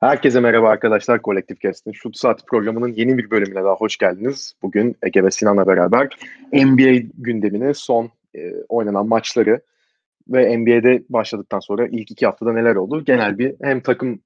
Herkese 0.00 0.40
merhaba 0.40 0.68
arkadaşlar 0.68 1.22
Kolektif 1.22 1.60
Kest'in 1.60 1.92
Şut 1.92 2.16
Saati 2.16 2.44
programının 2.44 2.88
yeni 2.88 3.18
bir 3.18 3.30
bölümüne 3.30 3.64
daha 3.64 3.74
hoş 3.74 3.96
geldiniz. 3.96 4.54
Bugün 4.62 4.96
Ege 5.02 5.24
ve 5.24 5.30
Sinan'la 5.30 5.66
beraber 5.66 6.16
NBA 6.52 7.08
gündemine 7.14 7.74
son 7.74 8.10
e, 8.34 8.54
oynanan 8.68 9.08
maçları 9.08 9.60
ve 10.28 10.58
NBA'de 10.58 11.02
başladıktan 11.08 11.60
sonra 11.60 11.86
ilk 11.86 12.10
iki 12.10 12.26
haftada 12.26 12.52
neler 12.52 12.74
oldu 12.76 13.04
genel 13.04 13.38
bir 13.38 13.54
hem 13.62 13.80
takım 13.80 14.20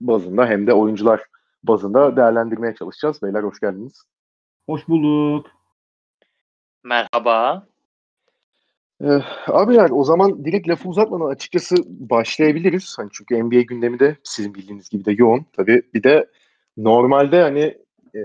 bazında 0.00 0.46
hem 0.46 0.66
de 0.66 0.72
oyuncular 0.72 1.22
bazında 1.62 2.16
değerlendirmeye 2.16 2.74
çalışacağız. 2.74 3.22
Beyler 3.22 3.42
hoş 3.42 3.60
geldiniz. 3.60 4.02
Hoş 4.66 4.88
bulduk. 4.88 5.46
Merhaba. 6.84 7.66
Ee, 9.04 9.20
abiler 9.46 9.90
o 9.90 10.04
zaman 10.04 10.44
direkt 10.44 10.68
lafı 10.68 10.88
uzatmadan 10.88 11.30
açıkçası 11.30 11.76
başlayabiliriz. 11.86 12.94
Hani 12.98 13.08
çünkü 13.12 13.44
NBA 13.44 13.60
gündemi 13.60 13.98
de 13.98 14.16
sizin 14.24 14.54
bildiğiniz 14.54 14.88
gibi 14.88 15.04
de 15.04 15.12
yoğun. 15.12 15.46
Tabii 15.52 15.82
bir 15.94 16.02
de 16.02 16.26
normalde 16.76 17.42
hani 17.42 17.78
e, 18.14 18.20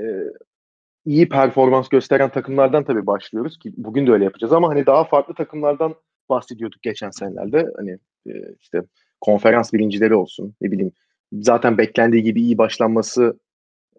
iyi 1.06 1.30
performans 1.30 1.90
gösteren 1.90 2.30
takımlardan 2.30 2.84
tabii 2.84 3.08
başlıyoruz 3.08 3.60
ki 3.60 3.74
bugün 3.78 4.08
de 4.08 4.12
öyle 4.12 4.24
yapacağız 4.24 4.54
ama 4.54 4.70
hani 4.70 4.86
daha 4.86 5.04
farklı 5.04 5.34
takımlardan 5.34 5.96
bahsediyorduk 6.30 6.82
geçen 6.82 7.10
senelerde. 7.10 7.68
Hani 7.78 7.98
e, 8.28 8.32
işte 8.62 8.82
konferans 9.22 9.74
birincileri 9.74 10.16
olsun 10.16 10.56
ne 10.62 10.72
bileyim 10.72 10.92
zaten 11.34 11.78
beklendiği 11.78 12.24
gibi 12.24 12.42
iyi 12.42 12.58
başlanması 12.58 13.40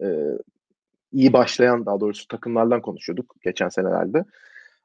e, 0.01 0.07
iyi 1.11 1.33
başlayan 1.33 1.85
daha 1.85 1.99
doğrusu 1.99 2.27
takımlardan 2.27 2.81
konuşuyorduk 2.81 3.35
geçen 3.41 3.69
senelerde. 3.69 4.25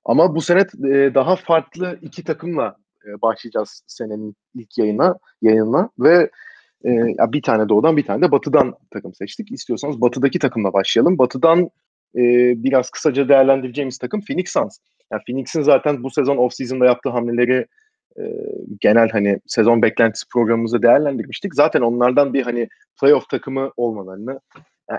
Ama 0.05 0.35
bu 0.35 0.41
sene 0.41 0.61
e, 0.61 1.15
daha 1.15 1.37
farklı 1.37 1.99
iki 2.03 2.25
takımla 2.25 2.77
e, 3.07 3.23
başlayacağız 3.23 3.83
senenin 3.87 4.37
ilk 4.55 4.79
yayına 4.79 5.19
yayınına 5.43 5.91
ve 5.99 6.31
e, 6.85 6.93
bir 7.33 7.43
tane 7.43 7.69
doğudan 7.69 7.97
bir 7.97 8.07
tane 8.07 8.23
de 8.23 8.31
batıdan 8.31 8.75
takım 8.91 9.15
seçtik. 9.15 9.53
İstiyorsanız 9.53 10.01
batıdaki 10.01 10.39
takımla 10.39 10.73
başlayalım. 10.73 11.19
Batıdan 11.19 11.71
e, 12.17 12.23
biraz 12.65 12.91
kısaca 12.91 13.29
değerlendireceğimiz 13.29 13.99
takım 13.99 14.21
Phoenix 14.21 14.53
Suns. 14.53 14.79
Yani 15.13 15.23
Phoenix'in 15.27 15.63
zaten 15.63 16.03
bu 16.03 16.11
sezon 16.11 16.37
off-season'da 16.37 16.87
yaptığı 16.87 17.11
hamleleri 17.11 17.67
e, 18.19 18.23
genel 18.81 19.09
hani 19.09 19.41
sezon 19.47 19.83
beklentisi 19.83 20.27
programımızda 20.33 20.83
değerlendirmiştik. 20.83 21.55
Zaten 21.55 21.81
onlardan 21.81 22.35
bir 22.35 22.43
hani 22.43 22.69
playoff 23.01 23.29
takımı 23.29 23.73
olmalarını 23.77 24.41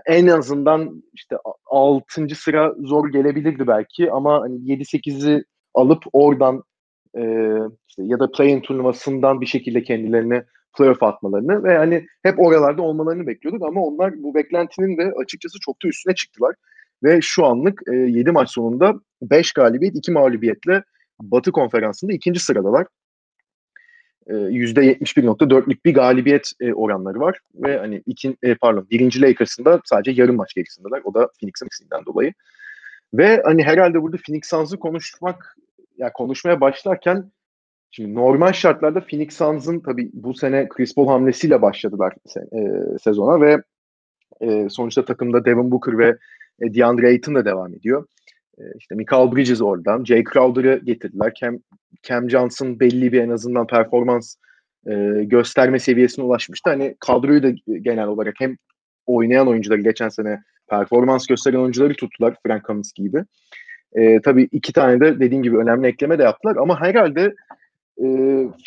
en 0.05 0.27
azından 0.27 1.03
işte 1.13 1.35
6. 1.65 2.35
sıra 2.35 2.73
zor 2.79 3.11
gelebilirdi 3.11 3.67
belki 3.67 4.11
ama 4.11 4.41
hani 4.41 4.55
7-8'i 4.55 5.43
alıp 5.73 6.03
oradan 6.13 6.63
e, 7.17 7.21
işte 7.87 8.03
ya 8.03 8.19
da 8.19 8.31
play-in 8.31 8.61
turnuvasından 8.61 9.41
bir 9.41 9.45
şekilde 9.45 9.83
kendilerine 9.83 10.43
playoff 10.77 11.03
atmalarını 11.03 11.63
ve 11.63 11.77
hani 11.77 12.05
hep 12.23 12.39
oralarda 12.39 12.81
olmalarını 12.81 13.27
bekliyorduk 13.27 13.63
ama 13.63 13.81
onlar 13.81 14.23
bu 14.23 14.35
beklentinin 14.35 14.97
de 14.97 15.13
açıkçası 15.23 15.57
çok 15.61 15.83
da 15.83 15.87
üstüne 15.87 16.15
çıktılar. 16.15 16.55
Ve 17.03 17.19
şu 17.21 17.45
anlık 17.45 17.81
e, 17.93 17.95
7 17.95 18.31
maç 18.31 18.49
sonunda 18.49 18.93
5 19.21 19.53
galibiyet 19.53 19.95
2 19.95 20.11
mağlubiyetle 20.11 20.83
Batı 21.21 21.51
konferansında 21.51 22.13
ikinci 22.13 22.39
sıradalar. 22.39 22.87
%71.4'lük 24.27 25.85
bir 25.85 25.93
galibiyet 25.93 26.51
e, 26.59 26.73
oranları 26.73 27.19
var 27.19 27.39
ve 27.55 27.77
hani 27.77 28.03
iki, 28.05 28.37
e, 28.43 28.55
pardon 28.55 28.87
birinci 28.91 29.21
Lakers'ın 29.21 29.65
da 29.65 29.81
sadece 29.85 30.21
yarım 30.21 30.35
maç 30.35 30.53
gerisindeler. 30.53 31.01
O 31.03 31.13
da 31.13 31.27
Phoenix'in 31.39 31.65
eksiğinden 31.65 32.05
dolayı. 32.05 32.33
Ve 33.13 33.41
hani 33.45 33.63
herhalde 33.63 34.01
burada 34.01 34.17
Phoenix 34.27 34.49
Suns'ı 34.49 34.79
konuşmak 34.79 35.57
ya 35.77 35.85
yani 35.97 36.13
konuşmaya 36.13 36.61
başlarken 36.61 37.31
şimdi 37.91 38.15
normal 38.15 38.53
şartlarda 38.53 38.99
Phoenix 38.99 39.37
Suns'ın 39.37 39.79
tabii 39.79 40.09
bu 40.13 40.33
sene 40.33 40.67
Chris 40.69 40.95
Paul 40.95 41.07
hamlesiyle 41.07 41.61
başladılar 41.61 42.13
e, 42.37 42.59
sezona 43.03 43.41
ve 43.41 43.57
e, 44.41 44.69
sonuçta 44.69 45.05
takımda 45.05 45.45
Devin 45.45 45.71
Booker 45.71 45.97
ve 45.97 46.17
e, 46.61 46.73
DeAndre 46.73 47.07
Ayton 47.07 47.35
da 47.35 47.45
devam 47.45 47.73
ediyor. 47.73 48.07
E, 48.57 48.61
işte 48.77 48.95
Michael 48.95 49.31
Bridges 49.31 49.61
oradan, 49.61 50.03
Jay 50.03 50.23
Crowder'ı 50.33 50.81
getirdiler. 50.83 51.33
Cam, 51.41 51.57
Cam 52.03 52.29
Johnson 52.29 52.79
belli 52.79 53.11
bir 53.11 53.21
en 53.21 53.29
azından 53.29 53.67
performans 53.67 54.35
e, 54.87 54.93
gösterme 55.23 55.79
seviyesine 55.79 56.25
ulaşmıştı. 56.25 56.69
Hani 56.69 56.95
kadroyu 56.99 57.43
da 57.43 57.49
genel 57.81 58.07
olarak 58.07 58.35
hem 58.39 58.57
oynayan 59.05 59.47
oyuncuları 59.47 59.81
geçen 59.81 60.09
sene 60.09 60.41
performans 60.69 61.27
gösteren 61.27 61.57
oyuncuları 61.57 61.93
tuttular 61.93 62.35
Frank 62.45 62.63
Kaminsky 62.63 63.07
gibi. 63.07 63.23
E, 63.93 64.21
tabii 64.21 64.49
iki 64.51 64.73
tane 64.73 64.99
de 64.99 65.19
dediğim 65.19 65.43
gibi 65.43 65.57
önemli 65.57 65.87
ekleme 65.87 66.19
de 66.19 66.23
yaptılar 66.23 66.55
ama 66.55 66.81
herhalde 66.81 67.33
e, 67.97 68.05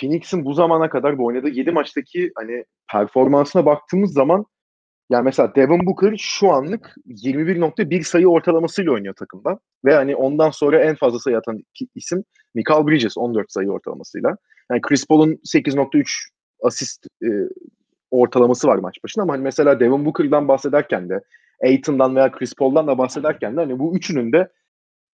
Phoenix'in 0.00 0.44
bu 0.44 0.54
zamana 0.54 0.88
kadar 0.88 1.18
bu 1.18 1.26
oynadığı 1.26 1.48
7 1.48 1.70
maçtaki 1.70 2.32
hani 2.34 2.64
performansına 2.92 3.66
baktığımız 3.66 4.12
zaman 4.12 4.46
yani 5.10 5.24
mesela 5.24 5.54
Devin 5.54 5.86
Booker 5.86 6.14
şu 6.18 6.50
anlık 6.50 6.94
21.1 7.06 8.02
sayı 8.02 8.28
ortalamasıyla 8.28 8.92
oynuyor 8.92 9.14
takımda. 9.14 9.58
Ve 9.84 9.94
hani 9.94 10.16
ondan 10.16 10.50
sonra 10.50 10.84
en 10.84 10.94
fazla 10.94 11.18
sayı 11.18 11.38
atan 11.38 11.58
isim 11.94 12.24
Michael 12.54 12.86
Bridges 12.86 13.18
14 13.18 13.52
sayı 13.52 13.70
ortalamasıyla. 13.70 14.36
Yani 14.70 14.80
Chris 14.80 15.06
Paul'un 15.06 15.32
8.3 15.32 16.28
asist 16.62 17.06
e, 17.22 17.28
ortalaması 18.10 18.68
var 18.68 18.76
maç 18.76 18.96
başına 19.04 19.22
ama 19.22 19.32
hani 19.32 19.42
mesela 19.42 19.80
Devin 19.80 20.04
Booker'dan 20.04 20.48
bahsederken 20.48 21.08
de 21.08 21.20
Aiton'dan 21.64 22.16
veya 22.16 22.32
Chris 22.32 22.54
Paul'dan 22.54 22.86
da 22.86 22.98
bahsederken 22.98 23.56
de 23.56 23.60
hani 23.60 23.78
bu 23.78 23.96
üçünün 23.96 24.32
de 24.32 24.48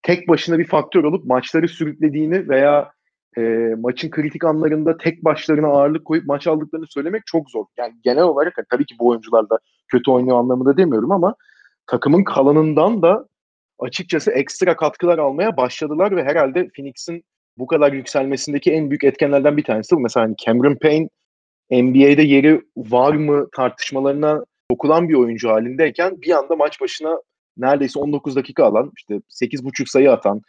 tek 0.01 0.27
başına 0.27 0.59
bir 0.59 0.67
faktör 0.67 1.03
olup 1.03 1.25
maçları 1.25 1.67
sürüklediğini 1.67 2.49
veya 2.49 2.91
e, 3.37 3.41
maçın 3.77 4.09
kritik 4.09 4.45
anlarında 4.45 4.97
tek 4.97 5.25
başlarına 5.25 5.67
ağırlık 5.67 6.05
koyup 6.05 6.25
maç 6.25 6.47
aldıklarını 6.47 6.87
söylemek 6.87 7.25
çok 7.25 7.49
zor. 7.49 7.65
Yani 7.77 7.93
genel 8.03 8.23
olarak 8.23 8.53
hani 8.57 8.65
tabii 8.69 8.85
ki 8.85 8.95
bu 8.99 9.07
oyuncular 9.07 9.49
da 9.49 9.59
kötü 9.87 10.11
oynuyor 10.11 10.39
anlamında 10.39 10.77
demiyorum 10.77 11.11
ama 11.11 11.35
takımın 11.87 12.23
kalanından 12.23 13.01
da 13.01 13.27
açıkçası 13.79 14.31
ekstra 14.31 14.75
katkılar 14.75 15.17
almaya 15.17 15.57
başladılar 15.57 16.15
ve 16.15 16.23
herhalde 16.23 16.69
Phoenix'in 16.75 17.23
bu 17.57 17.67
kadar 17.67 17.93
yükselmesindeki 17.93 18.71
en 18.71 18.89
büyük 18.89 19.03
etkenlerden 19.03 19.57
bir 19.57 19.63
tanesi 19.63 19.95
bu. 19.95 19.99
Mesela 19.99 20.25
hani 20.25 20.35
Cameron 20.45 20.75
Payne 20.75 21.09
NBA'de 21.71 22.21
yeri 22.21 22.61
var 22.77 23.13
mı 23.13 23.47
tartışmalarına 23.55 24.45
dokulan 24.71 25.09
bir 25.09 25.13
oyuncu 25.13 25.49
halindeyken 25.49 26.21
bir 26.21 26.37
anda 26.37 26.55
maç 26.55 26.81
başına 26.81 27.21
neredeyse 27.57 27.99
19 27.99 28.35
dakika 28.35 28.65
alan, 28.65 28.91
işte 28.97 29.13
8.5 29.13 29.89
sayı 29.89 30.11
atan, 30.11 30.41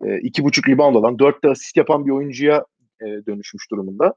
2.5 0.00 0.72
rebound 0.72 0.96
alan, 0.96 1.18
4 1.18 1.44
de 1.44 1.48
asist 1.48 1.76
yapan 1.76 2.06
bir 2.06 2.10
oyuncuya 2.10 2.64
dönüşmüş 3.00 3.70
durumunda. 3.70 4.14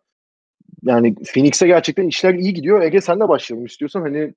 Yani 0.84 1.16
Phoenix'e 1.34 1.68
gerçekten 1.68 2.08
işler 2.08 2.34
iyi 2.34 2.54
gidiyor. 2.54 2.82
Ege 2.82 3.02
sen 3.02 3.20
de 3.20 3.30
başlayalım 3.30 3.66
istiyorsan. 3.66 4.02
Hani 4.02 4.34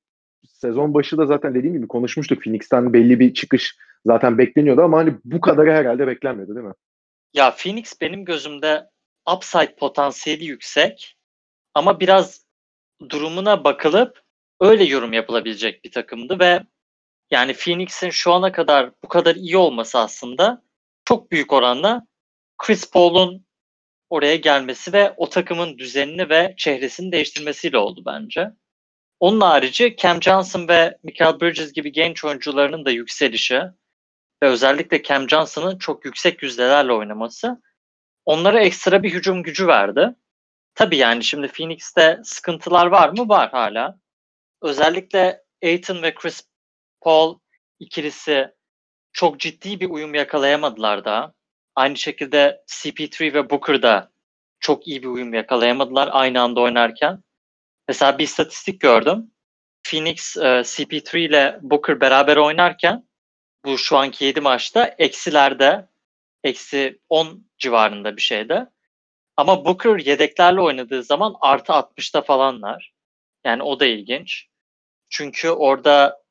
sezon 0.48 0.94
başı 0.94 1.19
da 1.19 1.26
zaten 1.26 1.54
dediğim 1.54 1.76
gibi 1.76 1.88
konuşmuştuk. 1.88 2.42
Phoenix'ten 2.42 2.92
belli 2.92 3.20
bir 3.20 3.34
çıkış 3.34 3.76
zaten 4.06 4.38
bekleniyordu 4.38 4.82
ama 4.82 4.98
hani 4.98 5.14
bu 5.25 5.41
kadarı 5.41 5.72
herhalde 5.72 6.06
beklenmiyordu 6.06 6.54
değil 6.54 6.66
mi? 6.66 6.75
Ya 7.34 7.54
Phoenix 7.56 8.00
benim 8.00 8.25
gözümde 8.25 8.82
upside 9.36 9.75
potansiyeli 9.76 10.44
yüksek 10.44 11.16
ama 11.75 12.00
biraz 12.00 12.44
durumuna 13.10 13.64
bakılıp 13.64 14.22
öyle 14.60 14.84
yorum 14.84 15.12
yapılabilecek 15.12 15.84
bir 15.84 15.91
takımdı 15.91 16.38
ve 16.38 16.60
yani 17.31 17.54
Phoenix'in 17.54 18.10
şu 18.10 18.32
ana 18.32 18.52
kadar 18.52 18.91
bu 19.04 19.08
kadar 19.08 19.34
iyi 19.34 19.56
olması 19.56 19.98
aslında 19.98 20.62
çok 21.04 21.30
büyük 21.30 21.52
oranda 21.52 22.06
Chris 22.58 22.90
Paul'un 22.90 23.46
oraya 24.10 24.36
gelmesi 24.36 24.92
ve 24.92 25.14
o 25.16 25.28
takımın 25.28 25.78
düzenini 25.78 26.28
ve 26.28 26.54
çehresini 26.56 27.12
değiştirmesiyle 27.12 27.78
oldu 27.78 28.02
bence. 28.06 28.50
Onun 29.20 29.40
harici 29.40 29.96
Cam 29.98 30.22
Johnson 30.22 30.68
ve 30.68 30.98
Michael 31.02 31.40
Bridges 31.40 31.72
gibi 31.72 31.92
genç 31.92 32.24
oyuncularının 32.24 32.84
da 32.84 32.90
yükselişi 32.90 33.62
ve 34.42 34.48
özellikle 34.48 35.02
Cam 35.02 35.28
Johnson'ın 35.28 35.78
çok 35.78 36.04
yüksek 36.04 36.42
yüzdelerle 36.42 36.92
oynaması 36.92 37.62
onlara 38.24 38.60
ekstra 38.60 39.02
bir 39.02 39.12
hücum 39.12 39.42
gücü 39.42 39.66
verdi. 39.66 40.14
Tabii 40.74 40.96
yani 40.96 41.24
şimdi 41.24 41.48
Phoenix'te 41.48 42.20
sıkıntılar 42.24 42.86
var 42.86 43.08
mı? 43.08 43.28
Var 43.28 43.50
hala. 43.50 43.98
Özellikle 44.62 45.43
Aiton 45.64 46.02
ve 46.02 46.14
Chris 46.14 46.48
Paul 47.00 47.38
ikilisi 47.78 48.55
çok 49.12 49.41
ciddi 49.41 49.81
bir 49.81 49.91
uyum 49.91 50.14
yakalayamadılar 50.14 51.05
daha. 51.05 51.32
Aynı 51.75 51.97
şekilde 51.97 52.62
CP3 52.67 53.35
ve 53.35 53.50
Booker 53.50 53.82
da 53.82 54.11
çok 54.61 54.88
iyi 54.88 55.03
bir 55.03 55.09
uyum 55.09 55.35
yakalayamadılar 55.35 56.09
aynı 56.12 56.43
anda 56.43 56.61
oynarken. 56.61 57.23
Mesela 57.88 58.19
bir 58.19 58.25
istatistik 58.25 58.81
gördüm. 58.81 59.31
Phoenix 59.82 60.37
e, 60.37 60.41
CP3 60.41 61.19
ile 61.19 61.59
Booker 61.62 62.00
beraber 62.00 62.37
oynarken 62.37 63.09
bu 63.64 63.79
şu 63.79 63.97
anki 63.97 64.25
7 64.25 64.41
maçta 64.41 64.94
eksilerde 64.99 65.88
eksi 66.44 67.00
10 67.08 67.47
civarında 67.58 68.17
bir 68.17 68.23
şeyde. 68.23 68.67
Ama 69.37 69.65
Booker 69.65 69.99
yedeklerle 69.99 70.61
oynadığı 70.61 71.03
zaman 71.03 71.35
artı 71.41 71.73
60'ta 71.73 72.23
falanlar. 72.23 72.93
Yani 73.44 73.62
o 73.62 73.81
da 73.81 73.87
ilginç. 73.87 74.47
Çünkü 75.11 75.50
orada 75.50 76.23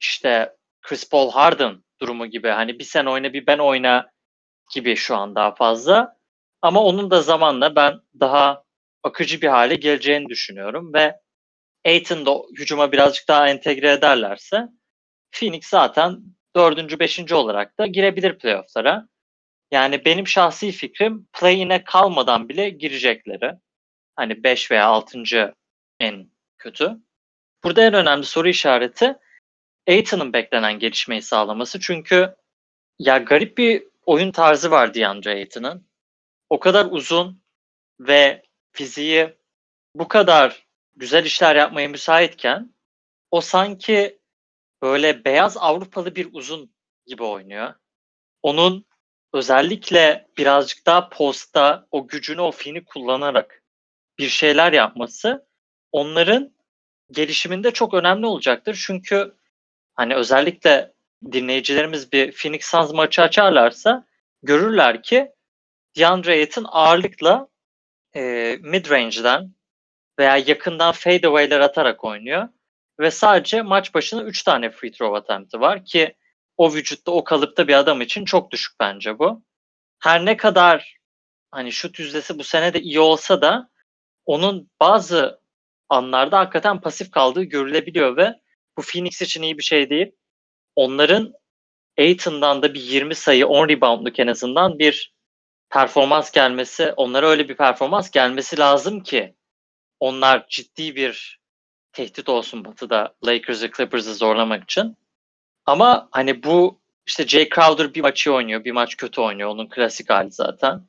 işte 0.00 0.56
Chris 0.82 1.08
Paul 1.08 1.30
Harden 1.30 1.83
durumu 2.04 2.26
gibi 2.26 2.48
hani 2.48 2.78
bir 2.78 2.84
sen 2.84 3.06
oyna 3.06 3.32
bir 3.32 3.46
ben 3.46 3.58
oyna 3.58 4.10
gibi 4.74 4.96
şu 4.96 5.16
an 5.16 5.34
daha 5.34 5.54
fazla. 5.54 6.16
Ama 6.62 6.84
onun 6.84 7.10
da 7.10 7.22
zamanla 7.22 7.76
ben 7.76 8.00
daha 8.20 8.64
akıcı 9.02 9.42
bir 9.42 9.48
hale 9.48 9.74
geleceğini 9.74 10.28
düşünüyorum 10.28 10.94
ve 10.94 11.20
Aiton 11.86 12.26
da 12.26 12.34
hücuma 12.58 12.92
birazcık 12.92 13.28
daha 13.28 13.48
entegre 13.48 13.92
ederlerse 13.92 14.68
Phoenix 15.32 15.66
zaten 15.66 16.22
dördüncü, 16.56 16.98
beşinci 16.98 17.34
olarak 17.34 17.78
da 17.78 17.86
girebilir 17.86 18.38
playofflara. 18.38 19.08
Yani 19.70 20.04
benim 20.04 20.28
şahsi 20.28 20.72
fikrim 20.72 21.28
play-in'e 21.32 21.84
kalmadan 21.84 22.48
bile 22.48 22.70
girecekleri. 22.70 23.52
Hani 24.16 24.44
5 24.44 24.70
veya 24.70 24.86
6. 24.86 25.54
en 26.00 26.30
kötü. 26.58 26.96
Burada 27.64 27.82
en 27.82 27.94
önemli 27.94 28.24
soru 28.24 28.48
işareti 28.48 29.14
Aiton'un 29.88 30.32
beklenen 30.32 30.78
gelişmeyi 30.78 31.22
sağlaması. 31.22 31.80
Çünkü 31.80 32.34
ya 32.98 33.18
garip 33.18 33.58
bir 33.58 33.84
oyun 34.06 34.32
tarzı 34.32 34.70
var 34.70 34.94
DeAndre 34.94 35.30
Ayton'un. 35.30 35.86
O 36.50 36.60
kadar 36.60 36.86
uzun 36.90 37.42
ve 38.00 38.42
fiziği 38.72 39.34
bu 39.94 40.08
kadar 40.08 40.66
güzel 40.96 41.24
işler 41.24 41.56
yapmaya 41.56 41.88
müsaitken 41.88 42.74
o 43.30 43.40
sanki 43.40 44.18
böyle 44.82 45.24
beyaz 45.24 45.56
Avrupalı 45.56 46.16
bir 46.16 46.28
uzun 46.32 46.74
gibi 47.06 47.22
oynuyor. 47.22 47.74
Onun 48.42 48.86
özellikle 49.32 50.28
birazcık 50.38 50.86
daha 50.86 51.08
posta 51.08 51.86
o 51.90 52.08
gücünü 52.08 52.40
o 52.40 52.50
fini 52.52 52.84
kullanarak 52.84 53.62
bir 54.18 54.28
şeyler 54.28 54.72
yapması 54.72 55.46
onların 55.92 56.54
gelişiminde 57.10 57.70
çok 57.70 57.94
önemli 57.94 58.26
olacaktır. 58.26 58.84
Çünkü 58.86 59.34
hani 59.94 60.14
özellikle 60.14 60.92
dinleyicilerimiz 61.32 62.12
bir 62.12 62.32
Phoenix 62.32 62.64
Suns 62.64 62.92
maçı 62.92 63.22
açarlarsa 63.22 64.06
görürler 64.42 65.02
ki 65.02 65.32
DeAndre 65.96 66.32
Ayton 66.32 66.66
ağırlıkla 66.68 67.48
e, 68.16 68.20
mid-range'den 68.62 69.54
veya 70.18 70.36
yakından 70.36 70.92
fadeaway'ler 70.92 71.60
atarak 71.60 72.04
oynuyor. 72.04 72.48
Ve 73.00 73.10
sadece 73.10 73.62
maç 73.62 73.94
başına 73.94 74.22
3 74.22 74.42
tane 74.42 74.70
free 74.70 74.90
throw 74.92 75.16
attempt'i 75.16 75.60
var 75.60 75.84
ki 75.84 76.14
o 76.56 76.74
vücutta 76.74 77.12
o 77.12 77.24
kalıpta 77.24 77.68
bir 77.68 77.74
adam 77.74 78.00
için 78.00 78.24
çok 78.24 78.50
düşük 78.50 78.80
bence 78.80 79.18
bu. 79.18 79.42
Her 79.98 80.24
ne 80.24 80.36
kadar 80.36 80.96
hani 81.50 81.72
şut 81.72 81.98
yüzdesi 81.98 82.38
bu 82.38 82.44
sene 82.44 82.74
de 82.74 82.80
iyi 82.80 83.00
olsa 83.00 83.42
da 83.42 83.70
onun 84.26 84.70
bazı 84.80 85.40
anlarda 85.88 86.38
hakikaten 86.38 86.80
pasif 86.80 87.10
kaldığı 87.10 87.42
görülebiliyor 87.42 88.16
ve 88.16 88.40
bu 88.76 88.82
Phoenix 88.82 89.22
için 89.22 89.42
iyi 89.42 89.58
bir 89.58 89.62
şey 89.62 89.90
değil. 89.90 90.12
Onların 90.76 91.34
Aiton'dan 91.98 92.62
da 92.62 92.74
bir 92.74 92.80
20 92.80 93.14
sayı 93.14 93.46
10 93.46 93.68
reboundluk 93.68 94.18
en 94.18 94.26
azından 94.26 94.78
bir 94.78 95.14
performans 95.70 96.30
gelmesi, 96.30 96.92
onlara 96.96 97.28
öyle 97.28 97.48
bir 97.48 97.56
performans 97.56 98.10
gelmesi 98.10 98.58
lazım 98.58 99.02
ki 99.02 99.34
onlar 100.00 100.46
ciddi 100.48 100.96
bir 100.96 101.40
tehdit 101.92 102.28
olsun 102.28 102.64
Batı'da 102.64 103.14
Lakers'ı 103.26 103.70
Clippers'ı 103.76 104.14
zorlamak 104.14 104.62
için. 104.62 104.96
Ama 105.66 106.08
hani 106.10 106.42
bu 106.42 106.80
işte 107.06 107.26
Jay 107.26 107.48
Crowder 107.48 107.94
bir 107.94 108.00
maçı 108.00 108.34
oynuyor, 108.34 108.64
bir 108.64 108.72
maç 108.72 108.96
kötü 108.96 109.20
oynuyor. 109.20 109.50
Onun 109.50 109.68
klasik 109.68 110.10
hali 110.10 110.32
zaten. 110.32 110.88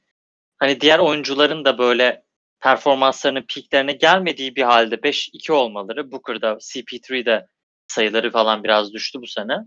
Hani 0.58 0.82
diğer 0.82 1.00
oyuncuların 1.00 1.66
da 1.66 1.78
böyle 1.78 2.24
performanslarının 2.60 3.46
peaklerine 3.56 3.92
gelmediği 3.94 4.56
bir 4.56 4.64
halde 4.64 4.96
5-2 4.96 5.52
olmaları. 5.52 6.12
Booker'da, 6.12 6.52
CP3'de 6.52 7.48
sayıları 7.88 8.32
falan 8.32 8.64
biraz 8.64 8.94
düştü 8.94 9.22
bu 9.22 9.28
sene. 9.28 9.58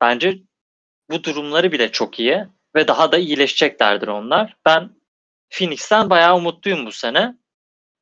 Bence 0.00 0.38
bu 1.10 1.24
durumları 1.24 1.72
bile 1.72 1.92
çok 1.92 2.20
iyi 2.20 2.44
ve 2.76 2.88
daha 2.88 3.12
da 3.12 3.18
iyileşeceklerdir 3.18 4.08
onlar. 4.08 4.56
Ben 4.66 4.90
Phoenix'ten 5.50 6.10
bayağı 6.10 6.36
umutluyum 6.36 6.86
bu 6.86 6.92
sene. 6.92 7.36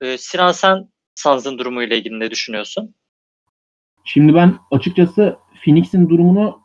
Ee, 0.00 0.18
Sinan 0.18 0.52
sen 0.52 0.88
Suns'ın 1.14 1.58
durumuyla 1.58 1.96
ilgili 1.96 2.20
ne 2.20 2.30
düşünüyorsun? 2.30 2.94
Şimdi 4.04 4.34
ben 4.34 4.58
açıkçası 4.70 5.36
Phoenix'in 5.64 6.08
durumunu 6.08 6.60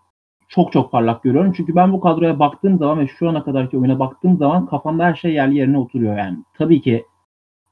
çok 0.49 0.73
çok 0.73 0.91
parlak 0.91 1.23
görüyorum. 1.23 1.53
Çünkü 1.57 1.75
ben 1.75 1.93
bu 1.93 2.01
kadroya 2.01 2.39
baktığım 2.39 2.77
zaman 2.77 2.99
ve 2.99 3.07
şu 3.07 3.29
ana 3.29 3.43
kadarki 3.43 3.77
oyuna 3.77 3.99
baktığım 3.99 4.37
zaman 4.37 4.65
kafamda 4.65 5.03
her 5.03 5.15
şey 5.15 5.33
yerli 5.33 5.57
yerine 5.57 5.77
oturuyor 5.77 6.17
yani. 6.17 6.37
Tabii 6.57 6.81
ki 6.81 7.05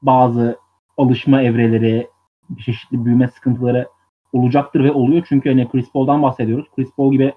bazı 0.02 0.58
alışma 0.96 1.42
evreleri, 1.42 2.08
çeşitli 2.64 3.04
büyüme 3.04 3.28
sıkıntıları 3.28 3.88
olacaktır 4.32 4.84
ve 4.84 4.92
oluyor. 4.92 5.26
Çünkü 5.28 5.48
hani 5.48 5.68
Chris 5.68 5.92
Paul'dan 5.92 6.22
bahsediyoruz. 6.22 6.66
Chris 6.76 6.90
Paul 6.96 7.12
gibi 7.12 7.32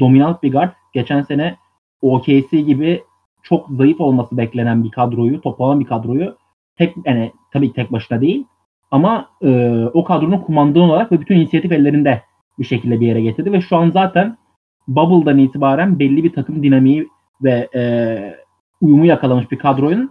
dominant 0.00 0.42
bir 0.42 0.52
guard 0.52 0.72
geçen 0.92 1.22
sene 1.22 1.56
OKC 2.02 2.60
gibi 2.60 3.02
çok 3.42 3.68
zayıf 3.70 4.00
olması 4.00 4.36
beklenen 4.36 4.84
bir 4.84 4.90
kadroyu, 4.90 5.40
toplanan 5.40 5.80
bir 5.80 5.84
kadroyu 5.84 6.36
tek 6.76 6.94
yani 7.06 7.32
tabii 7.52 7.72
tek 7.72 7.92
başına 7.92 8.20
değil 8.20 8.44
ama 8.90 9.28
e, 9.42 9.84
o 9.94 10.04
kadronun 10.04 10.38
kumandanı 10.38 10.84
olarak 10.84 11.12
ve 11.12 11.20
bütün 11.20 11.36
inisiyatif 11.36 11.72
ellerinde 11.72 12.22
bir 12.58 12.64
şekilde 12.64 13.00
bir 13.00 13.06
yere 13.06 13.20
getirdi 13.20 13.52
ve 13.52 13.60
şu 13.60 13.76
an 13.76 13.90
zaten 13.90 14.36
Bubble'dan 14.88 15.38
itibaren 15.38 15.98
belli 15.98 16.24
bir 16.24 16.32
takım 16.32 16.62
dinamiği 16.62 17.08
ve 17.42 17.68
e, 17.74 17.82
uyumu 18.80 19.06
yakalamış 19.06 19.50
bir 19.50 19.58
kadroyun 19.58 20.10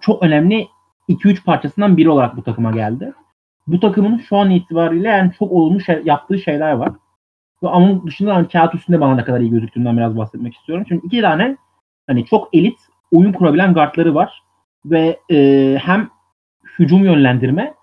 çok 0.00 0.22
önemli 0.22 0.68
2-3 1.08 1.44
parçasından 1.44 1.96
biri 1.96 2.10
olarak 2.10 2.36
bu 2.36 2.42
takıma 2.42 2.70
geldi. 2.70 3.12
Bu 3.66 3.80
takımın 3.80 4.18
şu 4.18 4.36
an 4.36 4.50
itibariyle 4.50 5.08
yani 5.08 5.32
çok 5.38 5.52
olumlu 5.52 5.80
şey, 5.80 6.02
yaptığı 6.04 6.38
şeyler 6.38 6.72
var. 6.72 6.92
Ve 7.62 7.66
onun 7.66 8.06
dışında 8.06 8.34
hani 8.34 8.48
kağıt 8.48 8.74
üstünde 8.74 9.00
bana 9.00 9.14
ne 9.14 9.24
kadar 9.24 9.40
iyi 9.40 9.50
gözüktüğünden 9.50 9.96
biraz 9.96 10.16
bahsetmek 10.16 10.54
istiyorum. 10.54 10.84
Çünkü 10.88 11.06
iki 11.06 11.20
tane 11.20 11.56
hani 12.06 12.24
çok 12.26 12.54
elit 12.54 12.78
oyun 13.12 13.32
kurabilen 13.32 13.74
guardları 13.74 14.14
var. 14.14 14.42
Ve 14.84 15.20
e, 15.30 15.78
hem 15.82 16.10
hücum 16.78 17.04
yönlendirme 17.04 17.74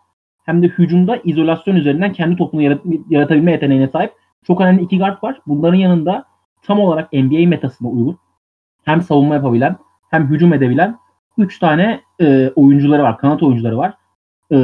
hem 0.45 0.63
de 0.63 0.67
hücumda 0.67 1.17
izolasyon 1.23 1.75
üzerinden 1.75 2.13
kendi 2.13 2.35
topunu 2.35 2.61
yarat- 2.61 3.01
yaratabilme 3.09 3.51
yeteneğine 3.51 3.87
sahip 3.87 4.13
çok 4.47 4.61
önemli 4.61 4.83
iki 4.83 4.97
guard 4.97 5.23
var. 5.23 5.41
Bunların 5.47 5.77
yanında 5.77 6.25
tam 6.63 6.79
olarak 6.79 7.13
NBA 7.13 7.47
metasına 7.47 7.89
uygun 7.89 8.17
hem 8.85 9.01
savunma 9.01 9.35
yapabilen 9.35 9.75
hem 10.11 10.27
hücum 10.27 10.53
edebilen 10.53 10.97
3 11.37 11.59
tane 11.59 12.01
e, 12.21 12.51
oyuncuları 12.55 13.03
var. 13.03 13.17
Kanat 13.17 13.43
oyuncuları 13.43 13.77
var. 13.77 13.93
E, 14.51 14.57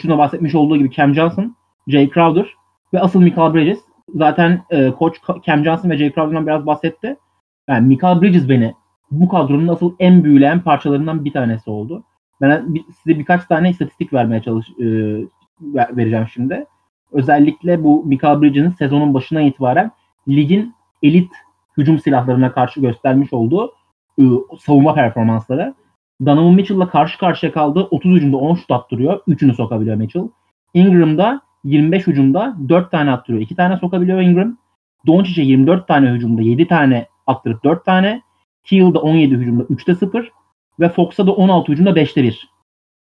şuna 0.00 0.18
bahsetmiş 0.18 0.54
olduğu 0.54 0.76
gibi 0.76 0.90
Cam 0.90 1.14
Johnson, 1.14 1.56
Jay 1.88 2.10
Crowder 2.10 2.46
ve 2.94 3.00
asıl 3.00 3.20
Michael 3.20 3.54
Bridges. 3.54 3.78
Zaten 4.14 4.62
e, 4.70 4.90
koç 4.90 5.16
Cam 5.46 5.64
Johnson 5.64 5.90
ve 5.90 5.98
Jay 5.98 6.12
Crowder'dan 6.12 6.46
biraz 6.46 6.66
bahsetti. 6.66 7.16
Yani 7.68 7.86
Michael 7.86 8.22
Bridges 8.22 8.48
beni 8.48 8.74
bu 9.10 9.28
kadronun 9.28 9.68
asıl 9.68 9.94
en 9.98 10.24
büyüleyen 10.24 10.60
parçalarından 10.60 11.24
bir 11.24 11.32
tanesi 11.32 11.70
oldu. 11.70 12.04
Ben 12.40 12.74
size 13.02 13.18
birkaç 13.18 13.44
tane 13.44 13.70
istatistik 13.70 14.12
vermeye 14.12 14.42
çalış 14.42 14.70
e, 14.70 14.86
vereceğim 15.96 16.26
şimdi. 16.32 16.66
Özellikle 17.12 17.84
bu 17.84 18.04
Michael 18.04 18.42
Bridges'in 18.42 18.70
sezonun 18.70 19.14
başına 19.14 19.40
itibaren 19.40 19.90
ligin 20.28 20.74
elit 21.02 21.32
hücum 21.76 21.98
silahlarına 21.98 22.52
karşı 22.52 22.80
göstermiş 22.80 23.32
olduğu 23.32 23.72
e, 24.18 24.22
savunma 24.60 24.94
performansları. 24.94 25.74
Donovan 26.26 26.54
Mitchell'la 26.54 26.88
karşı 26.88 27.18
karşıya 27.18 27.52
kaldı. 27.52 27.88
30 27.90 28.12
hücumda 28.12 28.36
10 28.36 28.54
şut 28.54 28.70
attırıyor. 28.70 29.20
3'ünü 29.28 29.54
sokabiliyor 29.54 29.96
Mitchell. 29.96 30.28
Ingram'da 30.74 31.40
25 31.64 32.06
hücumda 32.06 32.56
4 32.68 32.90
tane 32.90 33.10
attırıyor. 33.10 33.42
2 33.42 33.56
tane 33.56 33.76
sokabiliyor 33.76 34.20
Ingram. 34.20 34.56
Doncic'e 35.06 35.42
24 35.42 35.88
tane 35.88 36.10
hücumda 36.10 36.42
7 36.42 36.68
tane 36.68 37.06
attırıp 37.26 37.64
4 37.64 37.84
tane. 37.84 38.22
Teal'da 38.64 38.98
17 38.98 39.34
hücumda 39.34 39.62
3'te 39.62 39.94
0 39.94 40.32
ve 40.80 40.88
Fox'a 40.88 41.26
da 41.26 41.32
16 41.32 41.72
hücumda 41.72 41.90
5'te 41.90 42.22
1. 42.22 42.48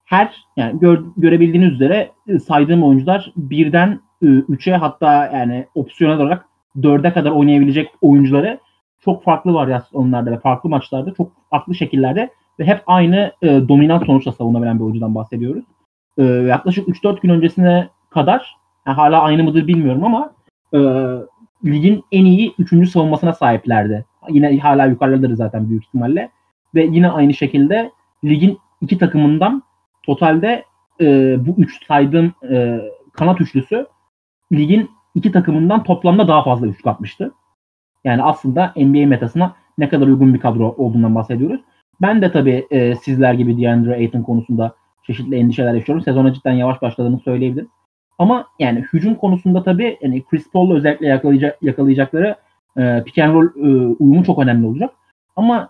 Her 0.06 0.46
yani 0.58 0.80
gör, 0.80 1.04
görebildiğiniz 1.18 1.72
üzere 1.72 2.12
e, 2.28 2.40
saydığım 2.40 2.84
oyuncular 2.84 3.34
birden 3.38 4.02
3'e 4.24 4.76
hatta 4.76 5.26
yani 5.34 5.68
opsiyonel 5.76 6.20
olarak 6.20 6.46
4'e 6.76 7.14
kadar 7.14 7.32
oynayabilecek 7.32 7.92
oyuncuları 8.02 8.60
çok 9.06 9.24
farklı 9.24 9.54
varyasyonlarda 9.54 10.32
ve 10.32 10.40
farklı 10.40 10.70
maçlarda 10.70 11.14
çok 11.14 11.32
farklı 11.50 11.76
şekillerde 11.76 12.30
ve 12.60 12.66
hep 12.66 12.84
aynı 12.88 13.32
e, 13.42 13.48
dominant 13.68 14.06
sonuçla 14.06 14.32
savunabilen 14.32 14.80
bir 14.80 14.84
oyuncudan 14.84 15.16
bahsediyoruz. 15.16 15.66
E, 16.18 16.24
yaklaşık 16.24 16.88
3-4 16.88 17.22
gün 17.22 17.30
öncesine 17.30 17.90
kadar 18.10 18.56
yani 18.88 18.96
hala 18.96 19.22
aynı 19.22 19.44
mıdır 19.44 19.68
bilmiyorum 19.68 20.04
ama 20.04 20.34
e, 20.74 20.80
ligin 21.66 22.04
en 22.12 22.26
iyi 22.26 22.54
3. 22.60 22.90
savunmasına 22.90 23.34
sahiplerdi. 23.34 24.06
Yine 24.30 24.60
hala 24.60 24.86
yukarıdadır 24.86 25.36
zaten 25.36 25.70
büyük 25.70 25.86
ihtimalle. 25.86 26.30
Ve 26.76 26.84
yine 26.84 27.10
aynı 27.10 27.34
şekilde 27.34 27.92
ligin 28.24 28.60
iki 28.82 28.98
takımından 28.98 29.64
totalde 30.04 30.66
e, 31.02 31.36
bu 31.46 31.56
üç 31.58 31.86
saydığım 31.88 32.34
e, 32.50 32.82
kanat 33.14 33.42
üçlüsü 33.42 33.88
ligin 34.54 34.90
iki 35.16 35.32
takımından 35.32 35.84
toplamda 35.84 36.28
daha 36.28 36.44
fazla 36.44 36.68
üçlük 36.68 36.88
atmıştı. 36.88 37.32
Yani 38.04 38.24
aslında 38.24 38.74
NBA 38.76 39.08
metasına 39.08 39.56
ne 39.78 39.90
kadar 39.90 40.08
uygun 40.08 40.34
bir 40.34 40.40
kadro 40.40 40.76
olduğundan 40.78 41.16
bahsediyoruz. 41.16 41.62
Ben 42.02 42.22
de 42.22 42.32
tabii 42.32 42.68
e, 42.72 42.96
sizler 42.96 43.34
gibi 43.34 43.62
DeAndre 43.62 43.96
Ayton 43.96 44.22
konusunda 44.22 44.76
çeşitli 45.04 45.36
endişeler 45.36 45.74
yaşıyorum. 45.74 46.04
Sezona 46.04 46.34
cidden 46.34 46.54
yavaş 46.54 46.82
başladığını 46.82 47.20
söyleyebilirim. 47.20 47.70
Ama 48.20 48.48
yani 48.60 48.86
hücum 48.94 49.16
konusunda 49.16 49.64
tabii 49.64 49.98
yani 50.02 50.24
Chris 50.24 50.52
Paul'la 50.52 50.76
özellikle 50.76 51.08
yakalayacak, 51.08 51.64
yakalayacakları 51.64 52.36
e, 52.78 53.04
pick 53.06 53.18
and 53.18 53.34
roll 53.34 53.46
e, 53.46 53.96
uyumu 54.00 54.24
çok 54.24 54.40
önemli 54.40 54.68
olacak. 54.68 54.92
Ama 55.36 55.70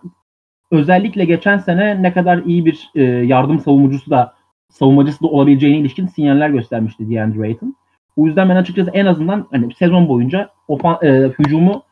özellikle 0.70 1.24
geçen 1.24 1.58
sene 1.58 2.02
ne 2.02 2.12
kadar 2.12 2.38
iyi 2.38 2.66
bir 2.66 2.90
e, 2.94 3.02
yardım 3.02 3.58
savunucusu 3.58 4.10
da 4.10 4.34
savunmacısı 4.68 5.24
da 5.24 5.28
olabileceğine 5.28 5.78
ilişkin 5.78 6.06
sinyaller 6.06 6.50
göstermişti 6.50 7.10
DeAndre 7.10 7.42
Ayton. 7.42 7.76
O 8.16 8.26
yüzden 8.26 8.48
ben 8.48 8.56
açıkçası 8.56 8.90
en 8.90 9.06
azından 9.06 9.46
hani 9.50 9.74
sezon 9.74 10.08
boyunca 10.08 10.50
ofa, 10.68 11.00
e, 11.02 11.30
hücumu 11.38 11.82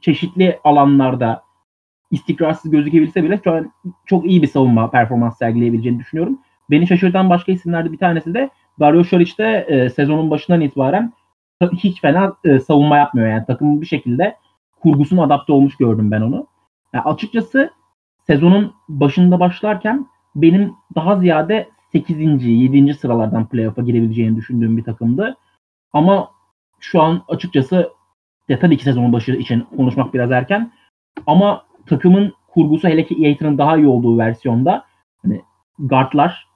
çeşitli 0.00 0.58
alanlarda 0.64 1.42
istikrarsız 2.10 2.70
gözükebilse 2.70 3.24
bile 3.24 3.40
şu 3.44 3.52
an 3.52 3.72
çok 4.06 4.26
iyi 4.26 4.42
bir 4.42 4.46
savunma 4.46 4.90
performans 4.90 5.38
sergileyebileceğini 5.38 5.98
düşünüyorum. 5.98 6.38
Beni 6.70 6.86
şaşırtan 6.86 7.30
başka 7.30 7.52
isimlerde 7.52 7.92
bir 7.92 7.98
tanesi 7.98 8.34
de 8.34 8.50
Dario 8.80 9.04
Saric 9.04 9.38
de 9.38 9.66
e, 9.68 9.90
sezonun 9.90 10.30
başından 10.30 10.60
itibaren 10.60 11.12
hiç 11.72 12.00
fena 12.00 12.36
e, 12.44 12.58
savunma 12.58 12.96
yapmıyor. 12.96 13.28
Yani 13.28 13.46
takımın 13.46 13.80
bir 13.80 13.86
şekilde 13.86 14.36
kurgusuna 14.80 15.22
adapte 15.22 15.52
olmuş 15.52 15.76
gördüm 15.76 16.10
ben 16.10 16.20
onu. 16.20 16.46
Yani 16.92 17.04
açıkçası 17.04 17.70
sezonun 18.26 18.74
başında 18.88 19.40
başlarken 19.40 20.06
benim 20.34 20.74
daha 20.94 21.16
ziyade 21.16 21.68
8. 21.92 22.44
7. 22.44 22.94
sıralardan 22.94 23.48
playoff'a 23.48 23.82
girebileceğini 23.82 24.36
düşündüğüm 24.36 24.76
bir 24.76 24.84
takımdı. 24.84 25.36
Ama 25.92 26.30
şu 26.80 27.02
an 27.02 27.22
açıkçası 27.28 27.90
de 28.48 28.58
tabii 28.58 28.76
ki 28.76 28.84
sezonun 28.84 29.12
başı 29.12 29.32
için 29.32 29.66
konuşmak 29.76 30.14
biraz 30.14 30.30
erken. 30.30 30.72
Ama 31.26 31.67
takımın 31.88 32.32
kurgusu 32.48 32.88
hele 32.88 33.06
ki 33.06 33.26
Aiton'un 33.26 33.58
daha 33.58 33.76
iyi 33.76 33.86
olduğu 33.86 34.18
versiyonda 34.18 34.84
hani 35.22 35.42
guardlar, 35.78 36.48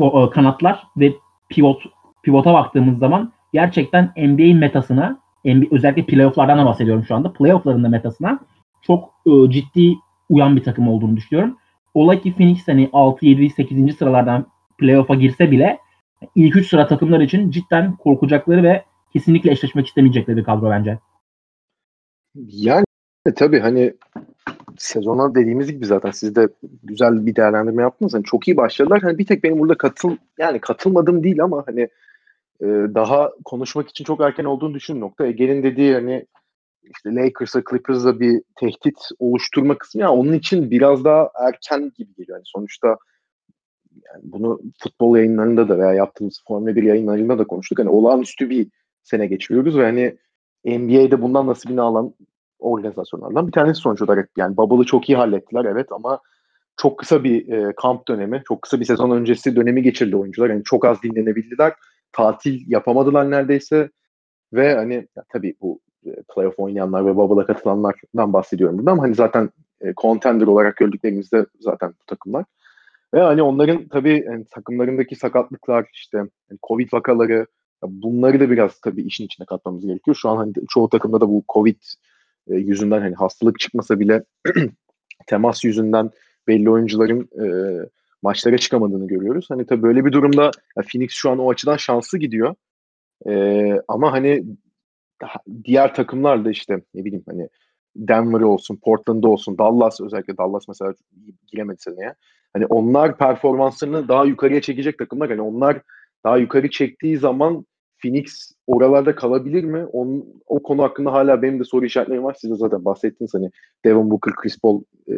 e, 0.00 0.30
kanatlar 0.30 0.86
ve 0.96 1.12
pivot 1.48 1.82
pivota 2.22 2.54
baktığımız 2.54 2.98
zaman 2.98 3.32
gerçekten 3.52 4.12
NBA 4.16 4.58
metasına 4.58 5.20
NBA, 5.44 5.76
özellikle 5.76 6.06
playofflardan 6.06 6.58
da 6.58 6.66
bahsediyorum 6.66 7.04
şu 7.04 7.14
anda. 7.14 7.32
Playoffların 7.32 7.84
da 7.84 7.88
metasına 7.88 8.38
çok 8.82 9.14
e, 9.26 9.50
ciddi 9.50 9.94
uyan 10.28 10.56
bir 10.56 10.62
takım 10.62 10.88
olduğunu 10.88 11.16
düşünüyorum. 11.16 11.56
Olay 11.94 12.22
ki 12.22 12.34
Phoenix 12.34 12.68
hani 12.68 12.90
6, 12.92 13.26
7, 13.26 13.50
8. 13.50 13.96
sıralardan 13.96 14.46
playoff'a 14.78 15.14
girse 15.14 15.50
bile 15.50 15.78
ilk 16.34 16.56
3 16.56 16.68
sıra 16.68 16.86
takımlar 16.86 17.20
için 17.20 17.50
cidden 17.50 17.96
korkacakları 17.96 18.62
ve 18.62 18.84
kesinlikle 19.12 19.50
eşleşmek 19.50 19.86
istemeyecekleri 19.86 20.36
bir 20.36 20.44
kadro 20.44 20.70
bence. 20.70 20.98
Yani 22.34 22.84
tabii 23.36 23.60
hani 23.60 23.94
sezona 24.80 25.34
dediğimiz 25.34 25.72
gibi 25.72 25.86
zaten 25.86 26.10
siz 26.10 26.36
de 26.36 26.48
güzel 26.82 27.26
bir 27.26 27.36
değerlendirme 27.36 27.82
yaptınız. 27.82 28.14
Hani 28.14 28.24
çok 28.24 28.48
iyi 28.48 28.56
başladılar. 28.56 29.02
Hani 29.02 29.18
bir 29.18 29.26
tek 29.26 29.44
benim 29.44 29.58
burada 29.58 29.78
katıl 29.78 30.16
yani 30.38 30.60
katılmadım 30.60 31.24
değil 31.24 31.42
ama 31.42 31.62
hani 31.66 31.80
e, 32.60 32.66
daha 32.94 33.30
konuşmak 33.44 33.88
için 33.88 34.04
çok 34.04 34.20
erken 34.20 34.44
olduğunu 34.44 34.74
düşün 34.74 35.00
nokta. 35.00 35.26
Ege'nin 35.26 35.62
dediği 35.62 35.94
hani 35.94 36.26
işte 36.82 37.14
Lakers'a 37.14 37.62
Clippers'a 37.70 38.20
bir 38.20 38.42
tehdit 38.60 38.98
oluşturma 39.18 39.78
kısmı 39.78 40.00
ya 40.00 40.10
onun 40.12 40.32
için 40.32 40.70
biraz 40.70 41.04
daha 41.04 41.30
erken 41.46 41.92
gibi 41.96 42.14
geliyor. 42.14 42.38
Yani 42.38 42.44
sonuçta 42.46 42.88
yani 43.92 44.22
bunu 44.22 44.60
futbol 44.78 45.16
yayınlarında 45.16 45.68
da 45.68 45.78
veya 45.78 45.92
yaptığımız 45.92 46.42
Formula 46.48 46.76
1 46.76 46.82
yayınlarında 46.82 47.38
da 47.38 47.44
konuştuk. 47.44 47.78
Hani 47.78 47.88
olağanüstü 47.88 48.50
bir 48.50 48.68
sene 49.02 49.26
geçiriyoruz 49.26 49.78
ve 49.78 49.84
hani 49.84 50.16
NBA'de 50.64 51.22
bundan 51.22 51.46
nasibini 51.46 51.80
alan 51.80 52.14
organizasyonlardan 52.60 53.46
bir 53.46 53.52
tanesi 53.52 53.80
sonuç 53.80 54.02
olarak. 54.02 54.30
Yani 54.36 54.56
Bubble'ı 54.56 54.84
çok 54.84 55.08
iyi 55.08 55.16
hallettiler 55.16 55.64
evet 55.64 55.92
ama 55.92 56.20
çok 56.76 56.98
kısa 56.98 57.24
bir 57.24 57.48
e, 57.52 57.72
kamp 57.76 58.08
dönemi, 58.08 58.42
çok 58.48 58.62
kısa 58.62 58.80
bir 58.80 58.84
sezon 58.84 59.10
öncesi 59.10 59.56
dönemi 59.56 59.82
geçirdi 59.82 60.16
oyuncular. 60.16 60.50
Yani 60.50 60.64
çok 60.64 60.84
az 60.84 61.02
dinlenebildiler. 61.02 61.72
Tatil 62.12 62.60
yapamadılar 62.66 63.30
neredeyse. 63.30 63.90
Ve 64.52 64.74
hani 64.74 64.94
ya, 64.94 65.24
tabii 65.28 65.54
bu 65.60 65.80
e, 66.06 66.10
playoff 66.34 66.58
oynayanlar 66.58 67.06
ve 67.06 67.16
Bubble'a 67.16 67.46
katılanlardan 67.46 68.32
bahsediyorum 68.32 68.78
burada 68.78 68.90
ama 68.90 69.02
hani 69.02 69.14
zaten 69.14 69.50
e, 69.80 69.94
contender 69.94 70.46
olarak 70.46 70.76
gördüklerimizde 70.76 71.46
zaten 71.60 71.90
bu 71.90 72.06
takımlar. 72.06 72.44
Ve 73.14 73.20
hani 73.20 73.42
onların 73.42 73.88
tabii 73.88 74.24
yani 74.26 74.44
takımlarındaki 74.50 75.16
sakatlıklar 75.16 75.86
işte 75.92 76.18
yani 76.18 76.58
Covid 76.68 76.92
vakaları 76.92 77.46
bunları 77.82 78.40
da 78.40 78.50
biraz 78.50 78.80
tabii 78.80 79.02
işin 79.02 79.24
içine 79.24 79.46
katmamız 79.46 79.86
gerekiyor. 79.86 80.14
Şu 80.14 80.28
an 80.28 80.36
hani 80.36 80.52
çoğu 80.68 80.88
takımda 80.88 81.20
da 81.20 81.28
bu 81.28 81.44
Covid 81.52 81.80
e, 82.50 82.54
yüzünden 82.54 83.00
hani 83.00 83.14
hastalık 83.14 83.58
çıkmasa 83.60 84.00
bile 84.00 84.24
temas 85.26 85.64
yüzünden 85.64 86.10
belli 86.48 86.70
oyuncuların 86.70 87.28
e, 87.44 87.46
maçlara 88.22 88.58
çıkamadığını 88.58 89.06
görüyoruz. 89.06 89.46
Hani 89.48 89.66
tabii 89.66 89.82
böyle 89.82 90.04
bir 90.04 90.12
durumda 90.12 90.44
ya 90.76 90.82
Phoenix 90.92 91.10
şu 91.10 91.30
an 91.30 91.38
o 91.38 91.50
açıdan 91.50 91.76
şanslı 91.76 92.18
gidiyor. 92.18 92.54
E, 93.28 93.72
ama 93.88 94.12
hani 94.12 94.44
diğer 95.64 95.94
takımlar 95.94 96.44
da 96.44 96.50
işte 96.50 96.82
ne 96.94 97.04
bileyim 97.04 97.24
hani 97.28 97.48
Denver 97.96 98.40
olsun, 98.40 98.76
Portland 98.76 99.24
olsun, 99.24 99.58
Dallas 99.58 100.00
özellikle 100.00 100.36
Dallas 100.36 100.68
mesela 100.68 100.94
giremedi 101.46 101.80
seneye. 101.80 102.14
Hani 102.52 102.66
onlar 102.66 103.18
performanslarını 103.18 104.08
daha 104.08 104.24
yukarıya 104.24 104.60
çekecek 104.60 104.98
takımlar. 104.98 105.30
Hani 105.30 105.42
onlar 105.42 105.80
daha 106.24 106.38
yukarı 106.38 106.70
çektiği 106.70 107.18
zaman 107.18 107.66
Phoenix 108.02 108.52
oralarda 108.66 109.14
kalabilir 109.14 109.64
mi? 109.64 109.84
Onun, 109.84 110.42
o 110.46 110.62
konu 110.62 110.82
hakkında 110.82 111.12
hala 111.12 111.42
benim 111.42 111.60
de 111.60 111.64
soru 111.64 111.86
işaretlerim 111.86 112.24
var. 112.24 112.36
Siz 112.40 112.50
de 112.50 112.54
zaten 112.54 112.84
bahsettiniz 112.84 113.34
hani 113.34 113.50
Devin 113.84 114.10
Booker, 114.10 114.34
Chris 114.34 114.60
Paul 114.60 114.82
e, 115.08 115.12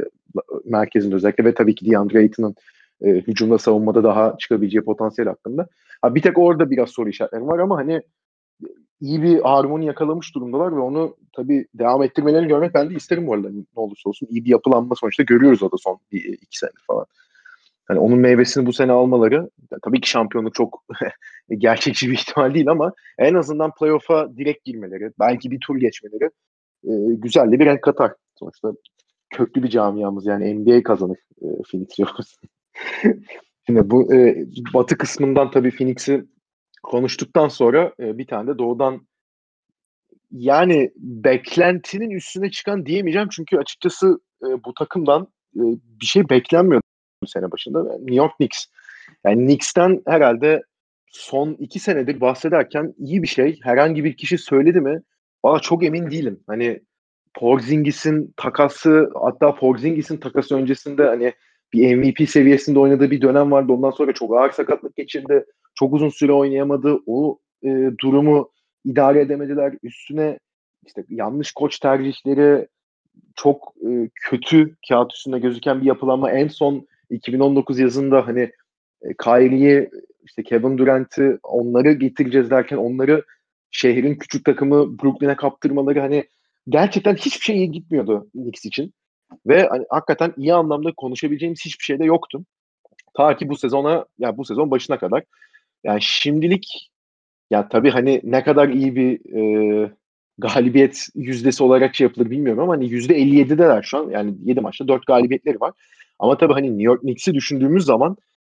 merkezinde 0.64 1.14
özellikle 1.14 1.44
ve 1.44 1.54
tabii 1.54 1.74
ki 1.74 1.90
DeAndre 1.90 2.18
Ayton'un 2.18 2.54
e, 3.02 3.10
hücumda 3.10 3.58
savunmada 3.58 4.04
daha 4.04 4.36
çıkabileceği 4.38 4.84
potansiyel 4.84 5.28
hakkında. 5.28 5.66
Ha, 6.02 6.14
bir 6.14 6.22
tek 6.22 6.38
orada 6.38 6.70
biraz 6.70 6.90
soru 6.90 7.08
işaretlerim 7.08 7.46
var 7.46 7.58
ama 7.58 7.76
hani 7.76 8.02
iyi 9.00 9.22
bir 9.22 9.40
harmoni 9.40 9.86
yakalamış 9.86 10.34
durumdalar 10.34 10.76
ve 10.76 10.80
onu 10.80 11.16
tabii 11.32 11.66
devam 11.74 12.02
ettirmelerini 12.02 12.48
görmek 12.48 12.74
ben 12.74 12.90
de 12.90 12.94
isterim 12.94 13.26
bu 13.26 13.34
arada 13.34 13.50
ne 13.50 13.64
olursa 13.74 14.08
olsun. 14.08 14.28
iyi 14.30 14.44
bir 14.44 14.50
yapılanma 14.50 14.94
sonuçta 14.94 15.22
görüyoruz 15.22 15.62
o 15.62 15.72
da 15.72 15.76
son 15.78 15.98
bir, 16.12 16.24
iki 16.24 16.58
sene 16.58 16.70
falan. 16.86 17.06
Hani 17.88 17.98
onun 17.98 18.18
meyvesini 18.18 18.66
bu 18.66 18.72
sene 18.72 18.92
almaları 18.92 19.50
tabii 19.82 20.00
ki 20.00 20.08
şampiyonluk 20.08 20.54
çok 20.54 20.84
gerçekçi 21.58 22.08
bir 22.08 22.14
ihtimal 22.14 22.54
değil 22.54 22.68
ama 22.68 22.92
en 23.18 23.34
azından 23.34 23.70
playoff'a 23.78 24.36
direkt 24.36 24.64
girmeleri, 24.64 25.10
belki 25.20 25.50
bir 25.50 25.60
tur 25.60 25.76
geçmeleri 25.76 26.30
e, 26.84 27.14
güzel 27.14 27.52
de 27.52 27.60
bir 27.60 27.66
renk 27.66 27.82
katar. 27.82 28.12
Sonuçta 28.38 28.72
köklü 29.30 29.62
bir 29.62 29.68
camiamız 29.68 30.26
yani 30.26 30.54
NBA 30.54 30.82
kazanır 30.82 31.18
e, 31.42 31.46
Phoenix. 31.70 31.88
Şimdi 33.66 33.90
bu 33.90 34.14
e, 34.14 34.46
batı 34.74 34.98
kısmından 34.98 35.50
tabii 35.50 35.70
Phoenix'i 35.70 36.24
konuştuktan 36.82 37.48
sonra 37.48 37.94
e, 38.00 38.18
bir 38.18 38.26
tane 38.26 38.50
de 38.50 38.58
doğudan 38.58 39.06
yani 40.30 40.90
beklentinin 40.96 42.10
üstüne 42.10 42.50
çıkan 42.50 42.86
diyemeyeceğim 42.86 43.28
çünkü 43.32 43.56
açıkçası 43.56 44.20
e, 44.42 44.64
bu 44.64 44.74
takımdan 44.74 45.22
e, 45.56 45.62
bir 46.00 46.06
şey 46.06 46.28
beklenmiyor 46.28 46.82
bu 47.22 47.26
sene 47.26 47.52
başında. 47.52 47.82
New 47.82 48.14
York 48.14 48.36
Knicks. 48.36 48.64
Yani 49.26 49.44
Knicks'ten 49.44 50.02
herhalde 50.06 50.62
son 51.06 51.56
iki 51.58 51.78
senedir 51.78 52.20
bahsederken 52.20 52.94
iyi 52.98 53.22
bir 53.22 53.28
şey. 53.28 53.58
Herhangi 53.62 54.04
bir 54.04 54.16
kişi 54.16 54.38
söyledi 54.38 54.80
mi? 54.80 55.02
Valla 55.44 55.60
çok 55.60 55.84
emin 55.84 56.10
değilim. 56.10 56.40
Hani 56.46 56.80
Porzingis'in 57.34 58.34
takası 58.36 59.10
hatta 59.14 59.54
Porzingis'in 59.54 60.16
takası 60.16 60.56
öncesinde 60.56 61.04
hani 61.04 61.32
bir 61.72 61.96
MVP 61.96 62.28
seviyesinde 62.30 62.78
oynadığı 62.78 63.10
bir 63.10 63.20
dönem 63.20 63.50
vardı. 63.50 63.72
Ondan 63.72 63.90
sonra 63.90 64.12
çok 64.12 64.36
ağır 64.36 64.50
sakatlık 64.50 64.96
geçirdi. 64.96 65.44
Çok 65.74 65.94
uzun 65.94 66.08
süre 66.08 66.32
oynayamadı. 66.32 66.98
O 67.06 67.38
e, 67.62 67.68
durumu 68.00 68.50
idare 68.84 69.20
edemediler. 69.20 69.74
Üstüne 69.82 70.38
işte 70.86 71.04
yanlış 71.08 71.52
koç 71.52 71.78
tercihleri 71.78 72.68
çok 73.36 73.74
e, 73.88 74.10
kötü 74.14 74.76
kağıt 74.88 75.14
üstünde 75.14 75.38
gözüken 75.38 75.80
bir 75.80 75.86
yapılanma. 75.86 76.30
En 76.30 76.48
son 76.48 76.86
2019 77.12 77.78
yazında 77.78 78.26
hani 78.26 78.50
e, 79.02 79.08
Kyrie'yi 79.24 79.90
işte 80.24 80.42
Kevin 80.42 80.78
Durant'ı 80.78 81.38
onları 81.42 81.92
getireceğiz 81.92 82.50
derken 82.50 82.76
onları 82.76 83.24
şehrin 83.70 84.14
küçük 84.14 84.44
takımı 84.44 84.98
Brooklyn'e 84.98 85.36
kaptırmaları 85.36 86.00
hani 86.00 86.24
gerçekten 86.68 87.14
hiçbir 87.14 87.44
şey 87.44 87.56
iyi 87.56 87.72
gitmiyordu 87.72 88.28
Knicks 88.32 88.64
için. 88.64 88.94
Ve 89.46 89.66
hani 89.68 89.84
hakikaten 89.90 90.34
iyi 90.36 90.54
anlamda 90.54 90.92
konuşabileceğimiz 90.96 91.64
hiçbir 91.64 91.84
şey 91.84 91.98
de 91.98 92.04
yoktu. 92.04 92.44
Ta 93.14 93.36
ki 93.36 93.48
bu 93.48 93.56
sezona, 93.56 94.06
yani 94.18 94.36
bu 94.36 94.44
sezon 94.44 94.70
başına 94.70 94.98
kadar. 94.98 95.24
Yani 95.84 96.02
şimdilik 96.02 96.90
ya 97.50 97.68
tabii 97.68 97.90
hani 97.90 98.20
ne 98.24 98.44
kadar 98.44 98.68
iyi 98.68 98.96
bir 98.96 99.34
e, 99.36 99.92
galibiyet 100.38 101.06
yüzdesi 101.14 101.62
olarak 101.62 101.94
şey 101.94 102.06
yapılır 102.06 102.30
bilmiyorum 102.30 102.62
ama 102.62 102.72
hani 102.72 102.88
yüzde 102.88 103.18
57'deler 103.18 103.82
şu 103.82 103.98
an. 103.98 104.10
Yani 104.10 104.34
7 104.44 104.60
maçta 104.60 104.88
4 104.88 105.06
galibiyetleri 105.06 105.60
var. 105.60 105.72
Ama 106.22 106.36
tabii 106.36 106.52
hani 106.52 106.68
New 106.68 106.82
York 106.82 107.00
Knicks'i 107.00 107.34
düşündüğümüz 107.34 107.84
zaman 107.84 108.16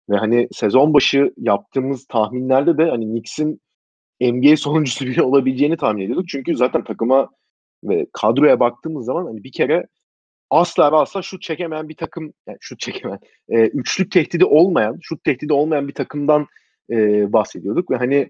ve 0.10 0.18
hani 0.18 0.48
sezon 0.52 0.94
başı 0.94 1.34
yaptığımız 1.38 2.06
tahminlerde 2.08 2.78
de 2.78 2.90
hani 2.90 3.06
Knicks'in 3.06 3.62
NBA 4.22 4.58
sonuncusu 4.58 5.06
bile 5.06 5.22
olabileceğini 5.22 5.78
tahmin 5.78 6.02
ediyorduk. 6.02 6.30
Çünkü 6.30 6.56
zaten 6.56 6.84
takıma 6.84 7.30
ve 7.84 8.08
kadroya 8.14 8.60
baktığımız 8.60 9.06
zaman 9.06 9.26
hani 9.26 9.44
bir 9.44 9.52
kere 9.52 9.88
asla 10.50 10.92
ve 10.92 10.96
asla 10.96 11.22
şut 11.22 11.42
çekemeyen 11.42 11.90
bir 11.90 11.96
takım, 11.96 12.34
yani 12.48 12.58
şut 12.62 12.80
çekemeyen, 12.80 13.20
e, 13.50 13.68
üçlük 13.68 14.12
tehdidi 14.12 14.46
olmayan, 14.46 14.98
şut 15.02 15.24
tehdidi 15.24 15.54
olmayan 15.54 15.88
bir 15.88 15.94
takımdan 15.94 16.48
e, 16.90 17.34
bahsediyorduk 17.34 17.92
ve 17.92 17.96
hani 17.96 18.30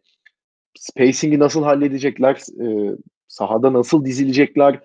spacing'i 0.78 1.40
nasıl 1.40 1.64
halledecekler, 1.64 2.36
e, 2.36 2.96
sahada 3.28 3.74
nasıl 3.74 4.06
dizilecekler, 4.06 4.80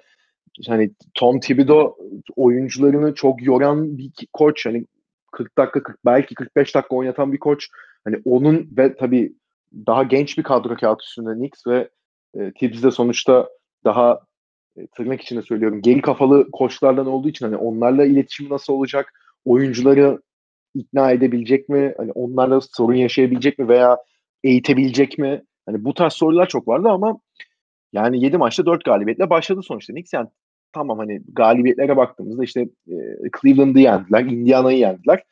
hani 0.68 0.90
Tom 1.14 1.40
Thibodeau 1.40 1.96
oyuncularını 2.36 3.14
çok 3.14 3.42
yoran 3.42 3.98
bir 3.98 4.10
koç, 4.32 4.66
hani 4.66 4.84
40 5.32 5.58
dakika 5.58 5.82
40, 5.82 6.04
belki 6.04 6.34
45 6.34 6.74
dakika 6.74 6.96
oynatan 6.96 7.32
bir 7.32 7.38
koç. 7.38 7.68
hani 8.04 8.16
onun 8.24 8.68
ve 8.76 8.96
tabii 8.96 9.32
daha 9.86 10.02
genç 10.02 10.38
bir 10.38 10.42
kadro 10.42 10.76
kağıt 10.76 11.02
üstünde 11.02 11.34
Knicks 11.34 11.66
ve 11.66 11.88
e, 12.34 12.52
Tibbs 12.52 12.82
de 12.82 12.90
sonuçta 12.90 13.48
daha 13.84 14.20
e, 14.76 14.86
tırnak 14.86 15.22
içinde 15.22 15.42
söylüyorum 15.42 15.82
geri 15.82 16.00
kafalı 16.00 16.50
koçlardan 16.52 17.06
olduğu 17.06 17.28
için 17.28 17.46
hani 17.46 17.56
onlarla 17.56 18.04
iletişim 18.04 18.50
nasıl 18.50 18.72
olacak? 18.72 19.12
Oyuncuları 19.44 20.22
ikna 20.74 21.10
edebilecek 21.10 21.68
mi? 21.68 21.94
Hani 21.96 22.12
onlarla 22.12 22.60
sorun 22.60 22.94
yaşayabilecek 22.94 23.58
mi 23.58 23.68
veya 23.68 23.98
eğitebilecek 24.44 25.18
mi? 25.18 25.42
Hani 25.66 25.84
bu 25.84 25.94
tarz 25.94 26.12
sorular 26.12 26.48
çok 26.48 26.68
vardı 26.68 26.88
ama 26.88 27.20
yani 27.92 28.24
7 28.24 28.36
maçta 28.36 28.66
4 28.66 28.84
galibiyetle 28.84 29.30
başladı 29.30 29.62
sonuçta 29.62 29.92
Knicks. 29.92 30.12
Yani 30.12 30.28
tamam 30.72 30.98
hani 30.98 31.22
galibiyetlere 31.32 31.96
baktığımızda 31.96 32.44
işte 32.44 32.60
e, 32.88 32.96
Cleveland'ı 33.40 33.78
yendiler, 33.78 34.24
Indiana'yı 34.24 34.78
yendiler. 34.78 35.24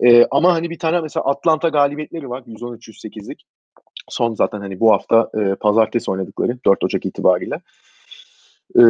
E, 0.00 0.26
ama 0.30 0.54
hani 0.54 0.70
bir 0.70 0.78
tane 0.78 1.00
mesela 1.00 1.24
Atlanta 1.24 1.68
galibiyetleri 1.68 2.30
var 2.30 2.42
113-108'lik. 2.46 3.44
Son 4.08 4.34
zaten 4.34 4.60
hani 4.60 4.80
bu 4.80 4.92
hafta 4.92 5.30
e, 5.40 5.54
pazartesi 5.54 6.10
oynadıkları 6.10 6.58
4 6.64 6.84
Ocak 6.84 7.06
itibariyle. 7.06 7.60
E, 8.76 8.82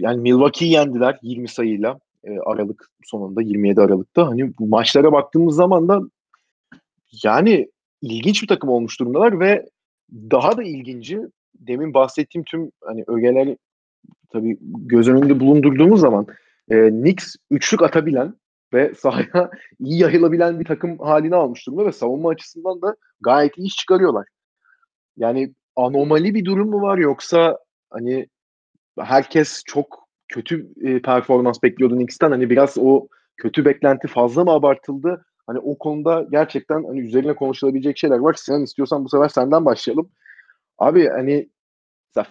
yani 0.00 0.20
Milwaukee'yi 0.20 0.72
yendiler 0.72 1.18
20 1.22 1.48
sayıyla 1.48 1.98
e, 2.24 2.38
Aralık 2.38 2.90
sonunda 3.04 3.42
27 3.42 3.80
Aralık'ta. 3.80 4.26
Hani 4.28 4.58
bu 4.58 4.66
maçlara 4.66 5.12
baktığımız 5.12 5.56
zaman 5.56 5.88
da 5.88 6.00
yani 7.24 7.68
ilginç 8.02 8.42
bir 8.42 8.48
takım 8.48 8.70
olmuş 8.70 9.00
durumdalar 9.00 9.40
ve 9.40 9.66
daha 10.12 10.56
da 10.56 10.62
ilginci 10.62 11.20
demin 11.60 11.94
bahsettiğim 11.94 12.44
tüm 12.44 12.70
hani 12.84 13.04
ögeler 13.06 13.56
tabii 14.32 14.58
göz 14.62 15.08
önünde 15.08 15.40
bulundurduğumuz 15.40 16.00
zaman 16.00 16.26
e, 16.70 16.88
Knicks 16.88 17.34
üçlük 17.50 17.82
atabilen 17.82 18.34
ve 18.72 18.94
sahaya 18.98 19.50
iyi 19.78 20.00
yayılabilen 20.00 20.60
bir 20.60 20.64
takım 20.64 20.98
halini 20.98 21.34
almış 21.34 21.66
durumda 21.66 21.86
ve 21.86 21.92
savunma 21.92 22.28
açısından 22.28 22.82
da 22.82 22.96
gayet 23.20 23.58
iyi 23.58 23.66
iş 23.66 23.76
çıkarıyorlar. 23.76 24.26
Yani 25.16 25.54
anomali 25.76 26.34
bir 26.34 26.44
durum 26.44 26.70
mu 26.70 26.82
var 26.82 26.98
yoksa 26.98 27.58
hani 27.90 28.26
herkes 28.98 29.62
çok 29.66 30.06
kötü 30.28 30.68
e, 30.80 31.02
performans 31.02 31.62
bekliyordu 31.62 31.94
Knicks'ten 31.94 32.30
hani 32.30 32.50
biraz 32.50 32.78
o 32.78 33.08
kötü 33.36 33.64
beklenti 33.64 34.08
fazla 34.08 34.44
mı 34.44 34.50
abartıldı? 34.50 35.24
Hani 35.46 35.58
o 35.58 35.78
konuda 35.78 36.26
gerçekten 36.30 36.84
hani 36.84 37.00
üzerine 37.00 37.34
konuşulabilecek 37.34 37.98
şeyler 37.98 38.18
var. 38.18 38.34
Sinan 38.34 38.62
istiyorsan 38.62 39.04
bu 39.04 39.08
sefer 39.08 39.28
senden 39.28 39.64
başlayalım. 39.64 40.10
Abi 40.78 41.08
hani 41.08 41.48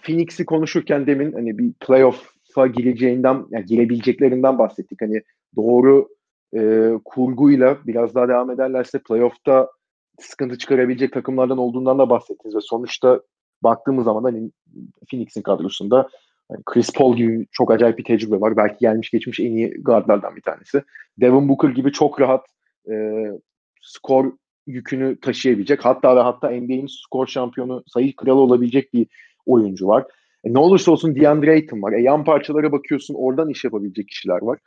Phoenix'i 0.02 0.44
konuşurken 0.44 1.06
demin 1.06 1.32
hani 1.32 1.58
bir 1.58 1.72
playoff'a 1.72 2.66
gireceğinden, 2.66 3.46
yani 3.50 3.64
girebileceklerinden 3.64 4.58
bahsettik. 4.58 5.02
Hani 5.02 5.22
doğru 5.56 6.08
e, 6.56 6.90
kurguyla 7.04 7.78
biraz 7.86 8.14
daha 8.14 8.28
devam 8.28 8.50
ederlerse 8.50 8.98
playoff'ta 8.98 9.70
sıkıntı 10.18 10.58
çıkarabilecek 10.58 11.12
takımlardan 11.12 11.58
olduğundan 11.58 11.98
da 11.98 12.10
bahsettiniz 12.10 12.56
ve 12.56 12.60
sonuçta 12.60 13.20
baktığımız 13.62 14.04
zaman 14.04 14.22
hani 14.22 14.50
Phoenix'in 15.10 15.42
kadrosunda 15.42 16.08
yani 16.50 16.62
Chris 16.66 16.92
Paul 16.92 17.16
gibi 17.16 17.46
çok 17.52 17.70
acayip 17.70 17.98
bir 17.98 18.04
tecrübe 18.04 18.40
var. 18.40 18.56
Belki 18.56 18.76
gelmiş 18.78 19.10
geçmiş 19.10 19.40
en 19.40 19.52
iyi 19.52 19.82
guardlardan 19.82 20.36
bir 20.36 20.42
tanesi. 20.42 20.82
Devin 21.20 21.48
Booker 21.48 21.68
gibi 21.68 21.92
çok 21.92 22.20
rahat 22.20 22.46
e, 22.90 23.24
skor 23.82 24.32
yükünü 24.66 25.20
taşıyabilecek. 25.20 25.84
Hatta 25.84 26.16
ve 26.16 26.20
hatta 26.20 26.50
NBA'in 26.50 26.86
skor 26.86 27.26
şampiyonu, 27.26 27.84
sayı 27.86 28.16
kralı 28.16 28.40
olabilecek 28.40 28.94
bir 28.94 29.06
oyuncu 29.46 29.86
var. 29.86 30.04
E, 30.44 30.52
ne 30.54 30.58
olursa 30.58 30.92
olsun 30.92 31.14
DeAndre 31.14 31.50
Ayton 31.50 31.82
var. 31.82 31.92
E, 31.92 32.02
yan 32.02 32.24
parçalara 32.24 32.72
bakıyorsun 32.72 33.14
oradan 33.14 33.48
iş 33.48 33.64
yapabilecek 33.64 34.08
kişiler 34.08 34.42
var. 34.42 34.58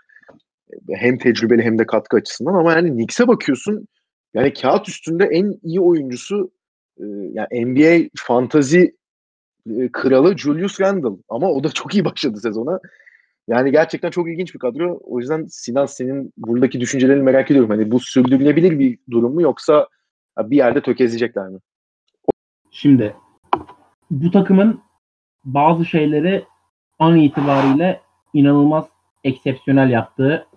E, 0.74 0.96
hem 0.96 1.18
tecrübeli 1.18 1.64
hem 1.64 1.80
de 1.80 1.86
katkı 1.86 2.18
açısından 2.18 2.54
ama 2.54 2.74
yani 2.74 2.92
Knicks'e 2.92 3.28
bakıyorsun 3.28 3.88
yani 4.34 4.54
kağıt 4.54 4.90
üstünde 4.90 5.26
en 5.26 5.60
iyi 5.64 5.82
oyuncusu 5.82 6.52
e, 6.98 7.06
yani 7.34 7.66
NBA 7.66 8.10
fantazi 8.16 8.96
e, 9.70 9.92
kralı 9.92 10.38
Julius 10.38 10.82
Randle 10.82 11.22
ama 11.30 11.52
o 11.52 11.64
da 11.64 11.70
çok 11.70 11.96
iyi 11.96 12.06
başladı 12.06 12.40
sezona. 12.40 12.80
Yani 13.48 13.72
gerçekten 13.72 14.10
çok 14.10 14.30
ilginç 14.30 14.54
bir 14.54 14.60
kadro. 14.60 15.00
O 15.04 15.20
yüzden 15.20 15.46
Sinan 15.50 15.86
senin 15.86 16.34
buradaki 16.38 16.80
düşüncelerini 16.80 17.24
merak 17.24 17.52
ediyorum. 17.52 17.70
Hani 17.70 17.92
bu 17.92 18.00
sürdürülebilir 18.00 18.80
bir 18.80 18.98
durum 19.12 19.34
mu 19.34 19.42
yoksa 19.42 19.88
bir 20.40 20.58
yerde 20.58 20.82
tökezleyecekler 20.82 21.48
mi? 21.48 21.60
Şimdi 22.72 23.16
bu 24.12 24.32
takımın 24.32 24.82
bazı 25.46 25.86
şeyleri 25.86 26.46
an 27.00 27.18
itibariyle 27.18 28.02
inanılmaz 28.34 28.86
eksepsiyonel 29.24 29.90
yaptığı 29.90 30.48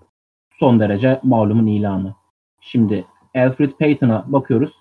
son 0.59 0.81
derece 0.81 1.21
malumun 1.23 1.67
ilanı. 1.67 2.15
Şimdi 2.61 3.07
Alfred 3.35 3.71
Payton'a 3.71 4.25
bakıyoruz. 4.27 4.73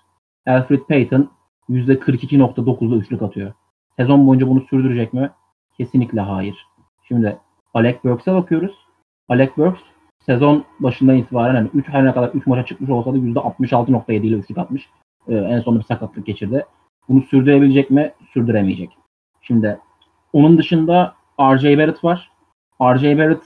Alfred 0.46 0.80
Payton 0.80 1.30
%42.9'da 1.68 2.96
üçlük 2.96 3.22
atıyor. 3.22 3.52
Sezon 3.96 4.26
boyunca 4.26 4.48
bunu 4.48 4.60
sürdürecek 4.60 5.12
mi? 5.12 5.30
Kesinlikle 5.76 6.20
hayır. 6.20 6.66
Şimdi 7.08 7.38
Alec 7.74 7.98
Burks'a 8.04 8.34
bakıyoruz. 8.34 8.74
Alec 9.28 9.50
Burks 9.56 9.80
sezon 10.26 10.64
başından 10.80 11.16
itibaren 11.16 11.54
hani 11.54 11.68
3 11.74 11.88
her 11.88 12.04
ne 12.04 12.12
kadar 12.12 12.28
3 12.28 12.46
maça 12.46 12.66
çıkmış 12.66 12.90
olsa 12.90 13.12
da 13.12 13.18
%66.7 13.18 14.26
ile 14.26 14.36
üçlük 14.36 14.58
atmış. 14.58 14.88
Ee, 15.28 15.34
en 15.34 15.60
sonunda 15.60 15.80
bir 15.80 15.86
sakatlık 15.86 16.26
geçirdi. 16.26 16.66
Bunu 17.08 17.22
sürdürebilecek 17.22 17.90
mi? 17.90 18.12
Sürdüremeyecek. 18.32 18.90
Şimdi 19.42 19.78
onun 20.32 20.58
dışında 20.58 21.14
R.J. 21.40 21.78
Barrett 21.78 22.04
var. 22.04 22.30
R.J. 22.82 23.18
Barrett 23.18 23.42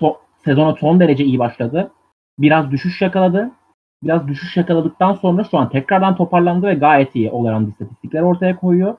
so- 0.00 0.16
sezona 0.44 0.74
son 0.74 1.00
derece 1.00 1.24
iyi 1.24 1.38
başladı. 1.38 1.90
Biraz 2.38 2.70
düşüş 2.70 3.02
yakaladı. 3.02 3.50
Biraz 4.02 4.28
düşüş 4.28 4.56
yakaladıktan 4.56 5.14
sonra 5.14 5.44
şu 5.44 5.58
an 5.58 5.68
tekrardan 5.68 6.16
toparlandı 6.16 6.66
ve 6.66 6.74
gayet 6.74 7.16
iyi 7.16 7.30
olan 7.30 7.66
istatistikler 7.66 8.22
ortaya 8.22 8.56
koyuyor. 8.56 8.96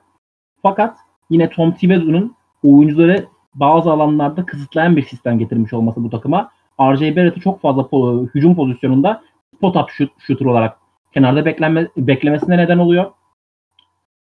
Fakat 0.62 0.98
yine 1.30 1.50
Tom 1.50 1.72
Thibodeau'nun 1.72 2.34
oyuncuları 2.64 3.26
bazı 3.54 3.90
alanlarda 3.90 4.46
kısıtlayan 4.46 4.96
bir 4.96 5.02
sistem 5.02 5.38
getirmiş 5.38 5.72
olması 5.72 6.04
bu 6.04 6.10
takıma 6.10 6.50
R.J. 6.80 7.16
Barrett'ı 7.16 7.40
çok 7.40 7.60
fazla 7.60 7.82
po- 7.82 8.28
hücum 8.34 8.56
pozisyonunda 8.56 9.22
spot 9.56 9.76
up 9.76 9.90
shoot, 9.90 10.10
shooter 10.18 10.46
olarak 10.46 10.76
kenarda 11.14 11.44
beklenme, 11.44 11.88
beklemesine 11.96 12.56
neden 12.56 12.78
oluyor. 12.78 13.12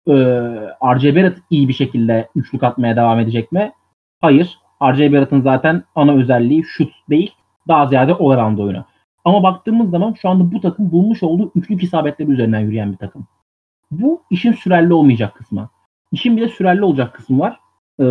Ee, 0.09 0.13
R.J. 0.95 1.17
Barrett 1.17 1.39
iyi 1.51 1.69
bir 1.69 1.73
şekilde 1.73 2.29
üçlük 2.37 2.63
atmaya 2.63 2.97
devam 2.97 3.21
edecek 3.21 3.53
mi? 3.53 3.73
Hayır. 4.21 4.59
R.J. 4.83 5.13
Barrett'ın 5.13 5.41
zaten 5.41 5.85
ana 5.95 6.13
özelliği 6.13 6.65
şut 6.65 6.93
değil, 7.11 7.35
daha 7.69 7.87
ziyade 7.87 8.13
all-around 8.13 8.63
oyunu. 8.63 8.85
Ama 9.25 9.43
baktığımız 9.43 9.91
zaman 9.91 10.13
şu 10.13 10.29
anda 10.29 10.53
bu 10.53 10.61
takım 10.61 10.93
bulmuş 10.93 11.23
olduğu 11.23 11.51
üçlük 11.55 11.83
isabetleri 11.83 12.31
üzerinden 12.31 12.61
yürüyen 12.61 12.93
bir 12.93 12.97
takım. 12.97 13.27
Bu 13.91 14.23
işin 14.31 14.53
sürerli 14.53 14.95
olmayacak 14.95 15.35
kısmı. 15.35 15.69
İşin 16.13 16.37
bir 16.37 16.43
de 16.43 16.49
sürerli 16.49 16.85
olacak 16.85 17.15
kısmı 17.15 17.39
var. 17.39 17.61
Ee, 18.01 18.05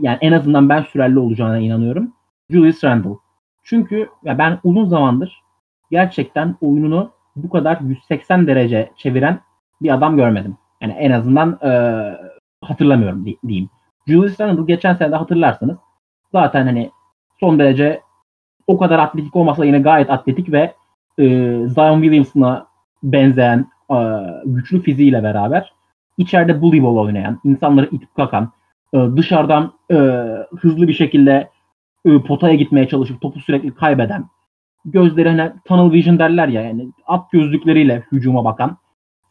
yani 0.00 0.18
en 0.20 0.32
azından 0.32 0.68
ben 0.68 0.82
sürerli 0.82 1.18
olacağına 1.18 1.58
inanıyorum. 1.58 2.12
Julius 2.50 2.84
Randle. 2.84 3.27
Çünkü 3.68 4.08
ya 4.24 4.38
ben 4.38 4.58
uzun 4.64 4.84
zamandır 4.84 5.42
gerçekten 5.90 6.56
oyununu 6.60 7.10
bu 7.36 7.50
kadar 7.50 7.80
180 7.80 8.46
derece 8.46 8.90
çeviren 8.96 9.40
bir 9.82 9.94
adam 9.94 10.16
görmedim. 10.16 10.56
Yani 10.80 10.92
en 10.92 11.10
azından 11.10 11.58
e, 11.62 11.70
hatırlamıyorum 12.64 13.26
diyeyim. 13.48 13.70
Julius 14.06 14.40
Randle 14.40 14.64
geçen 14.64 14.94
sene 14.94 15.12
de 15.12 15.16
hatırlarsanız 15.16 15.76
zaten 16.32 16.66
hani 16.66 16.90
son 17.40 17.58
derece 17.58 18.00
o 18.66 18.78
kadar 18.78 18.98
atletik 18.98 19.36
olmasa 19.36 19.64
yine 19.64 19.78
gayet 19.78 20.10
atletik 20.10 20.52
ve 20.52 20.74
e, 21.18 21.24
Zion 21.66 22.02
Williamson'a 22.02 22.66
benzeyen 23.02 23.66
e, 23.90 23.96
güçlü 24.44 24.82
fiziğiyle 24.82 25.22
beraber 25.22 25.72
içeride 26.18 26.60
bully 26.60 26.82
ball 26.82 26.96
oynayan, 26.96 27.40
insanları 27.44 27.88
itip 27.92 28.14
kakan, 28.14 28.52
e, 28.94 28.98
dışarıdan 29.16 29.72
e, 29.90 29.96
hızlı 30.60 30.88
bir 30.88 30.92
şekilde 30.92 31.50
e, 32.08 32.22
potaya 32.22 32.54
gitmeye 32.54 32.88
çalışıp 32.88 33.20
topu 33.20 33.40
sürekli 33.40 33.74
kaybeden, 33.74 34.24
gözleri 34.84 35.28
hani 35.28 35.52
tunnel 35.64 35.92
vision 35.92 36.18
derler 36.18 36.48
ya 36.48 36.62
yani 36.62 36.88
at 37.06 37.30
gözlükleriyle 37.32 38.04
hücuma 38.12 38.44
bakan, 38.44 38.76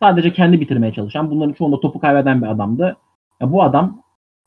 sadece 0.01 0.33
kendi 0.33 0.61
bitirmeye 0.61 0.93
çalışan, 0.93 1.31
bunların 1.31 1.53
çoğunda 1.53 1.79
topu 1.79 1.99
kaybeden 1.99 2.41
bir 2.41 2.47
adamdı. 2.47 2.97
Ya 3.41 3.51
bu 3.51 3.63
adam 3.63 4.01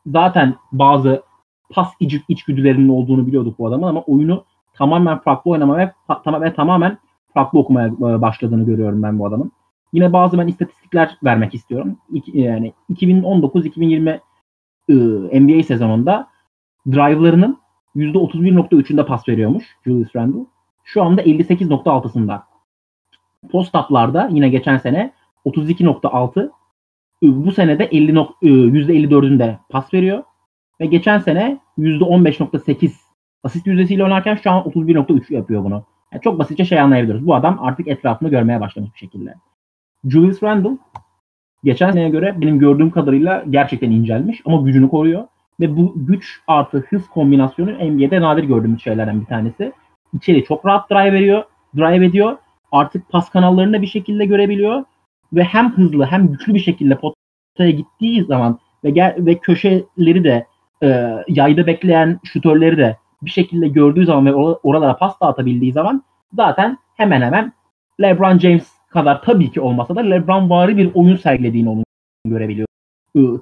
zaten 0.07 0.55
bazı 0.73 1.23
pas 1.71 1.89
iç, 2.01 2.15
içgüdülerinin 2.29 2.89
olduğunu 2.89 3.27
biliyorduk 3.27 3.59
bu 3.59 3.67
adamın 3.67 3.89
ama 3.89 4.01
oyunu 4.01 4.45
tamamen 4.75 5.19
farklı 5.19 5.51
oynama 5.51 5.79
ve, 5.79 5.93
ta, 6.25 6.41
ve 6.41 6.55
tamamen 6.55 6.99
farklı 7.35 7.59
okumaya 7.59 7.89
e, 7.89 8.21
başladığını 8.21 8.67
görüyorum 8.67 9.03
ben 9.03 9.19
bu 9.19 9.27
adamın. 9.27 9.53
Yine 9.93 10.13
bazı 10.13 10.39
ben 10.39 10.47
istatistikler 10.47 11.19
vermek 11.25 11.55
istiyorum. 11.55 11.97
Yani 12.27 12.73
2019-2020 12.91 14.21
NBA 15.41 15.63
sezonunda 15.63 16.29
drive'larının 16.87 17.59
%31.3'ünde 18.01 19.07
pas 19.07 19.29
veriyormuş 19.29 19.65
Julius 19.87 20.17
Randle. 20.17 20.47
Şu 20.85 21.03
anda 21.03 21.23
58.6'sında. 21.23 22.43
Post-up'larda 23.51 24.29
yine 24.33 24.49
geçen 24.49 24.79
sene 24.79 25.13
32.6 25.47 26.51
bu 27.23 27.53
sene 27.53 27.79
de 27.79 27.85
50 27.85 28.13
%54'ünde 28.13 29.57
pas 29.69 29.95
veriyor. 29.95 30.23
Ve 30.81 30.87
geçen 30.87 31.19
sene 31.19 31.59
%15.8 31.79 32.93
asist 33.45 33.67
yüzdesiyle 33.67 34.05
oynarken 34.05 34.35
şu 34.35 34.51
an 34.51 34.63
31.3 34.63 35.35
yapıyor 35.35 35.65
bunu. 35.65 35.85
Yani 36.13 36.23
çok 36.23 36.39
basitçe 36.39 36.65
şey 36.65 36.81
anlayabiliyoruz. 36.81 37.27
Bu 37.27 37.35
adam 37.35 37.59
artık 37.61 37.89
etrafını 37.89 38.29
görmeye 38.29 38.61
başlamış 38.61 38.95
bir 38.95 38.99
şekilde. 38.99 39.35
Julius 40.05 40.43
Randle 40.43 40.79
geçen 41.65 41.91
seneye 41.91 42.09
göre 42.09 42.41
benim 42.41 42.59
gördüğüm 42.59 42.91
kadarıyla 42.91 43.45
gerçekten 43.51 43.91
incelmiş 43.91 44.43
ama 44.45 44.63
gücünü 44.63 44.89
koruyor. 44.89 45.25
Ve 45.61 45.77
bu 45.77 45.93
güç 45.97 46.41
artı 46.47 46.79
hız 46.91 47.09
kombinasyonu 47.09 47.71
NBA'de 47.71 48.21
nadir 48.21 48.45
gördüğümüz 48.45 48.83
şeylerden 48.83 49.21
bir 49.21 49.27
tanesi. 49.27 49.73
İçeri 50.15 50.45
çok 50.45 50.67
rahat 50.67 50.91
drive 50.91 51.13
veriyor, 51.13 51.45
drive 51.77 52.07
ediyor. 52.07 52.37
Artık 52.73 53.09
pas 53.09 53.31
kanallarını 53.31 53.83
bir 53.83 53.87
şekilde 53.87 54.27
görebiliyor. 54.27 54.85
Ve 55.33 55.45
hem 55.45 55.73
hızlı 55.73 56.05
hem 56.05 56.29
güçlü 56.29 56.55
bir 56.55 56.61
şekilde 56.61 56.99
potaya 56.99 57.71
gittiği 57.71 58.25
zaman 58.25 58.59
ve 58.85 58.91
gel, 58.91 59.15
ve 59.19 59.39
köşeleri 59.39 60.25
de 60.25 60.47
e, 60.83 61.17
yayda 61.29 61.67
bekleyen 61.67 62.21
şutörleri 62.25 62.77
de 62.77 62.97
bir 63.23 63.31
şekilde 63.31 63.69
gördüğü 63.69 64.07
zaman 64.07 64.27
ve 64.27 64.35
oralara 64.35 64.97
pas 64.97 65.21
dağıtabildiği 65.21 65.73
zaman 65.73 66.03
zaten 66.33 66.79
hemen 66.97 67.23
hemen 67.23 67.53
LeBron 68.01 68.39
James 68.39 68.73
kadar 68.91 69.23
tabii 69.23 69.51
ki 69.51 69.61
olmasa 69.61 69.97
da 69.97 70.01
LeBron 70.01 70.51
vari 70.51 70.77
bir 70.77 70.91
oyun 70.95 71.17
sergilediğini 71.17 71.69
onu 71.69 71.85
görebiliyor. 72.25 72.67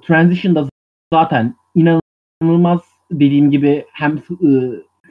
Transition'da 0.01 0.69
zaten 1.13 1.55
inanılmaz 1.75 2.08
dediğim 3.11 3.51
gibi 3.51 3.85
hem 3.91 4.17
e, 4.17 4.49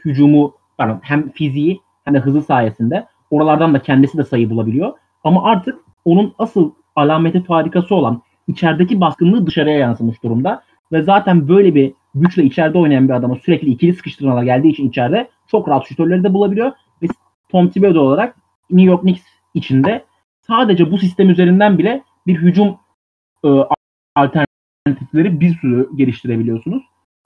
hücumu 0.05 0.55
pardon, 0.79 1.01
hem 1.03 1.31
fiziği 1.31 1.81
hem 2.05 2.15
de 2.15 2.19
hızı 2.19 2.43
sayesinde 2.43 3.07
oralardan 3.31 3.75
da 3.75 3.83
kendisi 3.83 4.19
de 4.19 4.25
sayı 4.25 4.51
bulabiliyor. 4.51 4.93
Ama 5.25 5.45
artık 5.45 5.79
onun 6.05 6.35
asıl 6.39 6.71
alameti 6.97 7.45
farikası 7.45 7.95
olan 7.95 8.23
içerideki 8.49 9.01
baskınlığı 9.01 9.47
dışarıya 9.47 9.79
yansımış 9.79 10.23
durumda. 10.23 10.63
Ve 10.93 11.03
zaten 11.03 11.49
böyle 11.49 11.75
bir 11.75 11.93
güçle 12.15 12.45
içeride 12.45 12.79
oynayan 12.79 13.09
bir 13.09 13.13
adama 13.13 13.37
sürekli 13.37 13.69
ikili 13.69 13.93
sıkıştırmalar 13.93 14.43
geldiği 14.43 14.69
için 14.69 14.89
içeride 14.89 15.29
çok 15.47 15.69
rahat 15.69 15.87
şutörleri 15.87 16.25
de 16.25 16.35
bulabiliyor. 16.35 16.73
Ve 17.03 17.07
Tom 17.49 17.69
Thibodeau 17.69 18.05
olarak 18.05 18.37
New 18.71 18.91
York 18.91 19.01
Knicks 19.01 19.23
içinde 19.55 20.05
sadece 20.47 20.91
bu 20.91 20.99
sistem 20.99 21.31
üzerinden 21.31 21.79
bile 21.79 22.03
bir 22.27 22.37
hücum 22.37 22.77
e, 23.45 23.49
alternatifleri 24.17 25.41
bir 25.41 25.55
sürü 25.55 25.97
geliştirebiliyorsunuz. 25.97 26.83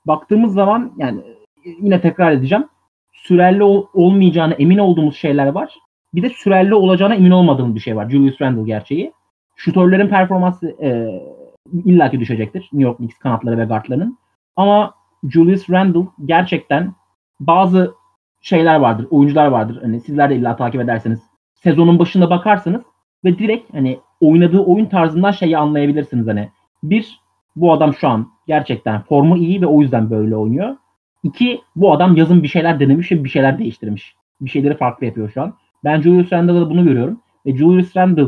Baktığımız 0.06 0.54
zaman 0.54 0.92
yani 0.96 1.20
yine 1.64 2.00
tekrar 2.00 2.32
edeceğim. 2.32 2.68
Sürelli 3.12 3.62
ol, 3.62 3.86
olmayacağına 3.94 4.54
emin 4.54 4.78
olduğumuz 4.78 5.16
şeyler 5.16 5.46
var. 5.46 5.74
Bir 6.14 6.22
de 6.22 6.28
sürelli 6.28 6.74
olacağına 6.74 7.14
emin 7.14 7.30
olmadığımız 7.30 7.74
bir 7.74 7.80
şey 7.80 7.96
var. 7.96 8.10
Julius 8.10 8.40
Randle 8.40 8.62
gerçeği. 8.62 9.12
Şutörlerin 9.56 10.08
performansı 10.08 10.76
e, 10.82 11.20
illaki 11.84 12.20
düşecektir. 12.20 12.60
New 12.60 12.82
York 12.82 12.96
Knicks 12.96 13.18
kanatları 13.18 13.58
ve 13.58 13.64
guardlarının. 13.64 14.18
Ama 14.56 14.94
Julius 15.28 15.70
Randle 15.70 16.08
gerçekten 16.24 16.94
bazı 17.40 17.94
şeyler 18.40 18.76
vardır, 18.76 19.06
oyuncular 19.10 19.46
vardır. 19.46 19.78
Hani 19.82 20.00
sizler 20.00 20.30
de 20.30 20.36
illa 20.36 20.56
takip 20.56 20.80
ederseniz 20.80 21.20
sezonun 21.54 21.98
başında 21.98 22.30
bakarsanız 22.30 22.82
ve 23.24 23.38
direkt 23.38 23.74
hani 23.74 24.00
oynadığı 24.20 24.60
oyun 24.60 24.86
tarzından 24.86 25.30
şeyi 25.30 25.58
anlayabilirsiniz 25.58 26.26
hani. 26.26 26.50
Bir, 26.82 27.20
bu 27.56 27.72
adam 27.72 27.94
şu 27.94 28.08
an 28.08 28.31
gerçekten 28.46 29.02
formu 29.02 29.36
iyi 29.36 29.60
ve 29.60 29.66
o 29.66 29.80
yüzden 29.80 30.10
böyle 30.10 30.36
oynuyor. 30.36 30.76
İki, 31.22 31.60
bu 31.76 31.92
adam 31.92 32.16
yazın 32.16 32.42
bir 32.42 32.48
şeyler 32.48 32.80
denemiş 32.80 33.12
ve 33.12 33.24
bir 33.24 33.28
şeyler 33.28 33.58
değiştirmiş. 33.58 34.14
Bir 34.40 34.50
şeyleri 34.50 34.76
farklı 34.76 35.06
yapıyor 35.06 35.30
şu 35.34 35.42
an. 35.42 35.54
Ben 35.84 36.02
Julius 36.02 36.32
Randle'da 36.32 36.70
bunu 36.70 36.84
görüyorum. 36.84 37.20
Ve 37.46 37.56
Julius 37.56 37.96
Randle 37.96 38.26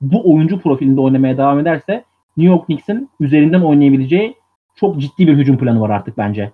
bu 0.00 0.34
oyuncu 0.34 0.60
profilinde 0.60 1.00
oynamaya 1.00 1.38
devam 1.38 1.60
ederse 1.60 2.04
New 2.36 2.52
York 2.52 2.66
Knicks'in 2.66 3.10
üzerinden 3.20 3.60
oynayabileceği 3.60 4.34
çok 4.74 5.00
ciddi 5.00 5.26
bir 5.26 5.36
hücum 5.36 5.58
planı 5.58 5.80
var 5.80 5.90
artık 5.90 6.18
bence. 6.18 6.52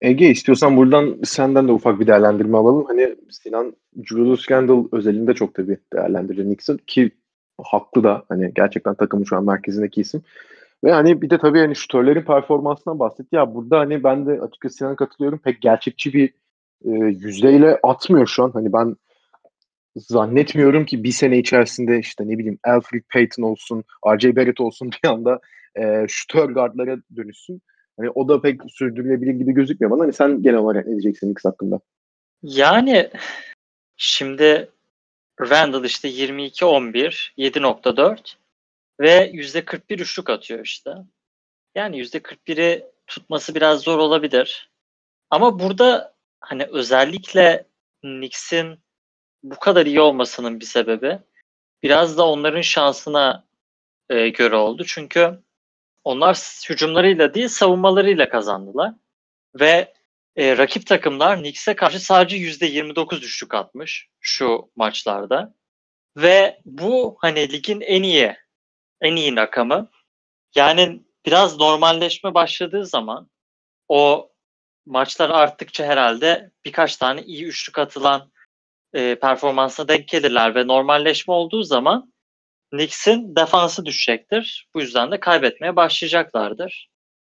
Ege 0.00 0.30
istiyorsan 0.30 0.76
buradan 0.76 1.18
senden 1.24 1.68
de 1.68 1.72
ufak 1.72 2.00
bir 2.00 2.06
değerlendirme 2.06 2.58
alalım. 2.58 2.84
Hani 2.88 3.16
Sinan 3.30 3.76
Julius 4.04 4.50
Randle 4.50 4.88
özelinde 4.92 5.34
çok 5.34 5.54
tabii 5.54 5.78
değerlendirir 5.92 6.44
Knicks'in 6.44 6.80
ki 6.86 7.10
haklı 7.62 8.04
da 8.04 8.24
hani 8.28 8.52
gerçekten 8.54 8.94
takımın 8.94 9.24
şu 9.24 9.36
an 9.36 9.44
merkezindeki 9.44 10.00
isim. 10.00 10.22
Ve 10.84 10.92
hani 10.92 11.22
bir 11.22 11.30
de 11.30 11.38
tabii 11.38 11.58
hani 11.58 11.76
şutörlerin 11.76 12.22
performansından 12.22 12.98
bahsetti. 12.98 13.36
Ya 13.36 13.54
burada 13.54 13.78
hani 13.78 14.04
ben 14.04 14.26
de 14.26 14.40
açıkçası 14.40 14.76
Sinan'a 14.76 14.96
katılıyorum. 14.96 15.38
Pek 15.38 15.62
gerçekçi 15.62 16.12
bir 16.12 16.28
e, 16.84 16.90
yüzdeyle 17.04 17.78
atmıyor 17.82 18.26
şu 18.26 18.44
an. 18.44 18.50
Hani 18.50 18.72
ben 18.72 18.96
zannetmiyorum 19.96 20.84
ki 20.84 21.04
bir 21.04 21.12
sene 21.12 21.38
içerisinde 21.38 21.98
işte 21.98 22.28
ne 22.28 22.38
bileyim 22.38 22.58
Alfred 22.64 23.02
Payton 23.12 23.42
olsun, 23.42 23.84
R.J. 24.06 24.36
Barrett 24.36 24.60
olsun 24.60 24.90
bir 25.04 25.08
anda 25.08 25.40
e, 25.76 26.06
şutör 26.08 26.50
guardlara 26.50 26.96
dönüşsün. 27.16 27.62
Hani 27.96 28.10
o 28.10 28.28
da 28.28 28.40
pek 28.40 28.60
sürdürülebilir 28.68 29.34
gibi 29.34 29.52
gözükmüyor 29.52 29.90
bana. 29.90 30.02
Hani 30.02 30.12
sen 30.12 30.42
genel 30.42 30.58
olarak 30.58 30.86
ne 30.86 30.92
diyeceksin 30.92 31.26
Knicks 31.26 31.44
hakkında? 31.44 31.80
Yani 32.42 33.10
şimdi 33.96 34.68
Randall 35.40 35.84
işte 35.84 36.08
22-11, 36.08 37.32
7.4 37.38 38.34
ve 39.00 39.30
%41 39.30 40.00
üçlük 40.00 40.30
atıyor 40.30 40.64
işte. 40.64 40.90
Yani 41.74 42.02
%41'i 42.02 42.86
tutması 43.06 43.54
biraz 43.54 43.80
zor 43.80 43.98
olabilir. 43.98 44.70
Ama 45.30 45.58
burada 45.58 46.14
hani 46.40 46.64
özellikle 46.64 47.66
Knicks'in 48.00 48.78
bu 49.42 49.58
kadar 49.58 49.86
iyi 49.86 50.00
olmasının 50.00 50.60
bir 50.60 50.64
sebebi 50.64 51.18
biraz 51.82 52.18
da 52.18 52.28
onların 52.28 52.60
şansına 52.60 53.44
e, 54.10 54.28
göre 54.28 54.56
oldu. 54.56 54.84
Çünkü 54.86 55.38
onlar 56.04 56.36
hücumlarıyla 56.68 57.34
değil 57.34 57.48
savunmalarıyla 57.48 58.28
kazandılar. 58.28 58.94
Ve 59.60 59.94
e, 60.36 60.56
rakip 60.58 60.86
takımlar 60.86 61.38
Knicks'e 61.38 61.76
karşı 61.76 62.00
sadece 62.00 62.36
%29 62.36 63.20
düşük 63.20 63.54
atmış 63.54 64.08
şu 64.20 64.70
maçlarda. 64.76 65.54
Ve 66.16 66.60
bu 66.64 67.16
hani 67.20 67.52
ligin 67.52 67.80
en 67.80 68.02
iyi 68.02 68.36
en 69.00 69.16
iyi 69.16 69.36
rakamı. 69.36 69.90
Yani 70.54 71.02
biraz 71.26 71.58
normalleşme 71.58 72.34
başladığı 72.34 72.86
zaman 72.86 73.30
o 73.88 74.32
maçlar 74.86 75.30
arttıkça 75.30 75.84
herhalde 75.84 76.50
birkaç 76.64 76.96
tane 76.96 77.22
iyi 77.22 77.44
üçlük 77.44 77.78
atılan 77.78 78.32
e, 78.94 79.14
performansına 79.14 79.88
denk 79.88 80.08
gelirler 80.08 80.54
ve 80.54 80.66
normalleşme 80.66 81.34
olduğu 81.34 81.62
zaman 81.62 82.12
Knicks'in 82.70 83.36
defansı 83.36 83.86
düşecektir. 83.86 84.68
Bu 84.74 84.80
yüzden 84.80 85.12
de 85.12 85.20
kaybetmeye 85.20 85.76
başlayacaklardır. 85.76 86.88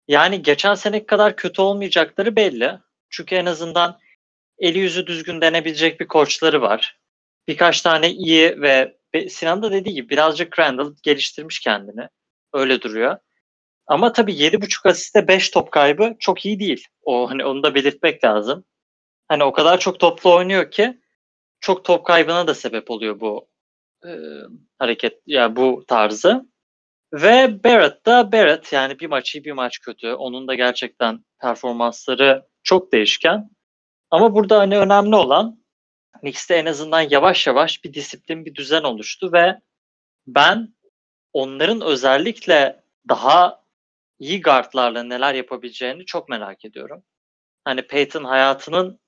Yani 0.09 0.43
geçen 0.43 0.75
seneki 0.75 1.07
kadar 1.07 1.37
kötü 1.37 1.63
olmayacakları 1.63 2.37
belli. 2.37 2.79
Çünkü 3.11 3.35
en 3.35 3.47
azından 3.47 3.99
eli 4.59 4.79
yüzü 4.79 5.07
düzgün 5.07 5.41
denebilecek 5.41 6.01
bir 6.01 6.07
koçları 6.07 6.63
var. 6.63 6.99
Birkaç 7.49 7.83
tane 7.83 8.11
iyi 8.11 8.61
ve 8.61 8.97
Sinan 9.31 9.63
da 9.63 9.73
dediği 9.73 9.95
gibi 9.95 10.09
birazcık 10.09 10.59
Randall 10.59 10.95
geliştirmiş 11.03 11.61
kendini. 11.61 12.09
Öyle 12.53 12.83
duruyor. 12.83 13.19
Ama 13.87 14.13
tabii 14.13 14.33
7.5 14.33 14.89
asiste 14.89 15.29
5 15.29 15.51
top 15.51 15.73
kaybı 15.73 16.17
çok 16.19 16.47
iyi 16.47 16.61
değil. 16.61 16.87
O 17.03 17.31
hani 17.31 17.45
onu 17.45 17.63
da 17.63 17.75
belirtmek 17.75 18.25
lazım. 18.25 18.65
Hani 19.29 19.45
o 19.45 19.53
kadar 19.53 19.81
çok 19.81 20.01
toplu 20.01 20.35
oynuyor 20.35 20.71
ki 20.71 21.01
çok 21.61 21.85
top 21.85 22.07
kaybına 22.07 22.47
da 22.47 22.55
sebep 22.55 22.91
oluyor 22.91 23.21
bu 23.21 23.49
e, 24.05 24.11
hareket 24.79 25.23
ya 25.27 25.41
yani 25.43 25.57
bu 25.57 25.85
tarzı. 25.89 26.47
Ve 27.13 27.65
Barrett 27.65 28.07
da 28.07 28.33
Barrett 28.33 28.73
yani 28.73 28.99
bir 28.99 29.07
maç 29.07 29.35
iyi 29.35 29.45
bir 29.45 29.53
maç 29.53 29.79
kötü. 29.79 30.13
Onun 30.13 30.49
da 30.49 30.55
gerçekten 30.55 31.25
performansları 31.41 32.47
çok 32.63 32.93
değişken. 32.93 33.51
Ama 34.11 34.35
burada 34.35 34.59
hani 34.59 34.79
önemli 34.79 35.17
olan 35.17 35.66
Knicks'te 36.21 36.55
en 36.55 36.67
azından 36.67 37.01
yavaş 37.01 37.47
yavaş 37.47 37.85
bir 37.85 37.95
disiplin, 37.95 38.45
bir 38.45 38.55
düzen 38.55 38.83
oluştu 38.83 39.33
ve 39.33 39.61
ben 40.27 40.75
onların 41.33 41.81
özellikle 41.81 42.83
daha 43.09 43.63
iyi 44.19 44.43
guardlarla 44.43 45.03
neler 45.03 45.35
yapabileceğini 45.35 46.05
çok 46.05 46.29
merak 46.29 46.65
ediyorum. 46.65 47.03
Hani 47.65 47.83
Peyton 47.83 48.25
hayatının 48.25 49.01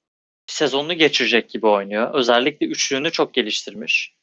sezonunu 0.46 0.94
geçirecek 0.94 1.50
gibi 1.50 1.66
oynuyor. 1.66 2.14
Özellikle 2.14 2.66
üçlüğünü 2.66 3.10
çok 3.12 3.34
geliştirmiş. 3.34 4.14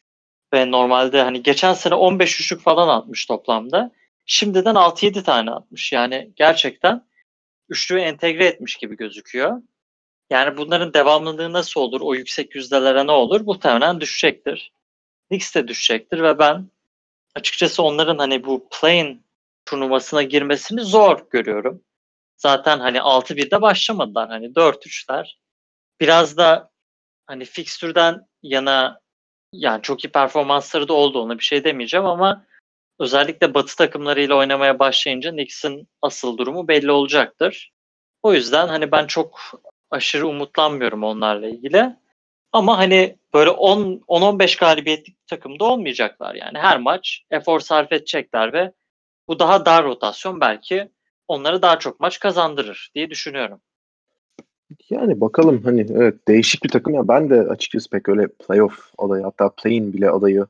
Ve 0.53 0.71
normalde 0.71 1.21
hani 1.21 1.43
geçen 1.43 1.73
sene 1.73 1.95
15 1.95 2.41
üçlük 2.41 2.61
falan 2.61 2.87
atmış 2.87 3.25
toplamda. 3.25 3.91
Şimdiden 4.25 4.75
6-7 4.75 5.23
tane 5.23 5.51
atmış. 5.51 5.91
Yani 5.91 6.31
gerçekten 6.35 7.05
üçlüğü 7.69 7.99
entegre 7.99 8.45
etmiş 8.45 8.75
gibi 8.75 8.97
gözüküyor. 8.97 9.61
Yani 10.29 10.57
bunların 10.57 10.93
devamlılığı 10.93 11.53
nasıl 11.53 11.81
olur? 11.81 12.01
O 12.01 12.15
yüksek 12.15 12.55
yüzdelere 12.55 13.07
ne 13.07 13.11
olur? 13.11 13.41
Muhtemelen 13.41 14.01
düşecektir. 14.01 14.71
Knicks 15.27 15.55
de 15.55 15.67
düşecektir 15.67 16.23
ve 16.23 16.39
ben 16.39 16.69
açıkçası 17.35 17.83
onların 17.83 18.17
hani 18.17 18.43
bu 18.45 18.67
play 18.71 19.17
turnuvasına 19.65 20.23
girmesini 20.23 20.81
zor 20.81 21.29
görüyorum. 21.29 21.81
Zaten 22.38 22.79
hani 22.79 22.97
6-1'de 22.97 23.61
başlamadılar. 23.61 24.29
Hani 24.29 24.45
4-3'ler. 24.55 25.38
Biraz 25.99 26.38
da 26.38 26.71
hani 27.27 27.45
fikstürden 27.45 28.27
yana 28.43 28.99
yani 29.53 29.81
çok 29.81 30.05
iyi 30.05 30.11
performansları 30.11 30.88
da 30.88 30.93
oldu 30.93 31.19
ona 31.19 31.39
bir 31.39 31.43
şey 31.43 31.63
demeyeceğim 31.63 32.05
ama 32.05 32.45
özellikle 32.99 33.53
batı 33.53 33.75
takımlarıyla 33.75 34.35
oynamaya 34.35 34.79
başlayınca 34.79 35.31
Knicks'in 35.31 35.88
asıl 36.01 36.38
durumu 36.38 36.67
belli 36.67 36.91
olacaktır. 36.91 37.71
O 38.23 38.33
yüzden 38.33 38.67
hani 38.67 38.91
ben 38.91 39.07
çok 39.07 39.39
aşırı 39.95 40.27
umutlanmıyorum 40.27 41.03
onlarla 41.03 41.47
ilgili. 41.47 41.95
Ama 42.51 42.77
hani 42.77 43.15
böyle 43.34 43.49
10-15 43.49 44.60
galibiyetlik 44.60 45.21
bir 45.21 45.27
takımda 45.27 45.65
olmayacaklar. 45.65 46.36
Yani 46.36 46.58
her 46.58 46.79
maç 46.79 47.23
efor 47.31 47.60
sarf 47.60 47.91
edecekler 47.91 48.53
ve 48.53 48.71
bu 49.27 49.39
daha 49.39 49.65
dar 49.65 49.84
rotasyon 49.84 50.41
belki 50.41 50.89
onları 51.27 51.62
daha 51.62 51.79
çok 51.79 51.99
maç 51.99 52.19
kazandırır 52.19 52.91
diye 52.95 53.10
düşünüyorum. 53.10 53.62
Yani 54.89 55.21
bakalım 55.21 55.63
hani 55.63 55.86
evet 55.89 56.27
değişik 56.27 56.63
bir 56.63 56.69
takım 56.69 56.93
ya 56.93 57.08
ben 57.08 57.29
de 57.29 57.41
açıkçası 57.41 57.89
pek 57.89 58.10
öyle 58.10 58.27
playoff 58.47 58.91
adayı 58.97 59.23
hatta 59.23 59.49
play-in 59.49 59.93
bile 59.93 60.10
adayı 60.10 60.45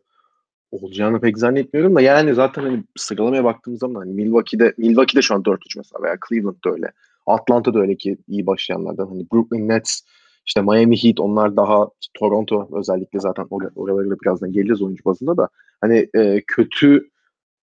olacağını 0.71 1.21
pek 1.21 1.37
zannetmiyorum 1.37 1.95
da 1.95 2.01
yani 2.01 2.33
zaten 2.33 2.61
hani 2.61 2.83
sıralamaya 2.97 3.43
baktığımız 3.43 3.79
zaman 3.79 3.99
hani 3.99 4.13
Milwaukee'de 4.13 4.73
Milwaukee'de 4.77 5.21
şu 5.21 5.35
an 5.35 5.41
4-3 5.41 5.57
mesela 5.77 6.03
veya 6.03 6.17
Cleveland'da 6.29 6.69
öyle. 6.69 6.91
Atlanta'da 7.25 7.79
öyle 7.79 7.95
ki 7.95 8.17
iyi 8.27 8.45
başlayanlardan 8.45 9.07
hani 9.07 9.27
Brooklyn 9.33 9.67
Nets 9.67 10.01
işte 10.45 10.61
Miami 10.61 11.03
Heat 11.03 11.19
onlar 11.19 11.57
daha 11.57 11.87
Toronto 12.13 12.69
özellikle 12.79 13.19
zaten 13.19 13.43
or- 13.45 13.71
oralara 13.75 14.09
da 14.09 14.19
birazdan 14.19 14.51
geleceğiz 14.51 14.81
oyuncu 14.81 15.05
bazında 15.05 15.37
da 15.37 15.49
hani 15.81 16.09
e, 16.15 16.41
kötü 16.47 17.09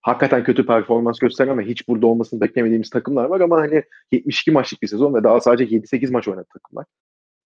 hakikaten 0.00 0.44
kötü 0.44 0.66
performans 0.66 1.18
gösteren 1.18 1.58
ve 1.58 1.64
hiç 1.64 1.88
burada 1.88 2.06
olmasını 2.06 2.40
beklemediğimiz 2.40 2.90
takımlar 2.90 3.24
var 3.24 3.40
ama 3.40 3.60
hani 3.60 3.82
72 4.12 4.50
maçlık 4.50 4.82
bir 4.82 4.88
sezon 4.88 5.14
ve 5.14 5.24
daha 5.24 5.40
sadece 5.40 5.76
7-8 5.76 6.12
maç 6.12 6.28
oynadı 6.28 6.46
takımlar. 6.52 6.86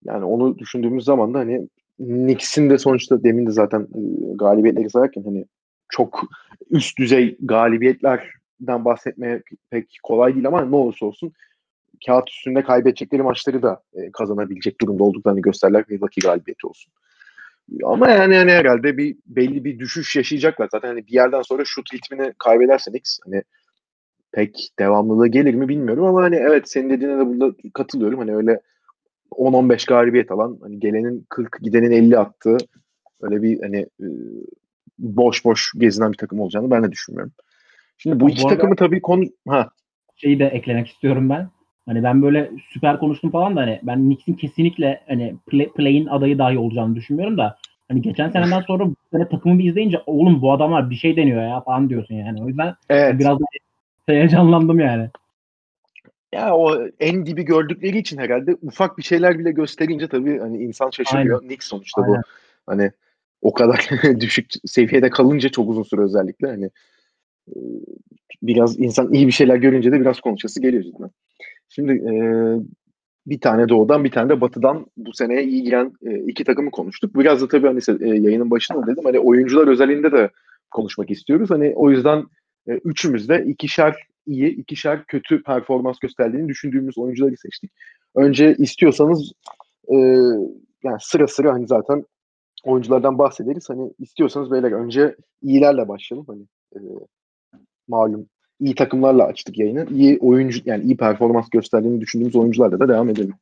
Yani 0.05 0.25
onu 0.25 0.59
düşündüğümüz 0.59 1.05
zaman 1.05 1.35
da 1.35 1.39
hani 1.39 1.69
Knicks'in 1.97 2.71
de 2.71 2.79
sonuçta 2.79 3.23
demin 3.23 3.47
de 3.47 3.51
zaten 3.51 3.81
e, 3.81 4.01
galibiyetleri 4.35 4.91
sayarken 4.91 5.23
hani 5.23 5.45
çok 5.89 6.23
üst 6.71 6.99
düzey 6.99 7.37
galibiyetlerden 7.41 8.85
bahsetmeye 8.85 9.43
pek 9.71 9.99
kolay 10.03 10.35
değil 10.35 10.47
ama 10.47 10.65
ne 10.65 10.77
olursa 10.77 11.07
olsun 11.07 11.33
kağıt 12.07 12.31
üstünde 12.31 12.63
kaybedecekleri 12.63 13.23
maçları 13.23 13.63
da 13.63 13.83
e, 13.95 14.11
kazanabilecek 14.13 14.81
durumda 14.81 15.05
olduklarını 15.05 15.41
gösterler 15.41 15.85
Milwaukee 15.89 16.21
galibiyeti 16.29 16.67
olsun. 16.67 16.93
Ama 17.85 18.11
yani, 18.11 18.35
yani 18.35 18.51
herhalde 18.51 18.97
bir 18.97 19.17
belli 19.27 19.65
bir 19.65 19.79
düşüş 19.79 20.17
yaşayacaklar. 20.17 20.69
Zaten 20.73 20.89
hani 20.89 21.07
bir 21.07 21.13
yerden 21.13 21.43
sonra 21.43 21.65
şut 21.65 21.95
ritmini 21.95 22.33
kaybedersen 22.39 22.93
X 22.93 23.19
hani 23.25 23.43
pek 24.33 24.69
devamlılığı 24.79 25.29
gelir 25.29 25.55
mi 25.55 25.69
bilmiyorum 25.69 26.05
ama 26.05 26.23
hani 26.23 26.37
evet 26.37 26.71
senin 26.71 26.91
dediğine 26.91 27.19
de 27.19 27.27
burada 27.27 27.57
katılıyorum. 27.75 28.19
Hani 28.19 28.37
öyle 28.37 28.61
10-15 29.31 29.89
galibiyet 29.89 30.31
alan 30.31 30.59
hani 30.63 30.81
gelenin 30.81 31.27
40 31.29 31.61
gidenin 31.63 31.91
50 31.91 32.19
attığı 32.19 32.57
öyle 33.21 33.43
bir 33.43 33.61
hani 33.61 33.87
boş 34.99 35.45
boş 35.45 35.73
gezinen 35.79 36.13
bir 36.13 36.19
takım 36.19 36.41
olacağını 36.41 36.71
ben 36.71 36.85
de 36.85 36.93
düşünmüyorum. 36.93 37.33
Şimdi 37.99 38.21
bu 38.21 38.31
iki 38.31 38.45
bu 38.45 38.49
takımı 38.49 38.77
tabii 38.77 39.01
konu 39.01 39.25
ha 39.49 39.71
şeyi 40.17 40.39
de 40.39 40.45
eklemek 40.47 40.89
istiyorum 40.89 41.31
ben. 41.31 41.49
Hani 41.87 42.03
ben 42.03 42.23
böyle 42.23 42.51
süper 42.73 42.99
konuştum 42.99 43.31
falan 43.31 43.57
da 43.57 43.61
hani 43.61 43.81
ben 43.83 43.99
Knicks'in 43.99 44.35
kesinlikle 44.35 45.01
hani 45.09 45.37
play, 45.47 45.73
play'in 45.73 46.07
adayı 46.07 46.39
dahi 46.39 46.59
olacağını 46.59 46.95
düşünmüyorum 46.95 47.39
da 47.39 47.59
hani 47.89 48.03
geçen 48.03 48.31
seneden 48.31 48.61
sonra 48.61 48.87
bu 48.87 48.97
sene 49.13 49.29
takımı 49.29 49.59
bir 49.59 49.71
izleyince 49.71 50.03
oğlum 50.07 50.43
bu 50.43 50.53
adamlar 50.53 50.91
bir 50.91 50.95
şey 50.95 51.17
deniyor 51.17 51.43
ya 51.43 51.61
falan 51.61 51.89
diyorsun 51.89 52.15
yani. 52.15 52.43
O 52.43 52.49
yüzden 52.49 52.75
evet. 52.89 53.19
biraz 53.19 53.39
heyecanlandım 54.07 54.81
yani. 54.81 55.09
Ya 56.33 56.55
o 56.57 56.89
en 57.01 57.27
dibi 57.27 57.45
gördükleri 57.45 57.99
için 57.99 58.19
herhalde 58.19 58.57
ufak 58.63 58.99
bir 58.99 59.03
şeyler 59.03 59.39
bile 59.39 59.53
gösterince 59.53 60.09
tabii 60.09 60.39
hani 60.39 60.59
insan 60.59 60.91
şaşırıyor. 60.91 61.41
Aynen. 61.41 61.53
Nick 61.53 61.67
sonuçta 61.67 62.03
Aynen. 62.03 62.17
bu. 62.17 62.23
Hani 62.67 62.91
o 63.43 63.53
kadar 63.53 63.89
düşük 64.21 64.47
seviyede 64.65 65.11
kalınca 65.11 65.49
çok 65.49 65.69
uzun 65.69 65.83
süre 65.83 66.01
özellikle 66.01 66.49
hani 66.49 66.71
biraz 68.43 68.81
insan 68.81 69.13
iyi 69.13 69.27
bir 69.27 69.33
şeyler 69.33 69.57
görünce 69.57 69.93
de 69.93 70.01
biraz 70.01 70.21
konuşası 70.21 70.63
geliyor 70.63 70.83
cidden. 70.83 71.11
Şimdi 71.69 71.93
e, 71.93 72.15
bir 73.27 73.41
tane 73.41 73.69
doğudan 73.69 74.05
bir 74.05 74.11
tane 74.11 74.29
de 74.29 74.41
batıdan 74.41 74.87
bu 74.97 75.13
seneye 75.13 75.45
iyi 75.45 75.63
giren 75.63 75.93
e, 76.03 76.19
iki 76.19 76.45
takımı 76.45 76.71
konuştuk. 76.71 77.15
Biraz 77.15 77.43
da 77.43 77.49
tabii 77.49 77.67
hani 77.67 77.81
e, 78.01 78.09
yayının 78.21 78.51
başında 78.51 78.87
dedim 78.87 79.05
hani 79.05 79.19
oyuncular 79.19 79.69
özelinde 79.69 80.13
de 80.13 80.31
konuşmak 80.71 81.11
istiyoruz. 81.11 81.51
Hani 81.51 81.73
o 81.77 81.91
yüzden 81.91 82.25
e, 82.69 82.73
üçümüz 82.73 83.29
de 83.29 83.45
ikişer 83.45 84.07
iyi, 84.27 84.57
ikişer 84.57 85.05
kötü 85.05 85.43
performans 85.43 85.99
gösterdiğini 85.99 86.49
düşündüğümüz 86.49 86.99
oyuncuları 86.99 87.37
seçtik. 87.37 87.73
Önce 88.15 88.55
istiyorsanız 88.59 89.33
e, 89.89 89.97
yani 90.85 90.97
sıra 91.01 91.27
sıra 91.27 91.53
hani 91.53 91.67
zaten 91.67 92.05
oyunculardan 92.65 93.19
bahsederiz. 93.19 93.71
Hani 93.71 93.93
istiyorsanız 93.99 94.51
beyler 94.51 94.73
önce 94.73 95.17
iyilerle 95.43 95.89
başlayalım. 95.89 96.27
Hani 96.29 96.43
e, 96.75 96.81
malum 97.89 98.29
iyi 98.61 98.75
takımlarla 98.75 99.25
açtık 99.25 99.59
yayını. 99.59 99.87
İyi 99.91 100.19
oyuncu 100.19 100.61
yani 100.65 100.85
iyi 100.85 100.97
performans 100.97 101.51
gösterdiğini 101.51 102.01
düşündüğümüz 102.01 102.37
oyuncularla 102.37 102.81
da 102.81 102.89
devam 102.89 103.09
edelim. 103.09 103.35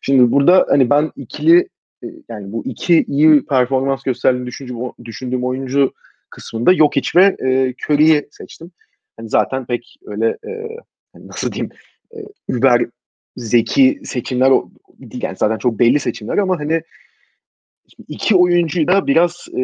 Şimdi 0.00 0.32
burada 0.32 0.66
hani 0.68 0.90
ben 0.90 1.12
ikili 1.16 1.68
e, 2.02 2.06
yani 2.28 2.52
bu 2.52 2.62
iki 2.64 3.04
iyi 3.08 3.46
performans 3.46 4.02
gösterdiğini 4.02 4.46
düşündüğüm, 4.46 4.76
düşündüğüm 5.04 5.44
oyuncu 5.44 5.92
kısmında 6.30 6.74
Jokic 6.74 7.10
ve 7.16 7.36
e, 7.38 7.74
Curry'i 7.84 8.28
seçtim. 8.30 8.70
Hani 9.16 9.28
zaten 9.28 9.66
pek 9.66 9.96
öyle 10.06 10.26
e, 10.28 10.76
hani 11.12 11.28
nasıl 11.28 11.52
diyeyim 11.52 11.72
e, 12.14 12.18
über 12.48 12.86
zeki 13.36 14.00
seçimler 14.04 14.52
değil 14.98 15.22
yani 15.22 15.36
zaten 15.36 15.58
çok 15.58 15.78
belli 15.78 16.00
seçimler 16.00 16.38
ama 16.38 16.58
hani 16.58 16.82
iki 18.08 18.36
oyuncuyu 18.36 18.88
da 18.88 19.06
biraz 19.06 19.46
e, 19.56 19.62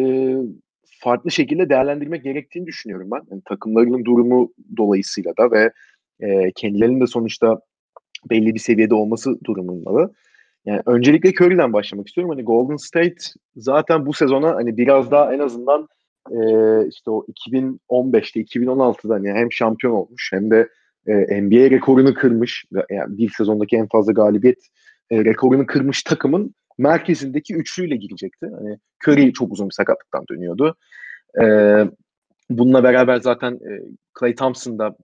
farklı 1.03 1.31
şekilde 1.31 1.69
değerlendirmek 1.69 2.25
gerektiğini 2.25 2.67
düşünüyorum 2.67 3.09
ben. 3.13 3.21
Yani 3.31 3.43
takımlarının 3.45 4.05
durumu 4.05 4.53
dolayısıyla 4.77 5.33
da 5.39 5.51
ve 5.51 5.73
e, 6.21 6.53
kendilerinin 6.53 7.01
de 7.01 7.07
sonuçta 7.07 7.61
belli 8.31 8.55
bir 8.55 8.59
seviyede 8.59 8.95
olması 8.95 9.45
durumunda 9.45 9.95
da. 9.95 10.11
Yani 10.65 10.83
öncelikle 10.87 11.29
Curry'den 11.29 11.73
başlamak 11.73 12.09
istiyorum. 12.09 12.31
Hani 12.31 12.45
Golden 12.45 12.77
State 12.77 13.17
zaten 13.57 14.07
bu 14.07 14.13
sezona 14.13 14.55
hani 14.55 14.77
biraz 14.77 15.11
daha 15.11 15.35
en 15.35 15.39
azından 15.39 15.89
e, 16.31 16.39
işte 16.89 17.11
o 17.11 17.27
2015'te 17.49 18.41
2016'da 18.41 19.15
hani 19.15 19.33
hem 19.33 19.53
şampiyon 19.53 19.93
olmuş 19.93 20.31
hem 20.33 20.51
de 20.51 20.69
e, 21.07 21.43
NBA 21.43 21.71
rekorunu 21.71 22.15
kırmış. 22.15 22.65
Yani 22.91 23.19
bir 23.19 23.31
sezondaki 23.37 23.77
en 23.77 23.89
fazla 23.89 24.13
galibiyet 24.13 24.59
e, 25.11 25.25
rekorunu 25.25 25.67
kırmış 25.67 26.03
takımın 26.03 26.55
merkezindeki 26.83 27.55
üçlüyle 27.55 27.97
girecekti. 27.97 28.47
Hani 28.59 28.79
Curry 29.07 29.33
çok 29.33 29.53
uzun 29.53 29.69
bir 29.69 29.75
sakatlıktan 29.75 30.25
dönüyordu. 30.31 30.77
E, 31.43 31.45
bununla 32.51 32.85
beraber 32.85 33.21
zaten 33.21 33.53
e, 33.53 33.71
Clay 34.21 34.35
Thompson 34.35 34.79
da 34.79 34.97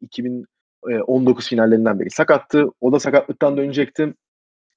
2019 0.00 1.48
finallerinden 1.48 2.00
beri 2.00 2.10
sakattı. 2.10 2.66
O 2.80 2.92
da 2.92 3.00
sakatlıktan 3.00 3.56
dönecekti. 3.56 4.14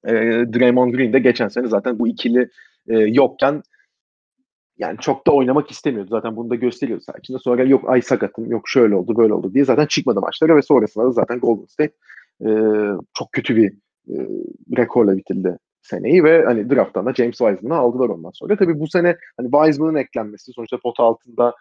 E, 0.04 0.12
Draymond 0.54 0.94
Green 0.94 1.12
de 1.12 1.18
geçen 1.18 1.48
sene 1.48 1.66
zaten 1.66 1.98
bu 1.98 2.08
ikili 2.08 2.50
e, 2.88 2.94
yokken 2.94 3.62
yani 4.78 4.98
çok 5.00 5.26
da 5.26 5.32
oynamak 5.32 5.70
istemiyordu. 5.70 6.08
Zaten 6.10 6.36
bunu 6.36 6.50
da 6.50 6.54
gösteriyor 6.54 7.00
sadece. 7.00 7.38
Sonra 7.38 7.64
yok 7.64 7.90
ay 7.90 8.02
sakatım, 8.02 8.50
yok 8.50 8.68
şöyle 8.68 8.94
oldu, 8.94 9.16
böyle 9.16 9.32
oldu 9.32 9.54
diye 9.54 9.64
zaten 9.64 9.86
çıkmadı 9.86 10.20
maçlara 10.20 10.56
ve 10.56 10.62
sonrasında 10.62 11.04
da 11.04 11.10
zaten 11.10 11.40
Golden 11.40 11.66
State 11.66 11.92
e, 12.40 12.50
çok 13.14 13.32
kötü 13.32 13.56
bir 13.56 13.72
e, 14.08 14.16
rekorla 14.76 15.16
bitirdi 15.16 15.58
seneyi 15.86 16.24
ve 16.24 16.44
hani 16.44 16.70
drafttan 16.70 17.06
da 17.06 17.14
James 17.14 17.38
Wiseman'ı 17.38 17.78
aldılar 17.78 18.08
ondan 18.08 18.30
sonra. 18.30 18.56
Tabii 18.56 18.80
bu 18.80 18.86
sene 18.86 19.16
hani 19.36 19.50
Wiseman'ın 19.50 19.94
eklenmesi 19.94 20.52
sonuçta 20.52 20.78
pot 20.82 21.00
altında 21.00 21.54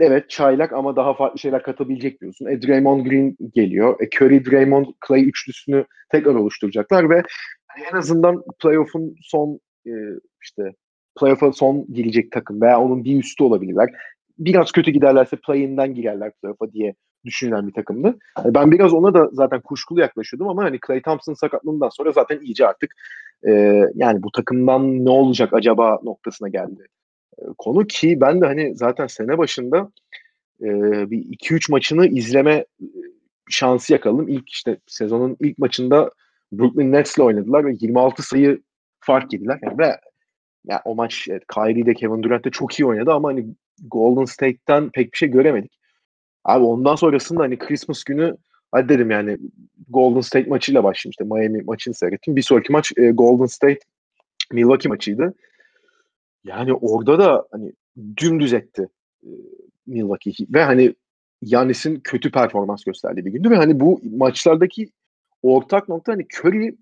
evet 0.00 0.30
çaylak 0.30 0.72
ama 0.72 0.96
daha 0.96 1.14
farklı 1.14 1.38
şeyler 1.38 1.62
katabilecek 1.62 2.20
diyorsun. 2.20 2.46
E, 2.46 2.62
Draymond 2.62 3.06
Green 3.06 3.36
geliyor. 3.54 3.96
E, 4.00 4.08
Curry, 4.16 4.44
Draymond, 4.44 4.86
Clay 5.08 5.28
üçlüsünü 5.28 5.84
tekrar 6.12 6.34
oluşturacaklar 6.34 7.10
ve 7.10 7.22
hani 7.66 7.84
en 7.92 7.96
azından 7.96 8.42
playoff'un 8.62 9.14
son 9.22 9.60
e, 9.86 9.92
işte 10.42 10.62
playoff'a 11.20 11.52
son 11.52 11.86
girecek 11.92 12.32
takım 12.32 12.60
veya 12.60 12.80
onun 12.80 13.04
bir 13.04 13.20
üstü 13.20 13.44
olabilirler. 13.44 13.90
Biraz 14.44 14.72
kötü 14.72 14.90
giderlerse 14.90 15.36
play-in'den 15.36 15.94
girerler 15.94 16.32
playoff'a 16.32 16.72
diye 16.72 16.94
düşünülen 17.24 17.68
bir 17.68 17.72
takımdı. 17.72 18.18
Yani 18.38 18.54
ben 18.54 18.70
biraz 18.70 18.92
ona 18.92 19.14
da 19.14 19.28
zaten 19.32 19.60
kuşkulu 19.60 20.00
yaklaşıyordum 20.00 20.48
ama 20.48 20.64
hani 20.64 20.78
Clay 20.86 21.02
Thompson 21.02 21.34
sakatlığından 21.34 21.88
sonra 21.88 22.12
zaten 22.12 22.40
iyice 22.40 22.66
artık 22.66 22.94
e, 23.46 23.82
yani 23.94 24.22
bu 24.22 24.30
takımdan 24.30 25.04
ne 25.04 25.10
olacak 25.10 25.52
acaba 25.52 25.98
noktasına 26.02 26.48
geldi 26.48 26.86
e, 27.38 27.42
konu 27.58 27.86
ki 27.86 28.20
ben 28.20 28.40
de 28.40 28.46
hani 28.46 28.76
zaten 28.76 29.06
sene 29.06 29.38
başında 29.38 29.92
e, 30.60 30.66
bir 31.10 31.18
2-3 31.18 31.70
maçını 31.70 32.06
izleme 32.06 32.52
e, 32.52 32.86
şansı 33.50 33.92
yakaladım. 33.92 34.28
İlk 34.28 34.48
işte 34.48 34.78
sezonun 34.86 35.36
ilk 35.40 35.58
maçında 35.58 36.10
Brooklyn 36.52 36.92
Nets'le 36.92 37.18
oynadılar 37.18 37.64
ve 37.64 37.76
26 37.80 38.22
sayı 38.22 38.62
fark 39.00 39.32
yediler. 39.32 39.58
Yani 39.62 39.78
ve 39.78 40.00
yani 40.64 40.80
o 40.84 40.94
maç 40.94 41.28
evet, 41.30 41.42
Kyrie 41.54 41.86
de 41.86 41.94
Kevin 41.94 42.22
Durant 42.22 42.44
de 42.44 42.50
çok 42.50 42.80
iyi 42.80 42.86
oynadı 42.86 43.12
ama 43.12 43.28
hani 43.28 43.46
Golden 43.82 44.24
State'ten 44.24 44.90
pek 44.90 45.12
bir 45.12 45.18
şey 45.18 45.28
göremedik. 45.28 45.78
Abi 46.44 46.64
ondan 46.64 46.94
sonrasında 46.94 47.42
hani 47.42 47.58
Christmas 47.58 48.04
günü 48.04 48.36
hadi 48.72 48.88
dedim 48.88 49.10
yani 49.10 49.38
Golden 49.88 50.20
State 50.20 50.48
maçıyla 50.48 50.84
başlayayım 50.84 51.10
işte 51.10 51.24
Miami 51.24 51.62
maçını 51.62 51.94
seyrettim. 51.94 52.36
Bir 52.36 52.42
sonraki 52.42 52.72
maç 52.72 52.92
e, 52.96 53.10
Golden 53.10 53.46
State 53.46 53.80
Milwaukee 54.52 54.88
maçıydı. 54.88 55.34
Yani 56.44 56.72
orada 56.74 57.18
da 57.18 57.46
hani 57.50 57.72
dümdüz 58.16 58.52
etti 58.52 58.88
e, 59.22 59.28
Milwaukee 59.86 60.32
ve 60.54 60.64
hani 60.64 60.94
Yanis'in 61.42 62.00
kötü 62.00 62.30
performans 62.30 62.84
gösterdiği 62.84 63.24
bir 63.24 63.32
gündü 63.32 63.50
ve 63.50 63.56
hani 63.56 63.80
bu 63.80 64.00
maçlardaki 64.16 64.90
ortak 65.42 65.88
nokta 65.88 66.12
hani 66.12 66.26
Curry 66.38 66.76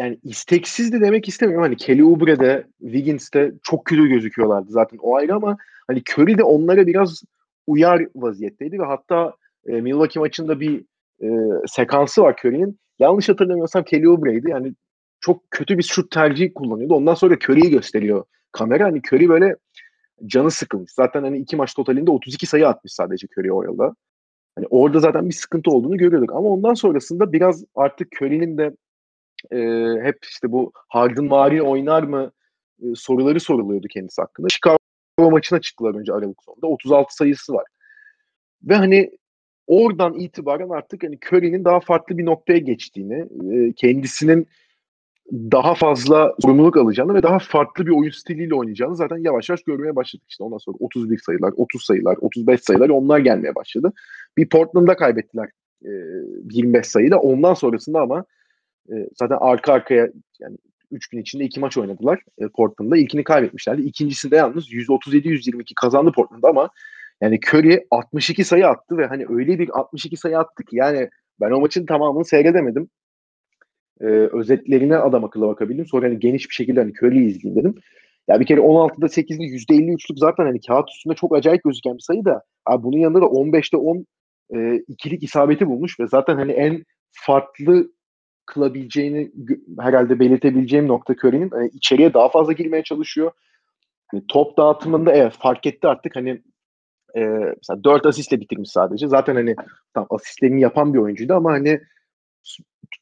yani 0.00 0.18
isteksizdi 0.22 1.00
demek 1.00 1.28
istemiyorum. 1.28 1.62
Hani 1.62 1.76
Kelly 1.76 2.04
Oubre'de, 2.04 2.66
Wiggins'te 2.80 3.52
çok 3.62 3.84
kötü 3.84 4.08
gözüküyorlardı 4.08 4.72
zaten 4.72 4.98
o 5.02 5.16
ayrı 5.16 5.34
ama 5.34 5.56
hani 5.86 6.02
Curry 6.10 6.38
de 6.38 6.44
onlara 6.44 6.86
biraz 6.86 7.22
uyar 7.66 8.06
vaziyetteydi 8.14 8.78
ve 8.78 8.84
hatta 8.84 9.34
e, 9.66 9.72
Milwaukee 9.72 10.20
maçında 10.20 10.60
bir 10.60 10.84
e, 11.22 11.28
sekansı 11.66 12.22
var 12.22 12.36
Curry'nin. 12.44 12.78
Yanlış 12.98 13.28
hatırlamıyorsam 13.28 13.84
Kelly 13.84 14.08
Oubre'ydi. 14.08 14.50
Yani 14.50 14.74
çok 15.20 15.50
kötü 15.50 15.78
bir 15.78 15.82
şut 15.82 16.10
tercihi 16.10 16.54
kullanıyordu. 16.54 16.94
Ondan 16.94 17.14
sonra 17.14 17.34
Curry'i 17.34 17.70
gösteriyor 17.70 18.24
kamera. 18.52 18.84
Hani 18.84 19.00
Curry 19.12 19.28
böyle 19.28 19.56
canı 20.26 20.50
sıkılmış. 20.50 20.92
Zaten 20.92 21.22
hani 21.22 21.38
iki 21.38 21.56
maç 21.56 21.74
totalinde 21.74 22.10
32 22.10 22.46
sayı 22.46 22.68
atmış 22.68 22.92
sadece 22.92 23.26
Curry 23.38 23.52
o 23.52 23.62
yılda. 23.62 23.94
Hani 24.56 24.66
orada 24.70 25.00
zaten 25.00 25.28
bir 25.28 25.34
sıkıntı 25.34 25.70
olduğunu 25.70 25.96
görüyorduk. 25.96 26.32
Ama 26.32 26.48
ondan 26.48 26.74
sonrasında 26.74 27.32
biraz 27.32 27.64
artık 27.74 28.08
Curry'nin 28.22 28.58
de 28.58 28.76
e, 29.50 29.58
hep 30.02 30.18
işte 30.24 30.52
bu 30.52 30.72
Harden 30.88 31.30
vari 31.30 31.62
oynar 31.62 32.02
mı 32.02 32.32
e, 32.82 32.86
soruları 32.94 33.40
soruluyordu 33.40 33.86
kendisi 33.90 34.22
hakkında. 34.22 34.48
Chicago 34.48 34.78
maçına 35.30 35.60
çıktılar 35.60 35.94
önce 35.94 36.12
Aralık 36.12 36.42
sonunda. 36.42 36.66
36 36.66 37.14
sayısı 37.14 37.54
var. 37.54 37.66
Ve 38.62 38.74
hani 38.74 39.10
oradan 39.66 40.14
itibaren 40.14 40.68
artık 40.68 41.02
hani 41.02 41.18
Curry'nin 41.26 41.64
daha 41.64 41.80
farklı 41.80 42.18
bir 42.18 42.24
noktaya 42.24 42.58
geçtiğini, 42.58 43.26
e, 43.54 43.72
kendisinin 43.72 44.46
daha 45.32 45.74
fazla 45.74 46.34
sorumluluk 46.40 46.76
alacağını 46.76 47.14
ve 47.14 47.22
daha 47.22 47.38
farklı 47.38 47.86
bir 47.86 47.90
oyun 47.90 48.10
stiliyle 48.10 48.54
oynayacağını 48.54 48.96
zaten 48.96 49.16
yavaş 49.16 49.48
yavaş 49.48 49.62
görmeye 49.62 49.96
başladık 49.96 50.26
işte. 50.28 50.44
Ondan 50.44 50.58
sonra 50.58 50.76
31 50.80 51.18
sayılar, 51.18 51.52
30 51.56 51.84
sayılar, 51.84 52.16
35 52.20 52.60
sayılar 52.60 52.88
onlar 52.88 53.18
gelmeye 53.18 53.54
başladı. 53.54 53.92
Bir 54.36 54.48
Portland'da 54.48 54.96
kaybettiler 54.96 55.48
e, 55.84 55.90
25 56.52 56.86
sayıda. 56.86 57.18
Ondan 57.18 57.54
sonrasında 57.54 58.00
ama 58.00 58.24
zaten 59.14 59.38
arka 59.40 59.72
arkaya 59.72 60.08
yani 60.40 60.56
3 60.90 61.08
gün 61.08 61.18
içinde 61.18 61.44
iki 61.44 61.60
maç 61.60 61.78
oynadılar 61.78 62.22
e, 62.38 62.48
Portland'da. 62.48 62.96
İlkini 62.96 63.24
kaybetmişlerdi. 63.24 63.82
İkincisinde 63.82 64.36
yalnız 64.36 64.72
137-122 64.72 65.74
kazandı 65.76 66.12
Portland 66.12 66.42
ama 66.42 66.70
yani 67.20 67.40
Curry 67.48 67.86
62 67.90 68.44
sayı 68.44 68.66
attı 68.66 68.96
ve 68.96 69.06
hani 69.06 69.26
öyle 69.28 69.58
bir 69.58 69.78
62 69.78 70.16
sayı 70.16 70.38
attı 70.38 70.64
ki 70.64 70.76
yani 70.76 71.08
ben 71.40 71.50
o 71.50 71.60
maçın 71.60 71.86
tamamını 71.86 72.24
seyredemedim 72.24 72.88
e, 74.00 74.06
özetlerine 74.06 74.96
adam 74.96 75.24
akıllı 75.24 75.48
bakabildim. 75.48 75.86
Sonra 75.86 76.06
hani 76.06 76.18
geniş 76.18 76.48
bir 76.48 76.54
şekilde 76.54 76.80
hani 76.80 76.92
Curry'i 77.02 77.26
izleyeyim 77.26 77.60
dedim. 77.60 77.74
Ya 78.28 78.40
bir 78.40 78.46
kere 78.46 78.60
16'da 78.60 79.06
8'de 79.06 79.44
%53'lük 79.44 80.18
zaten 80.18 80.44
hani 80.44 80.60
kağıt 80.60 80.88
üstünde 80.90 81.14
çok 81.14 81.36
acayip 81.36 81.64
gözüken 81.64 81.94
bir 81.94 82.02
sayı 82.02 82.24
da 82.24 82.42
abi 82.66 82.82
bunun 82.82 82.98
yanında 82.98 83.20
da 83.20 83.26
15'te 83.26 83.76
10 83.76 84.06
e, 84.54 84.76
ikilik 84.88 85.22
isabeti 85.22 85.66
bulmuş 85.66 86.00
ve 86.00 86.06
zaten 86.06 86.36
hani 86.36 86.52
en 86.52 86.84
farklı 87.12 87.90
kılabileceğini 88.50 89.32
herhalde 89.80 90.20
belirtebileceğim 90.20 90.88
nokta 90.88 91.14
Curry'nin 91.14 91.50
hani 91.50 91.68
içeriye 91.68 92.14
daha 92.14 92.28
fazla 92.28 92.52
girmeye 92.52 92.82
çalışıyor. 92.82 93.32
Yani 94.12 94.24
top 94.28 94.56
dağıtımında 94.56 95.12
evet 95.12 95.32
fark 95.38 95.66
etti 95.66 95.88
artık 95.88 96.16
hani 96.16 96.42
e, 97.16 97.20
mesela 97.56 97.84
4 97.84 98.06
asistle 98.06 98.40
bitirmiş 98.40 98.70
sadece. 98.70 99.08
Zaten 99.08 99.34
hani 99.34 99.56
tam 99.94 100.06
asistlerini 100.10 100.60
yapan 100.60 100.94
bir 100.94 100.98
oyuncuydu 100.98 101.34
ama 101.34 101.52
hani 101.52 101.80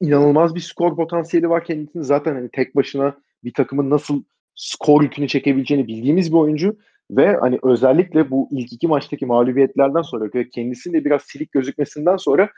inanılmaz 0.01 0.55
bir 0.55 0.61
skor 0.61 0.97
potansiyeli 0.97 1.49
var 1.49 1.65
kendisinin. 1.65 2.03
Zaten 2.03 2.35
hani 2.35 2.49
tek 2.53 2.77
başına 2.77 3.15
bir 3.45 3.53
takımın 3.53 3.91
nasıl 3.91 4.23
skor 4.55 5.03
yükünü 5.03 5.29
çekebileceğini 5.29 5.87
bildiğimiz 5.87 6.33
bir 6.33 6.39
oyuncu 6.39 6.77
ve 7.11 7.37
hani 7.37 7.59
özellikle 7.63 8.31
bu 8.31 8.49
ilk 8.51 8.73
iki 8.73 8.89
maçtaki 8.89 9.27
mağlubiyetlerden 9.27 10.03
sonra 10.03 10.31
ve 10.35 10.49
kendisinin 10.49 10.95
de 10.95 11.05
biraz 11.05 11.23
silik 11.23 11.53
gözükmesinden 11.53 12.17
sonra 12.17 12.49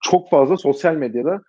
çok 0.00 0.30
fazla 0.30 0.56
sosyal 0.56 0.94
medyada 0.94 1.34
e, 1.34 1.40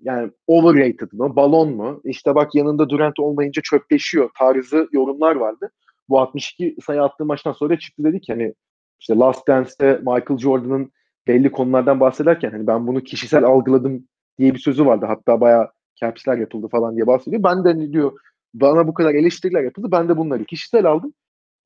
yani 0.00 0.30
overrated 0.46 1.12
mı, 1.12 1.36
balon 1.36 1.76
mu, 1.76 2.00
işte 2.04 2.34
bak 2.34 2.54
yanında 2.54 2.88
Durant 2.88 3.20
olmayınca 3.20 3.62
çöpleşiyor 3.62 4.30
tarzı 4.38 4.88
yorumlar 4.92 5.36
vardı. 5.36 5.70
Bu 6.08 6.20
62 6.20 6.76
sayı 6.86 7.02
attığı 7.02 7.24
maçtan 7.24 7.52
sonra 7.52 7.78
çıktı 7.78 8.04
dedik 8.04 8.28
hani 8.28 8.54
işte 9.00 9.14
Last 9.14 9.48
Dance'te 9.48 9.98
Michael 9.98 10.38
Jordan'ın 10.38 10.92
belli 11.26 11.52
konulardan 11.52 12.00
bahsederken 12.00 12.50
hani 12.50 12.66
ben 12.66 12.86
bunu 12.86 13.00
kişisel 13.00 13.44
algıladım 13.44 14.08
diye 14.38 14.54
bir 14.54 14.58
sözü 14.58 14.86
vardı. 14.86 15.06
Hatta 15.08 15.40
bayağı 15.40 15.70
capsler 15.96 16.38
yapıldı 16.38 16.68
falan 16.68 16.96
diye 16.96 17.06
bahsediyor. 17.06 17.42
Ben 17.42 17.64
de 17.64 17.68
hani 17.68 17.92
diyor 17.92 18.12
bana 18.54 18.88
bu 18.88 18.94
kadar 18.94 19.14
eleştiriler 19.14 19.62
yapıldı. 19.62 19.88
Ben 19.92 20.08
de 20.08 20.16
bunları 20.16 20.44
kişisel 20.44 20.86
aldım. 20.86 21.12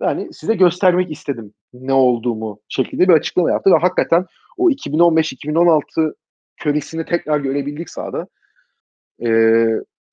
Yani 0.03 0.33
size 0.33 0.55
göstermek 0.55 1.11
istedim 1.11 1.55
ne 1.73 1.93
olduğumu 1.93 2.61
şeklinde 2.69 3.09
bir 3.09 3.13
açıklama 3.13 3.51
yaptı 3.51 3.71
ve 3.71 3.79
hakikaten 3.79 4.27
o 4.57 4.71
2015-2016 4.71 6.15
körisini 6.63 7.05
tekrar 7.05 7.41
görebildik 7.41 7.91
sahada. 7.91 8.27
Ee, 9.25 9.29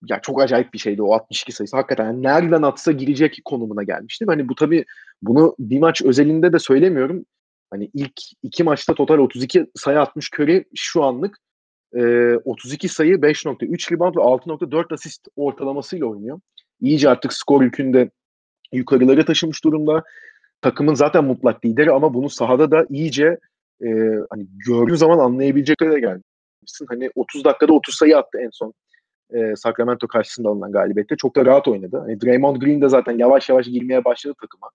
ya 0.09 0.19
çok 0.21 0.41
acayip 0.41 0.73
bir 0.73 0.79
şeydi 0.79 1.01
o 1.01 1.13
62 1.13 1.51
sayısı. 1.51 1.77
Hakikaten 1.77 2.05
yani 2.05 2.23
nereden 2.23 2.61
atsa 2.61 2.91
girecek 2.91 3.41
konumuna 3.45 3.83
gelmişti. 3.83 4.25
Hani 4.27 4.49
bu 4.49 4.55
tabii 4.55 4.85
bunu 5.21 5.55
bir 5.59 5.79
maç 5.79 6.01
özelinde 6.01 6.53
de 6.53 6.59
söylemiyorum. 6.59 7.25
Hani 7.71 7.89
ilk 7.93 8.21
iki 8.43 8.63
maçta 8.63 8.93
total 8.93 9.17
32 9.17 9.65
sayı 9.75 9.99
atmış 9.99 10.29
Curry 10.33 10.65
şu 10.75 11.03
anlık 11.03 11.37
e, 11.95 12.35
32 12.35 12.89
sayı, 12.89 13.15
5.3 13.15 13.91
rebound 13.91 14.15
ve 14.15 14.21
6.4 14.21 14.93
asist 14.93 15.27
ortalamasıyla 15.35 16.05
oynuyor. 16.05 16.39
İyice 16.81 17.09
artık 17.09 17.33
skor 17.33 17.61
yükünde 17.61 18.09
yukarılara 18.71 19.25
taşımış 19.25 19.63
durumda. 19.63 20.03
Takımın 20.61 20.93
zaten 20.93 21.23
mutlak 21.23 21.65
lideri 21.65 21.91
ama 21.91 22.13
bunu 22.13 22.29
sahada 22.29 22.71
da 22.71 22.85
iyice 22.89 23.39
e, 23.83 23.87
hani 24.29 24.47
gördüğün 24.67 24.95
zaman 24.95 25.19
anlayabilecek 25.19 25.77
kadar 25.77 25.97
gelmişsin. 26.69 26.85
Hani 26.89 27.09
30 27.15 27.45
dakikada 27.45 27.73
30 27.73 27.95
sayı 27.95 28.17
attı 28.17 28.37
en 28.41 28.49
son 28.51 28.73
e, 29.33 29.55
Sacramento 29.55 30.07
karşısında 30.07 30.49
alınan 30.49 30.71
galibiyette. 30.71 31.15
Çok 31.15 31.35
da 31.35 31.45
rahat 31.45 31.67
oynadı. 31.67 31.97
Hani 31.97 32.21
Draymond 32.21 32.55
Green 32.55 32.81
de 32.81 32.89
zaten 32.89 33.17
yavaş 33.17 33.49
yavaş 33.49 33.65
girmeye 33.65 34.05
başladı 34.05 34.35
takıma. 34.41 34.69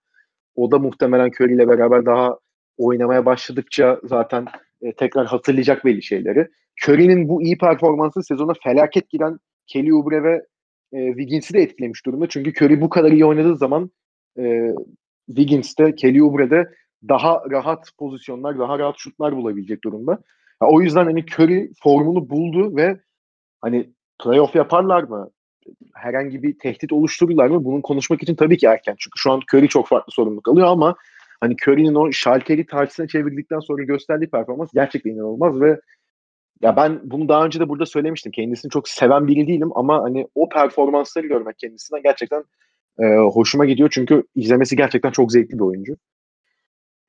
O 0.56 0.70
da 0.70 0.78
muhtemelen 0.78 1.30
Curry 1.30 1.54
ile 1.54 1.68
beraber 1.68 2.06
daha 2.06 2.38
oynamaya 2.78 3.26
başladıkça 3.26 4.00
zaten 4.04 4.46
e, 4.82 4.92
tekrar 4.92 5.26
hatırlayacak 5.26 5.84
belli 5.84 6.02
şeyleri. 6.02 6.48
Curry'nin 6.86 7.28
bu 7.28 7.42
iyi 7.42 7.58
performansı 7.58 8.22
sezona 8.22 8.52
felaket 8.64 9.10
giren 9.10 9.38
Kelly 9.66 9.94
Oubre 9.94 10.22
ve 10.22 10.46
e, 10.92 11.06
Wiggins'i 11.08 11.54
de 11.54 11.62
etkilemiş 11.62 12.06
durumda. 12.06 12.26
Çünkü 12.28 12.50
Curry 12.50 12.80
bu 12.80 12.88
kadar 12.88 13.12
iyi 13.12 13.24
oynadığı 13.24 13.56
zaman 13.56 13.90
e, 14.38 14.74
Wiggins'te, 15.26 15.94
Kelly 15.94 16.22
Oubre'de 16.22 16.70
daha 17.08 17.42
rahat 17.50 17.90
pozisyonlar, 17.98 18.58
daha 18.58 18.78
rahat 18.78 18.94
şutlar 18.98 19.36
bulabilecek 19.36 19.84
durumda. 19.84 20.18
Ya, 20.62 20.68
o 20.68 20.80
yüzden 20.80 21.04
hani 21.04 21.24
Curry 21.38 21.72
formunu 21.82 22.30
buldu 22.30 22.76
ve 22.76 23.00
hani 23.60 23.90
playoff 24.22 24.54
yaparlar 24.54 25.02
mı? 25.02 25.30
Herhangi 25.94 26.42
bir 26.42 26.58
tehdit 26.58 26.92
oluştururlar 26.92 27.46
mı? 27.46 27.64
Bunun 27.64 27.80
konuşmak 27.80 28.22
için 28.22 28.34
tabii 28.34 28.56
ki 28.56 28.66
erken. 28.66 28.94
Çünkü 28.98 29.18
şu 29.18 29.32
an 29.32 29.40
Curry 29.54 29.68
çok 29.68 29.88
farklı 29.88 30.12
sorumluluk 30.12 30.48
alıyor 30.48 30.66
ama 30.66 30.94
hani 31.40 31.56
Curry'nin 31.66 31.94
o 31.94 32.12
şalteri 32.12 32.66
tersine 32.66 33.08
çevirdikten 33.08 33.60
sonra 33.60 33.82
gösterdiği 33.82 34.30
performans 34.30 34.70
gerçekten 34.74 35.10
inanılmaz 35.10 35.60
ve 35.60 35.80
ya 36.62 36.76
ben 36.76 37.00
bunu 37.04 37.28
daha 37.28 37.44
önce 37.44 37.60
de 37.60 37.68
burada 37.68 37.86
söylemiştim. 37.86 38.32
Kendisini 38.32 38.70
çok 38.70 38.88
seven 38.88 39.26
biri 39.26 39.46
değilim 39.46 39.70
ama 39.74 40.02
hani 40.02 40.28
o 40.34 40.48
performansları 40.48 41.26
görmek 41.26 41.58
kendisinden 41.58 42.02
gerçekten 42.02 42.44
e, 42.98 43.04
hoşuma 43.16 43.64
gidiyor. 43.64 43.90
Çünkü 43.92 44.24
izlemesi 44.34 44.76
gerçekten 44.76 45.10
çok 45.10 45.32
zevkli 45.32 45.54
bir 45.54 45.64
oyuncu. 45.64 45.96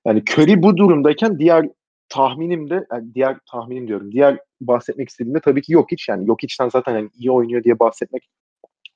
Yani 0.05 0.23
Curry 0.31 0.63
bu 0.63 0.77
durumdayken 0.77 1.39
diğer 1.39 1.69
tahminim 2.09 2.69
de 2.69 2.85
yani 2.91 3.15
diğer 3.15 3.37
tahminim 3.51 3.87
diyorum. 3.87 4.11
Diğer 4.11 4.39
bahsetmek 4.61 5.09
istediğimde 5.09 5.39
tabii 5.39 5.61
ki 5.61 5.73
yok 5.73 5.91
hiç 5.91 6.09
yani 6.09 6.27
yok 6.27 6.43
içten 6.43 6.69
zaten 6.69 6.93
yani 6.93 7.09
iyi 7.15 7.31
oynuyor 7.31 7.63
diye 7.63 7.79
bahsetmek 7.79 8.29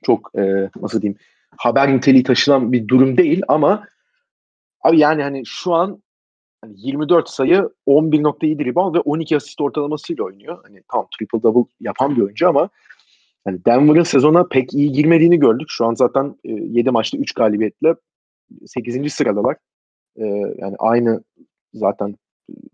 çok 0.04 0.32
e, 0.38 0.70
nasıl 0.82 1.02
diyeyim 1.02 1.20
haber 1.58 1.94
niteliği 1.96 2.24
taşınan 2.24 2.72
bir 2.72 2.88
durum 2.88 3.18
değil 3.18 3.42
ama 3.48 3.88
abi 4.84 5.00
yani 5.00 5.24
hani 5.24 5.46
şu 5.46 5.74
an 5.74 6.04
hani 6.62 6.74
24 6.78 7.30
sayı, 7.30 7.70
11.7 7.88 8.66
rebound 8.66 8.96
ve 8.96 9.00
12 9.00 9.38
asist 9.38 9.62
ortalamasıyla 9.62 10.24
oynuyor. 10.24 10.60
Hani 10.64 10.84
tam 10.92 11.08
triple 11.18 11.44
double 11.44 11.72
yapan 11.80 12.16
bir 12.16 12.22
oyuncu 12.22 12.50
ama 12.50 12.70
hani 13.46 13.66
Denver'ın 13.66 14.04
sezona 14.04 14.48
pek 14.48 14.74
iyi 14.74 14.92
girmediğini 14.92 15.40
gördük. 15.40 15.68
Şu 15.70 15.86
an 15.86 15.94
zaten 15.94 16.36
e, 16.44 16.52
7 16.52 16.92
maçta 16.92 17.18
3 17.18 17.34
galibiyetle 17.34 17.96
8. 18.66 19.14
sıradalar. 19.14 19.56
E, 20.16 20.26
yani 20.58 20.76
aynı 20.80 21.24
zaten 21.74 22.16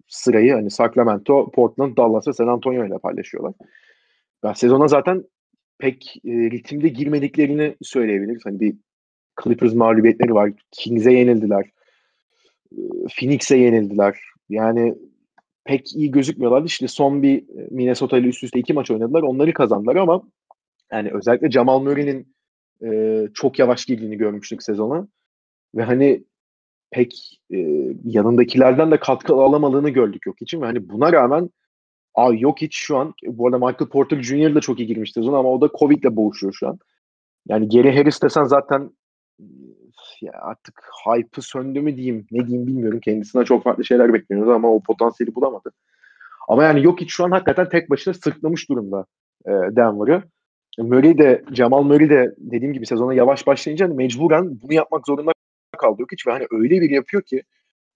sırayı 0.08 0.54
hani 0.54 0.72
Sacramento, 0.72 1.52
Portland, 1.52 1.98
Dallas 1.98 2.28
ve 2.28 2.34
San 2.34 2.48
Antonio 2.48 2.86
ile 2.86 2.98
paylaşıyorlar. 2.98 3.54
Ben 4.44 4.54
sezona 4.54 4.88
zaten 4.88 5.24
pek 5.80 6.16
e, 6.26 6.32
ritimde 6.32 6.88
girmediklerini 6.88 7.76
söyleyebiliriz. 7.82 8.46
Hani 8.46 8.60
bir 8.60 8.76
Clippers 9.44 9.74
mağlubiyetleri 9.74 10.34
var. 10.34 10.52
Kings'e 10.72 11.12
yenildiler. 11.12 11.70
Phoenix'e 13.20 13.58
yenildiler. 13.58 14.20
Yani 14.50 14.96
pek 15.66 15.96
iyi 15.96 16.12
gözükmüyorlardı. 16.12 16.68
İşte 16.68 16.88
son 16.88 17.24
bir 17.24 17.38
e, 17.38 17.68
Minnesota 17.72 18.18
ile 18.18 18.28
üst 18.28 18.44
üste 18.44 18.60
iki 18.60 18.74
maç 18.74 18.92
oynadılar. 18.92 19.22
Onları 19.22 19.54
kazandılar 19.54 19.96
ama 19.96 20.24
yani 20.92 21.12
özellikle 21.14 21.52
Jamal 21.52 21.80
Murray'nin 21.80 22.36
e, 22.84 23.22
çok 23.34 23.60
yavaş 23.60 23.86
girdiğini 23.86 24.18
görmüştük 24.18 24.64
sezona. 24.64 25.08
Ve 25.76 25.84
hani 25.84 26.24
pek 26.96 27.40
e, 27.54 27.58
yanındakilerden 28.04 28.92
de 28.92 29.00
katkı 29.00 29.34
alamadığını 29.34 29.90
gördük 29.90 30.26
yok 30.26 30.42
için. 30.42 30.62
Ve 30.62 30.66
hani 30.66 30.90
buna 30.90 31.14
rağmen 31.14 31.50
Aa 32.16 32.34
yok 32.34 32.62
hiç 32.62 32.76
şu 32.76 32.98
an. 32.98 33.14
Bu 33.28 33.48
arada 33.48 33.58
Michael 33.58 33.90
Porter 33.90 34.22
Jr. 34.22 34.56
da 34.56 34.62
çok 34.62 34.80
iyi 34.80 34.88
girmişti 34.88 35.14
sezon 35.20 35.34
ama 35.34 35.50
o 35.50 35.62
da 35.62 35.70
Covid'le 35.80 36.16
boğuşuyor 36.16 36.54
şu 36.54 36.68
an. 36.68 36.80
Yani 37.48 37.70
Gary 37.70 37.96
Harris 37.96 38.22
desen 38.24 38.44
zaten 38.44 38.92
ya 40.22 40.32
artık 40.42 40.82
hype'ı 41.06 41.42
söndü 41.42 41.82
mü 41.82 41.98
diyeyim 41.98 42.28
ne 42.32 42.48
diyeyim 42.48 42.68
bilmiyorum. 42.68 43.00
Kendisine 43.00 43.46
çok 43.46 43.64
farklı 43.64 43.86
şeyler 43.86 44.14
bekliyoruz 44.14 44.50
ama 44.50 44.72
o 44.72 44.82
potansiyeli 44.84 45.36
bulamadı. 45.36 45.72
Ama 46.50 46.64
yani 46.64 46.84
yok 46.84 47.02
hiç 47.02 47.12
şu 47.12 47.26
an 47.26 47.32
hakikaten 47.32 47.70
tek 47.70 47.90
başına 47.90 48.14
sırtlamış 48.14 48.70
durumda 48.70 49.06
e, 49.46 49.52
Denver'ı. 49.52 50.24
Murray 50.80 51.18
de 51.18 51.44
Jamal 51.52 51.84
Murray 51.84 52.10
de 52.10 52.36
dediğim 52.38 52.74
gibi 52.74 52.86
sezona 52.86 53.14
yavaş 53.14 53.48
başlayınca 53.48 53.86
hani 53.86 53.96
mecburen 53.96 54.62
bunu 54.62 54.74
yapmak 54.74 55.08
zorunda 55.08 55.32
kaldı 55.78 56.02
yok 56.02 56.12
hiç 56.12 56.28
ve 56.28 56.32
hani 56.32 56.48
öyle 56.52 56.82
bir 56.82 56.90
yapıyor 56.90 57.24
ki 57.24 57.44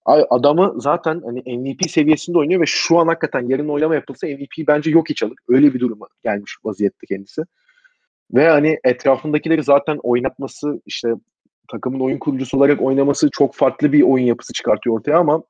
adamı 0.06 0.74
zaten 0.76 1.22
hani 1.24 1.58
MVP 1.58 1.90
seviyesinde 1.90 2.38
oynuyor 2.38 2.60
ve 2.60 2.66
şu 2.66 2.98
an 2.98 3.06
hakikaten 3.06 3.48
yarın 3.48 3.68
oylama 3.68 3.94
yapılsa 3.94 4.26
MVP 4.26 4.68
bence 4.68 4.90
yok 4.90 5.10
hiç 5.10 5.22
alır. 5.22 5.36
Öyle 5.48 5.74
bir 5.74 5.80
duruma 5.80 6.06
gelmiş 6.22 6.56
vaziyette 6.64 7.06
kendisi. 7.06 7.42
Ve 8.34 8.48
hani 8.48 8.78
etrafındakileri 8.84 9.62
zaten 9.62 9.98
oynatması 10.02 10.82
işte 10.86 11.14
takımın 11.68 12.00
oyun 12.00 12.18
kurucusu 12.18 12.56
olarak 12.56 12.82
oynaması 12.82 13.30
çok 13.30 13.54
farklı 13.54 13.92
bir 13.92 14.02
oyun 14.02 14.24
yapısı 14.24 14.52
çıkartıyor 14.52 14.96
ortaya 14.96 15.18
ama 15.18 15.42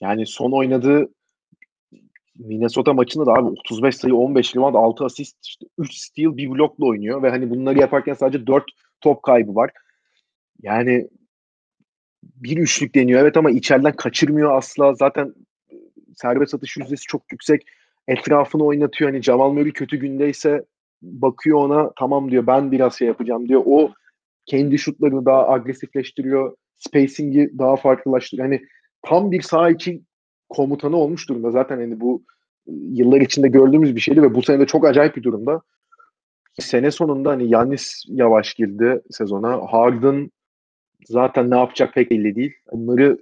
yani 0.00 0.26
son 0.26 0.52
oynadığı 0.52 1.08
Minnesota 2.38 2.92
maçında 2.92 3.26
da 3.26 3.32
abi 3.32 3.48
35 3.48 3.96
sayı, 3.96 4.14
15 4.14 4.56
rebound, 4.56 4.74
6 4.74 5.04
asist, 5.04 5.36
işte 5.46 5.66
3 5.78 5.94
steal, 5.94 6.36
bir 6.36 6.50
blokla 6.50 6.86
oynuyor 6.86 7.22
ve 7.22 7.30
hani 7.30 7.50
bunları 7.50 7.78
yaparken 7.78 8.14
sadece 8.14 8.46
4 8.46 8.64
top 9.00 9.22
kaybı 9.22 9.54
var. 9.54 9.70
Yani 10.62 11.08
bir 12.22 12.56
üçlük 12.56 12.94
deniyor 12.94 13.20
evet 13.20 13.36
ama 13.36 13.50
içeriden 13.50 13.92
kaçırmıyor 13.92 14.56
asla. 14.56 14.94
Zaten 14.94 15.34
serbest 16.16 16.54
atış 16.54 16.76
yüzdesi 16.76 17.02
çok 17.06 17.22
yüksek. 17.32 17.62
Etrafını 18.08 18.64
oynatıyor. 18.64 19.10
Hani 19.10 19.22
Jamal 19.22 19.52
Murray 19.52 19.72
kötü 19.72 19.96
gündeyse 19.96 20.64
bakıyor 21.02 21.58
ona 21.58 21.92
tamam 21.98 22.30
diyor 22.30 22.46
ben 22.46 22.72
biraz 22.72 22.94
şey 22.98 23.08
yapacağım 23.08 23.48
diyor. 23.48 23.62
O 23.66 23.92
kendi 24.46 24.78
şutlarını 24.78 25.26
daha 25.26 25.48
agresifleştiriyor. 25.48 26.56
Spacing'i 26.76 27.58
daha 27.58 27.76
farklılaştırıyor. 27.76 28.48
Hani 28.48 28.62
tam 29.02 29.32
bir 29.32 29.42
saha 29.42 29.70
için 29.70 30.06
komutanı 30.48 30.96
olmuş 30.96 31.28
durumda. 31.28 31.50
Zaten 31.50 31.76
hani 31.76 32.00
bu 32.00 32.22
yıllar 32.66 33.20
içinde 33.20 33.48
gördüğümüz 33.48 33.96
bir 33.96 34.00
şeydi 34.00 34.22
ve 34.22 34.34
bu 34.34 34.42
sene 34.42 34.60
de 34.60 34.66
çok 34.66 34.86
acayip 34.86 35.16
bir 35.16 35.22
durumda. 35.22 35.62
Sene 36.60 36.90
sonunda 36.90 37.30
hani 37.30 37.50
Yannis 37.50 38.04
yavaş 38.08 38.54
girdi 38.54 39.02
sezona. 39.10 39.72
Harden 39.72 40.30
zaten 41.08 41.50
ne 41.50 41.58
yapacak 41.58 41.94
pek 41.94 42.10
belli 42.10 42.34
değil. 42.34 42.52
Bunları 42.72 43.18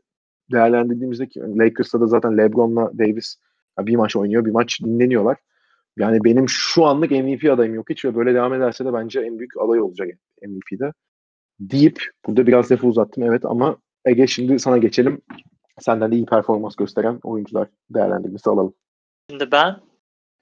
değerlendirdiğimizde 0.52 1.28
ki 1.28 1.40
Lakers'ta 1.40 2.00
da 2.00 2.06
zaten 2.06 2.38
LeBron'la 2.38 2.98
Davis 2.98 3.36
bir 3.78 3.96
maç 3.96 4.16
oynuyor, 4.16 4.44
bir 4.44 4.50
maç 4.50 4.80
dinleniyorlar. 4.80 5.36
Yani 5.96 6.24
benim 6.24 6.48
şu 6.48 6.84
anlık 6.84 7.10
MVP 7.10 7.50
adayım 7.50 7.74
yok 7.74 7.90
hiç 7.90 8.04
ve 8.04 8.14
böyle 8.14 8.34
devam 8.34 8.54
ederse 8.54 8.84
de 8.84 8.92
bence 8.92 9.20
en 9.20 9.38
büyük 9.38 9.52
aday 9.60 9.80
olacak 9.80 10.08
MVP'de. 10.42 10.92
Deyip 11.60 12.02
burada 12.26 12.46
biraz 12.46 12.72
lafı 12.72 12.86
uzattım 12.86 13.22
evet 13.22 13.44
ama 13.44 13.76
Ege 14.04 14.26
şimdi 14.26 14.58
sana 14.58 14.78
geçelim. 14.78 15.22
Senden 15.78 16.12
de 16.12 16.16
iyi 16.16 16.26
performans 16.26 16.76
gösteren 16.76 17.20
oyuncular 17.22 17.68
değerlendirmesi 17.90 18.50
alalım. 18.50 18.74
Şimdi 19.30 19.52
ben 19.52 19.76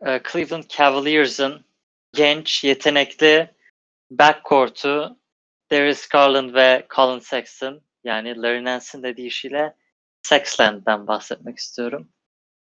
e, 0.07 0.21
Cleveland 0.33 0.65
Cavaliers'ın 0.69 1.65
genç, 2.13 2.65
yetenekli 2.65 3.51
backcourt'u 4.11 5.17
Darius 5.71 6.09
Garland 6.09 6.55
ve 6.55 6.87
Colin 6.95 7.19
Sexton 7.19 7.83
yani 8.05 8.43
Larry 8.43 8.65
Nance'in 8.65 9.03
dediği 9.03 9.27
işiyle 9.27 9.77
Sexland'den 10.23 11.07
bahsetmek 11.07 11.59
istiyorum. 11.59 12.09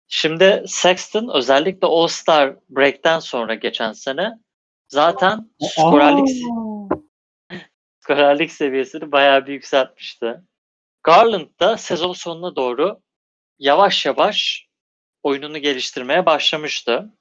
Şimdi 0.08 0.64
Sexton 0.66 1.30
özellikle 1.34 1.86
All-Star 1.86 2.56
Break'ten 2.70 3.18
sonra 3.18 3.54
geçen 3.54 3.92
sene 3.92 4.30
zaten 4.88 5.50
skorerlik, 5.60 6.28
skorerlik 8.00 8.52
seviyesini 8.52 9.12
bayağı 9.12 9.46
bir 9.46 9.52
yükseltmişti. 9.52 10.40
Garland 11.02 11.60
da 11.60 11.76
sezon 11.76 12.12
sonuna 12.12 12.56
doğru 12.56 13.00
yavaş 13.58 14.06
yavaş 14.06 14.66
oyununu 15.22 15.58
geliştirmeye 15.58 16.26
başlamıştı. 16.26 17.12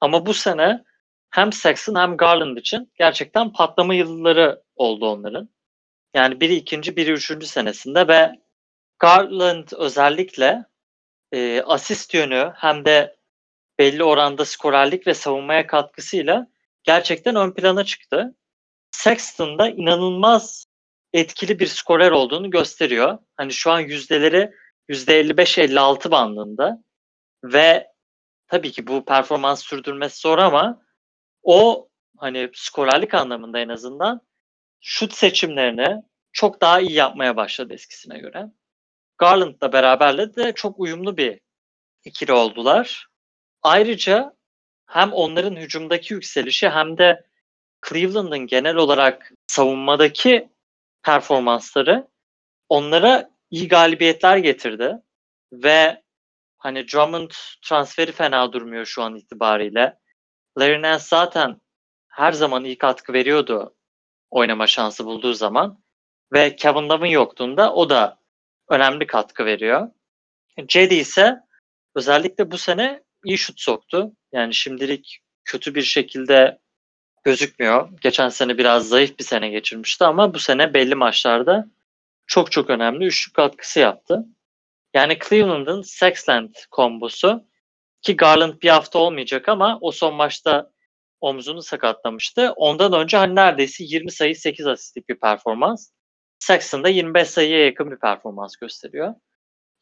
Ama 0.00 0.26
bu 0.26 0.34
sene 0.34 0.84
hem 1.30 1.52
Sexton 1.52 1.94
hem 1.94 2.16
Garland 2.16 2.56
için 2.56 2.92
gerçekten 2.98 3.52
patlama 3.52 3.94
yılları 3.94 4.62
oldu 4.76 5.06
onların. 5.10 5.48
Yani 6.14 6.40
biri 6.40 6.54
ikinci, 6.54 6.96
biri 6.96 7.10
üçüncü 7.12 7.46
senesinde 7.46 8.08
ve 8.08 8.32
Garland 8.98 9.68
özellikle 9.76 10.64
e, 11.32 11.62
asist 11.62 12.14
yönü 12.14 12.52
hem 12.56 12.84
de 12.84 13.16
belli 13.78 14.04
oranda 14.04 14.44
skorerlik 14.44 15.06
ve 15.06 15.14
savunmaya 15.14 15.66
katkısıyla 15.66 16.46
gerçekten 16.82 17.36
ön 17.36 17.52
plana 17.52 17.84
çıktı. 17.84 18.34
Sexton 18.90 19.58
da 19.58 19.68
inanılmaz 19.68 20.66
etkili 21.12 21.58
bir 21.58 21.66
skorer 21.66 22.10
olduğunu 22.10 22.50
gösteriyor. 22.50 23.18
Hani 23.36 23.52
şu 23.52 23.70
an 23.70 23.80
yüzdeleri 23.80 24.50
%55-56 24.88 26.10
bandında 26.10 26.82
ve 27.44 27.88
tabii 28.48 28.72
ki 28.72 28.86
bu 28.86 29.04
performans 29.04 29.64
sürdürmesi 29.64 30.20
zor 30.20 30.38
ama 30.38 30.82
o 31.42 31.88
hani 32.16 32.50
skorerlik 32.54 33.14
anlamında 33.14 33.58
en 33.58 33.68
azından 33.68 34.20
şut 34.80 35.14
seçimlerini 35.14 36.02
çok 36.32 36.60
daha 36.60 36.80
iyi 36.80 36.92
yapmaya 36.92 37.36
başladı 37.36 37.74
eskisine 37.74 38.18
göre. 38.18 38.46
Garland'la 39.18 39.72
beraberle 39.72 40.36
de 40.36 40.52
çok 40.52 40.80
uyumlu 40.80 41.16
bir 41.16 41.40
ikili 42.04 42.32
oldular. 42.32 43.06
Ayrıca 43.62 44.36
hem 44.86 45.12
onların 45.12 45.56
hücumdaki 45.56 46.14
yükselişi 46.14 46.68
hem 46.68 46.98
de 46.98 47.24
Cleveland'ın 47.88 48.46
genel 48.46 48.76
olarak 48.76 49.32
savunmadaki 49.46 50.48
performansları 51.02 52.08
onlara 52.68 53.30
iyi 53.50 53.68
galibiyetler 53.68 54.36
getirdi 54.36 54.98
ve 55.52 56.02
hani 56.58 56.88
Drummond 56.88 57.30
transferi 57.62 58.12
fena 58.12 58.52
durmuyor 58.52 58.84
şu 58.84 59.02
an 59.02 59.16
itibariyle. 59.16 59.98
Larry 60.58 60.82
Nance 60.82 61.04
zaten 61.04 61.60
her 62.08 62.32
zaman 62.32 62.64
iyi 62.64 62.78
katkı 62.78 63.12
veriyordu 63.12 63.74
oynama 64.30 64.66
şansı 64.66 65.04
bulduğu 65.04 65.34
zaman 65.34 65.82
ve 66.32 66.56
Kevin 66.56 66.88
Love'ın 66.88 67.10
yokluğunda 67.10 67.74
o 67.74 67.90
da 67.90 68.18
önemli 68.68 69.06
katkı 69.06 69.44
veriyor. 69.44 69.88
Cedi 70.66 70.94
ise 70.94 71.36
özellikle 71.94 72.50
bu 72.50 72.58
sene 72.58 73.02
iyi 73.24 73.38
şut 73.38 73.60
soktu. 73.60 74.12
Yani 74.32 74.54
şimdilik 74.54 75.20
kötü 75.44 75.74
bir 75.74 75.82
şekilde 75.82 76.58
gözükmüyor. 77.24 77.88
Geçen 78.00 78.28
sene 78.28 78.58
biraz 78.58 78.88
zayıf 78.88 79.18
bir 79.18 79.24
sene 79.24 79.48
geçirmişti 79.48 80.04
ama 80.04 80.34
bu 80.34 80.38
sene 80.38 80.74
belli 80.74 80.94
maçlarda 80.94 81.68
çok 82.26 82.52
çok 82.52 82.70
önemli 82.70 83.04
üçlük 83.04 83.34
katkısı 83.34 83.80
yaptı. 83.80 84.24
Yani 84.94 85.18
Cleveland'ın 85.28 85.82
Sexland 85.82 86.54
kombosu 86.70 87.44
ki 88.02 88.16
Garland 88.16 88.62
bir 88.62 88.68
hafta 88.68 88.98
olmayacak 88.98 89.48
ama 89.48 89.78
o 89.80 89.92
son 89.92 90.14
maçta 90.14 90.70
omzunu 91.20 91.62
sakatlamıştı. 91.62 92.52
Ondan 92.56 92.92
önce 92.92 93.16
hani 93.16 93.34
neredeyse 93.34 93.84
20 93.84 94.12
sayı 94.12 94.36
8 94.36 94.66
asistlik 94.66 95.08
bir 95.08 95.20
performans. 95.20 95.90
Sexton 96.38 96.84
da 96.84 96.88
25 96.88 97.28
sayıya 97.28 97.64
yakın 97.64 97.90
bir 97.90 97.98
performans 97.98 98.56
gösteriyor. 98.56 99.14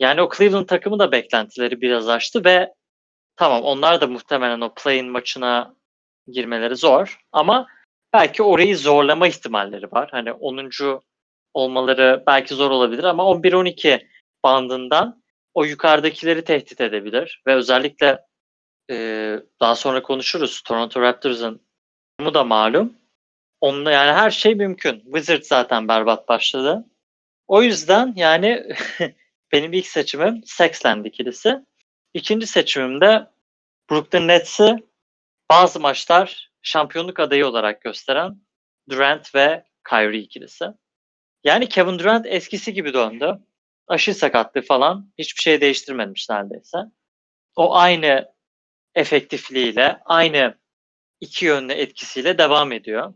Yani 0.01 0.23
o 0.23 0.31
Cleveland 0.37 0.67
takımı 0.67 0.99
da 0.99 1.13
beklentileri 1.13 1.81
biraz 1.81 2.09
aştı 2.09 2.45
ve 2.45 2.75
tamam 3.37 3.63
onlar 3.63 4.01
da 4.01 4.07
muhtemelen 4.07 4.61
o 4.61 4.75
play-in 4.75 5.11
maçına 5.11 5.75
girmeleri 6.29 6.77
zor 6.77 7.19
ama 7.33 7.67
belki 8.13 8.43
orayı 8.43 8.79
zorlama 8.79 9.29
ihtimalleri 9.29 9.93
var. 9.93 10.09
Hani 10.13 10.33
10. 10.33 10.71
olmaları 11.55 12.25
belki 12.27 12.55
zor 12.55 12.71
olabilir 12.71 13.05
ama 13.05 13.23
11-12 13.23 14.07
bandından 14.45 15.23
o 15.57 15.65
yukarıdakileri 15.65 16.45
tehdit 16.45 16.81
edebilir 16.81 17.43
ve 17.47 17.55
özellikle 17.55 18.25
e, 18.91 18.97
daha 19.61 19.77
sonra 19.77 20.03
konuşuruz 20.03 20.63
Toronto 20.63 21.01
Raptors'ın 21.01 21.61
bu 22.21 22.35
da 22.35 22.45
malum. 22.45 22.95
Onunla 23.61 23.91
yani 23.91 24.13
her 24.13 24.31
şey 24.31 24.55
mümkün. 24.55 25.01
Wizard 25.01 25.43
zaten 25.43 25.89
berbat 25.89 26.29
başladı. 26.29 26.85
O 27.47 27.63
yüzden 27.63 28.13
yani 28.17 28.67
benim 29.53 29.73
ilk 29.73 29.87
seçimim 29.87 30.43
Sexland 30.45 31.05
ikilisi. 31.05 31.65
İkinci 32.15 32.47
seçimim 32.47 33.01
de 33.01 33.27
Brooklyn 33.91 34.29
Nets'i 34.29 34.77
bazı 35.51 35.81
maçlar 35.81 36.51
şampiyonluk 36.63 37.21
adayı 37.21 37.47
olarak 37.47 37.81
gösteren 37.81 38.41
Durant 38.89 39.35
ve 39.35 39.65
Kyrie 39.89 40.21
ikilisi. 40.21 40.65
Yani 41.45 41.69
Kevin 41.69 41.99
Durant 41.99 42.27
eskisi 42.27 42.75
gibi 42.75 42.95
döndü. 42.95 43.39
Aşı 43.89 44.15
sakatlığı 44.15 44.63
falan 44.63 45.13
hiçbir 45.19 45.43
şey 45.43 45.61
değiştirmemiş 45.61 46.29
neredeyse. 46.31 46.79
O 47.57 47.75
aynı 47.75 48.33
efektifliğiyle, 48.95 50.01
aynı 50.05 50.59
iki 51.21 51.45
yönlü 51.45 51.73
etkisiyle 51.73 52.39
devam 52.39 52.73
ediyor. 52.73 53.15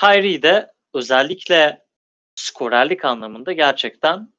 Kyrie 0.00 0.42
de 0.42 0.72
özellikle 0.94 1.84
skorerlik 2.34 3.04
anlamında 3.04 3.52
gerçekten 3.52 4.32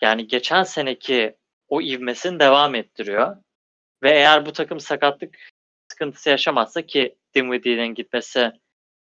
yani 0.00 0.26
geçen 0.26 0.62
seneki 0.62 1.36
o 1.68 1.82
ivmesini 1.82 2.40
devam 2.40 2.74
ettiriyor. 2.74 3.36
Ve 4.02 4.10
eğer 4.10 4.46
bu 4.46 4.52
takım 4.52 4.80
sakatlık 4.80 5.38
sıkıntısı 5.88 6.30
yaşamazsa 6.30 6.82
ki 6.82 7.16
Dinwiddie'nin 7.34 7.94
gitmesi 7.94 8.52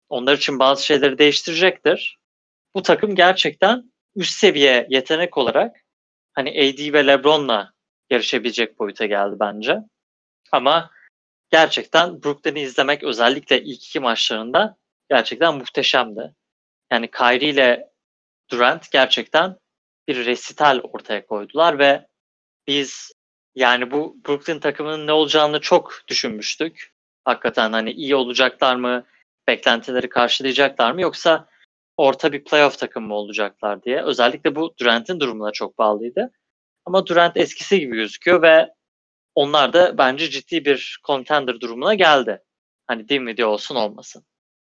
onlar 0.09 0.37
için 0.37 0.59
bazı 0.59 0.87
şeyleri 0.87 1.19
değiştirecektir. 1.19 2.19
Bu 2.75 2.83
takım 2.83 3.15
gerçekten 3.15 3.93
üst 4.17 4.39
seviye 4.39 4.87
yetenek 4.91 5.39
olarak 5.39 5.77
hani 6.35 6.51
AD 6.51 6.93
ve 6.93 7.07
LeBron'la 7.07 7.73
yarışabilecek 8.11 8.79
boyuta 8.79 9.07
geldi 9.07 9.37
bence. 9.41 9.79
Ama 10.53 10.91
gerçekten 11.51 12.23
Brooklyn'i 12.23 12.61
izlemek 12.61 13.03
özellikle 13.03 13.63
ilk 13.63 13.85
iki 13.85 14.01
maçlarında 14.01 14.77
gerçekten 15.11 15.55
muhteşemdi. 15.55 16.35
Yani 16.93 17.11
Kyrie 17.11 17.49
ile 17.49 17.91
Durant 18.51 18.91
gerçekten 18.91 19.57
bir 20.09 20.27
resital 20.27 20.81
ortaya 20.83 21.27
koydular 21.27 21.79
ve 21.79 22.07
biz 22.67 23.13
yani 23.55 23.91
bu 23.91 24.17
Brooklyn 24.29 24.59
takımının 24.59 25.07
ne 25.07 25.13
olacağını 25.13 25.61
çok 25.61 26.03
düşünmüştük. 26.09 26.93
Hakikaten 27.25 27.73
hani 27.73 27.91
iyi 27.93 28.15
olacaklar 28.15 28.77
mı, 28.77 29.05
beklentileri 29.47 30.09
karşılayacaklar 30.09 30.93
mı 30.93 31.01
yoksa 31.01 31.49
orta 32.01 32.33
bir 32.33 32.45
playoff 32.45 32.79
takım 32.79 33.07
mı 33.07 33.15
olacaklar 33.15 33.83
diye. 33.83 34.03
Özellikle 34.03 34.57
bu 34.57 34.75
Durant'in 34.81 35.21
durumuna 35.21 35.51
çok 35.51 35.79
bağlıydı. 35.79 36.31
Ama 36.85 37.07
Durant 37.07 37.37
eskisi 37.37 37.81
gibi 37.81 37.97
gözüküyor 37.97 38.43
ve 38.43 38.69
onlar 39.35 39.73
da 39.73 39.99
bence 39.99 40.31
ciddi 40.31 40.65
bir 40.65 41.01
contender 41.07 41.61
durumuna 41.61 41.95
geldi. 41.95 42.43
Hani 42.87 43.09
Dinwiddie 43.09 43.45
olsun 43.45 43.75
olmasın. 43.75 44.25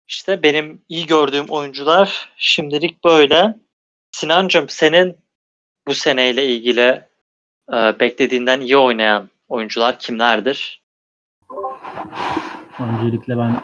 İşte 0.08 0.42
benim 0.42 0.82
iyi 0.88 1.06
gördüğüm 1.06 1.46
oyuncular 1.48 2.32
şimdilik 2.36 3.04
böyle. 3.04 3.54
Sinancım 4.10 4.68
senin 4.68 5.16
bu 5.86 5.94
seneyle 5.94 6.46
ilgili 6.46 7.04
e, 7.72 8.00
beklediğinden 8.00 8.60
iyi 8.60 8.76
oynayan 8.76 9.30
oyuncular 9.48 9.98
kimlerdir? 9.98 10.82
Öncelikle 12.78 13.38
ben 13.38 13.62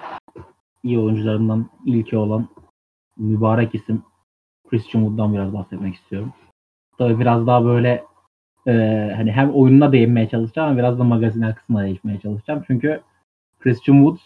iyi 0.85 0.99
oyuncularından 0.99 1.71
ilki 1.87 2.17
olan 2.17 2.49
mübarek 3.17 3.75
isim 3.75 4.03
Christian 4.71 5.03
Wood'dan 5.03 5.35
biraz 5.35 5.53
bahsetmek 5.53 5.95
istiyorum. 5.95 6.33
Tabii 6.99 7.21
biraz 7.21 7.47
daha 7.47 7.65
böyle 7.65 8.05
e, 8.67 8.73
hani 9.17 9.33
hem 9.33 9.51
oyununa 9.51 9.93
değinmeye 9.93 10.29
çalışacağım 10.29 10.69
ama 10.69 10.79
biraz 10.79 10.99
da 10.99 11.05
magazinel 11.05 11.55
kısmına 11.55 11.85
değinmeye 11.85 12.21
çalışacağım. 12.21 12.65
Çünkü 12.67 13.01
Christian 13.61 13.97
Wood 13.97 14.19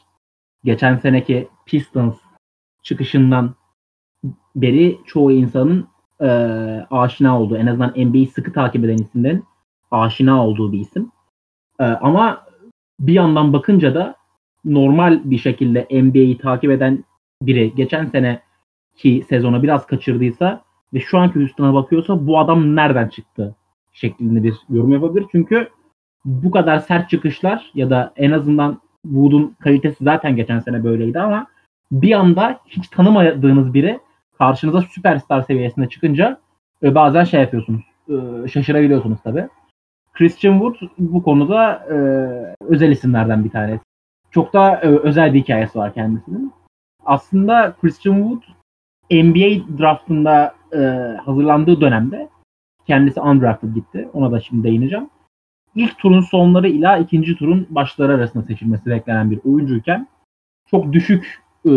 geçen 0.65 0.97
seneki 0.97 1.49
Pistons 1.67 2.17
çıkışından 2.83 3.55
beri 4.57 4.99
çoğu 5.07 5.33
insanın 5.33 5.89
e, 6.21 6.29
aşina 6.91 7.41
olduğu, 7.41 7.57
en 7.57 7.67
azından 7.67 7.91
NBA'yi 7.97 8.27
sıkı 8.27 8.53
takip 8.53 8.85
eden 8.85 8.97
isimlerin 8.97 9.45
aşina 9.91 10.47
olduğu 10.47 10.73
bir 10.73 10.81
isim. 10.81 11.13
E, 11.81 11.85
ama 11.85 12.47
bir 13.01 13.13
yandan 13.13 13.53
bakınca 13.53 13.95
da 13.95 14.17
normal 14.65 15.21
bir 15.25 15.39
şekilde 15.39 15.87
NBA'yi 15.91 16.39
takip 16.39 16.71
eden 16.71 17.05
biri 17.43 17.75
geçen 17.75 18.07
sene 18.07 18.46
ki 18.97 19.25
sezonu 19.29 19.63
biraz 19.63 19.87
kaçırdıysa 19.87 20.63
ve 20.95 21.01
şu 21.01 21.19
anki 21.19 21.41
Houston'a 21.41 21.75
bakıyorsa 21.75 22.27
bu 22.27 22.39
adam 22.39 22.77
nereden 22.77 23.09
çıktı 23.09 23.55
şeklinde 23.93 24.43
bir 24.43 24.55
yorum 24.69 24.93
yapabilir. 24.93 25.27
Çünkü 25.33 25.69
bu 26.25 26.51
kadar 26.51 26.79
sert 26.79 27.11
çıkışlar 27.11 27.71
ya 27.75 27.91
da 27.91 28.13
en 28.17 28.31
azından 28.31 28.81
Wood'un 29.03 29.57
kalitesi 29.61 30.05
zaten 30.05 30.37
geçen 30.37 30.59
sene 30.59 30.85
böyleydi 30.85 31.21
ama 31.21 31.47
bir 31.93 32.13
anda 32.13 32.61
hiç 32.67 32.89
tanımadığınız 32.89 33.75
biri 33.75 34.01
karşınıza 34.39 34.83
süperstar 34.83 35.43
seviyesinde 35.43 35.89
çıkınca 35.89 36.41
e, 36.83 36.95
bazen 36.95 37.25
şey 37.25 37.41
yapıyorsunuz. 37.41 37.83
E, 38.09 38.49
şaşırabiliyorsunuz 38.49 39.19
tabi. 39.25 39.49
Christian 40.13 40.59
Wood 40.59 40.89
bu 40.99 41.23
konuda 41.23 41.87
e, 41.91 41.97
özel 42.65 42.91
isimlerden 42.91 43.45
bir 43.45 43.51
tanesi. 43.51 43.81
Çok 44.31 44.53
da 44.53 44.81
özel 44.81 45.35
bir 45.35 45.41
hikayesi 45.41 45.79
var 45.79 45.95
kendisinin. 45.95 46.53
Aslında 47.05 47.77
Christian 47.81 48.15
Wood 48.15 48.56
NBA 49.11 49.79
draftında 49.79 50.55
e, 50.73 50.79
hazırlandığı 51.25 51.81
dönemde 51.81 52.29
kendisi 52.87 53.21
undrafted 53.21 53.75
gitti. 53.75 54.09
Ona 54.13 54.33
da 54.33 54.41
şimdi 54.41 54.65
değineceğim. 54.65 55.09
İlk 55.75 55.99
turun 55.99 56.21
sonları 56.21 56.69
ila 56.69 56.99
ikinci 56.99 57.37
turun 57.37 57.67
başları 57.71 58.15
arasında 58.15 58.45
seçilmesi 58.45 58.87
beklenen 58.87 59.31
bir 59.31 59.41
oyuncuyken 59.45 60.09
çok 60.71 60.93
düşük 60.93 61.43
e, 61.67 61.71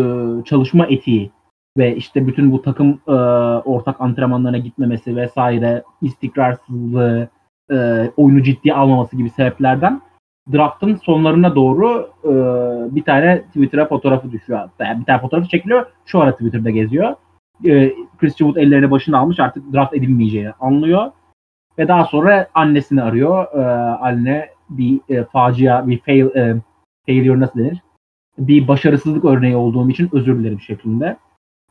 çalışma 0.45 0.85
etiği 0.85 1.31
ve 1.77 1.95
işte 1.95 2.27
bütün 2.27 2.51
bu 2.51 2.61
takım 2.61 3.01
e, 3.07 3.11
ortak 3.65 4.01
antrenmanlarına 4.01 4.57
gitmemesi 4.57 5.15
vesaire 5.15 5.83
istikrarsızlığı, 6.01 7.29
e, 7.71 8.09
oyunu 8.17 8.43
ciddiye 8.43 8.75
almaması 8.75 9.17
gibi 9.17 9.29
sebeplerden 9.29 10.01
draftın 10.53 10.95
sonlarına 10.95 11.55
doğru 11.55 12.09
e, 12.23 12.31
bir 12.95 13.03
tane 13.03 13.41
Twitter'a 13.41 13.87
fotoğrafı 13.87 14.31
düşüyor. 14.31 14.69
Yani 14.79 14.99
bir 14.99 15.05
tane 15.05 15.21
fotoğrafı 15.21 15.47
çekiliyor. 15.47 15.85
Şu 16.05 16.19
ara 16.19 16.31
Twitter'da 16.31 16.69
geziyor. 16.69 17.15
E, 17.65 17.93
Christian 18.17 18.47
Wood 18.47 18.55
ellerine 18.55 18.91
başını 18.91 19.17
almış 19.17 19.39
artık 19.39 19.73
draft 19.73 19.93
edilmeyeceğini 19.93 20.51
anlıyor. 20.59 21.11
Ve 21.77 21.87
daha 21.87 22.05
sonra 22.05 22.47
annesini 22.53 23.01
arıyor. 23.01 23.45
E, 23.53 23.61
anne 24.01 24.49
bir 24.69 24.99
e, 25.09 25.23
facia, 25.23 25.87
bir 25.87 25.99
fail, 25.99 26.25
e, 26.35 26.55
failure 27.05 27.39
nasıl 27.39 27.59
denir? 27.59 27.83
Bir 28.37 28.67
başarısızlık 28.67 29.25
örneği 29.25 29.55
olduğum 29.55 29.89
için 29.89 30.09
özür 30.11 30.39
dilerim 30.39 30.61
şeklinde. 30.61 31.17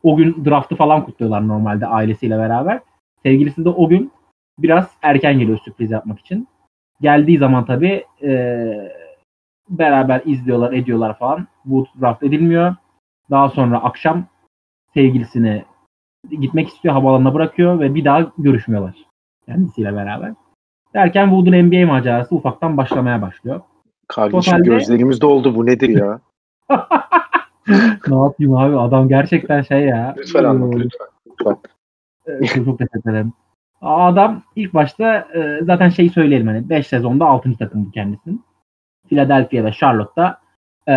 O 0.03 0.17
gün 0.17 0.45
draftı 0.45 0.77
falan 0.77 1.05
kutluyorlar 1.05 1.49
normalde 1.49 1.87
ailesiyle 1.87 2.39
beraber. 2.39 2.81
Sevgilisi 3.23 3.65
de 3.65 3.69
o 3.69 3.89
gün 3.89 4.13
biraz 4.59 4.91
erken 5.03 5.39
geliyor 5.39 5.59
sürpriz 5.59 5.91
yapmak 5.91 6.19
için. 6.19 6.49
Geldiği 7.01 7.39
zaman 7.39 7.65
tabii 7.65 8.05
e, 8.23 8.33
beraber 9.69 10.23
izliyorlar, 10.25 10.73
ediyorlar 10.73 11.19
falan. 11.19 11.47
Bu 11.65 11.87
draft 12.01 12.23
edilmiyor. 12.23 12.75
Daha 13.31 13.49
sonra 13.49 13.83
akşam 13.83 14.25
sevgilisini 14.95 15.65
gitmek 16.31 16.69
istiyor, 16.69 16.95
havaalanına 16.95 17.35
bırakıyor 17.35 17.81
ve 17.81 17.95
bir 17.95 18.05
daha 18.05 18.33
görüşmüyorlar 18.39 18.95
kendisiyle 19.47 19.95
beraber. 19.95 20.33
Derken 20.95 21.27
Wood'un 21.27 21.67
NBA 21.67 21.87
macerası 21.87 22.35
ufaktan 22.35 22.77
başlamaya 22.77 23.23
başlıyor. 23.23 23.61
Kardeşim 24.09 24.41
Totalde... 24.41 24.69
gözlerimizde 24.69 25.27
oldu 25.27 25.55
bu 25.55 25.67
nedir 25.67 25.89
ya? 25.89 26.21
ne 28.09 28.17
yapayım 28.17 28.57
abi 28.57 28.79
adam 28.79 29.09
gerçekten 29.09 29.63
şey 29.63 29.81
ya. 29.81 30.15
Lütfen 30.19 30.45
anlat 30.45 30.75
lütfen. 30.75 31.07
lütfen. 31.27 32.65
çok 32.65 32.79
teşekkür 32.79 33.11
ederim. 33.11 33.33
Adam 33.83 34.43
ilk 34.57 34.75
başta 34.75 35.29
e, 35.35 35.61
zaten 35.63 35.89
şeyi 35.89 36.11
söyleyelim 36.11 36.47
hani 36.47 36.69
5 36.69 36.87
sezonda 36.87 37.27
6. 37.27 37.57
takımdı 37.59 37.91
kendisinin. 37.91 38.45
Philadelphia 39.09 39.65
ve 39.65 39.73
Charlotte'da 39.73 40.41
e, 40.89 40.95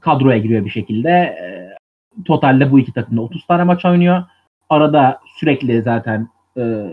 kadroya 0.00 0.38
giriyor 0.38 0.64
bir 0.64 0.70
şekilde. 0.70 1.10
E, 1.10 1.76
totalde 2.24 2.70
bu 2.72 2.78
iki 2.78 2.92
takımda 2.92 3.20
30 3.20 3.46
tane 3.46 3.64
maç 3.64 3.84
oynuyor. 3.84 4.22
Arada 4.70 5.20
sürekli 5.38 5.82
zaten 5.82 6.28
e, 6.56 6.86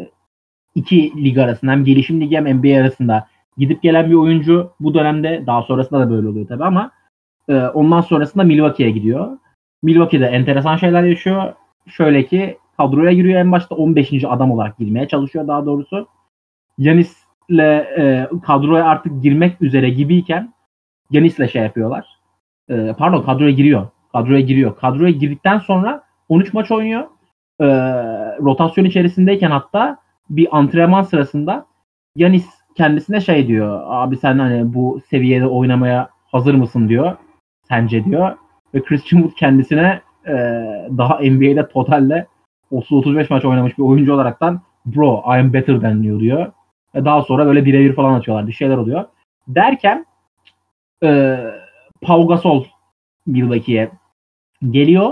iki 0.75 1.23
lig 1.23 1.37
arasında 1.37 1.71
hem 1.71 1.85
gelişim 1.85 2.21
ligi 2.21 2.37
hem 2.37 2.57
NBA 2.57 2.79
arasında 2.79 3.27
gidip 3.57 3.81
gelen 3.81 4.09
bir 4.09 4.15
oyuncu 4.15 4.71
bu 4.79 4.93
dönemde 4.93 5.43
daha 5.47 5.61
sonrasında 5.61 5.99
da 5.99 6.11
böyle 6.11 6.27
oluyor 6.27 6.47
tabi 6.47 6.63
ama 6.63 6.91
e, 7.49 7.53
ondan 7.53 8.01
sonrasında 8.01 8.43
Milwaukee'ye 8.43 8.91
gidiyor. 8.91 9.37
Milwaukee'de 9.83 10.25
enteresan 10.25 10.77
şeyler 10.77 11.03
yaşıyor. 11.03 11.53
Şöyle 11.87 12.25
ki 12.25 12.57
kadroya 12.80 13.13
giriyor 13.13 13.39
en 13.39 13.51
başta 13.51 13.75
15. 13.75 14.23
adam 14.23 14.51
olarak 14.51 14.77
girmeye 14.77 15.07
çalışıyor 15.07 15.47
daha 15.47 15.65
doğrusu. 15.65 16.07
Yanis'le 16.77 17.59
e, 17.97 18.30
kadroya 18.43 18.86
artık 18.86 19.23
girmek 19.23 19.61
üzere 19.61 19.89
gibiyken 19.89 20.53
Yanis'le 21.11 21.51
şey 21.51 21.61
yapıyorlar. 21.61 22.05
E, 22.69 22.93
pardon 22.97 23.21
kadroya 23.21 23.51
giriyor. 23.51 23.88
Kadroya 24.11 24.39
giriyor. 24.39 24.75
Kadroya 24.75 25.11
girdikten 25.11 25.59
sonra 25.59 26.03
13 26.30 26.53
maç 26.53 26.71
oynuyor. 26.71 27.03
E, 27.61 27.65
rotasyon 28.41 28.86
içerisindeyken 28.86 29.51
hatta 29.51 29.97
bir 30.30 30.57
antrenman 30.57 31.01
sırasında 31.01 31.65
Yanis 32.15 32.45
kendisine 32.75 33.21
şey 33.21 33.47
diyor. 33.47 33.82
Abi 33.86 34.17
sen 34.17 34.39
hani 34.39 34.73
bu 34.73 35.01
seviyede 35.09 35.47
oynamaya 35.47 36.09
hazır 36.32 36.53
mısın 36.53 36.89
diyor. 36.89 37.17
Sence 37.69 38.05
diyor. 38.05 38.36
Ve 38.73 38.84
Christian 38.84 39.21
Wood 39.21 39.39
kendisine 39.39 40.01
e, 40.27 40.34
daha 40.97 41.19
NBA'de 41.19 41.67
totalle 41.67 42.27
30-35 42.72 43.28
maç 43.30 43.45
oynamış 43.45 43.78
bir 43.78 43.84
oyuncu 43.84 44.13
olaraktan 44.13 44.61
bro 44.86 45.24
I 45.28 45.39
am 45.39 45.53
better 45.53 45.82
than 45.82 46.03
you 46.03 46.20
diyor. 46.20 46.51
Ve 46.95 47.05
daha 47.05 47.22
sonra 47.22 47.45
böyle 47.45 47.65
birebir 47.65 47.95
falan 47.95 48.13
atıyorlar. 48.13 48.47
Bir 48.47 48.53
şeyler 48.53 48.78
oluyor. 48.78 49.05
Derken 49.47 50.05
e, 51.03 51.39
Pau 52.01 52.28
Gasol 52.28 52.65
Milwaukee'ye 53.26 53.91
geliyor. 54.70 55.11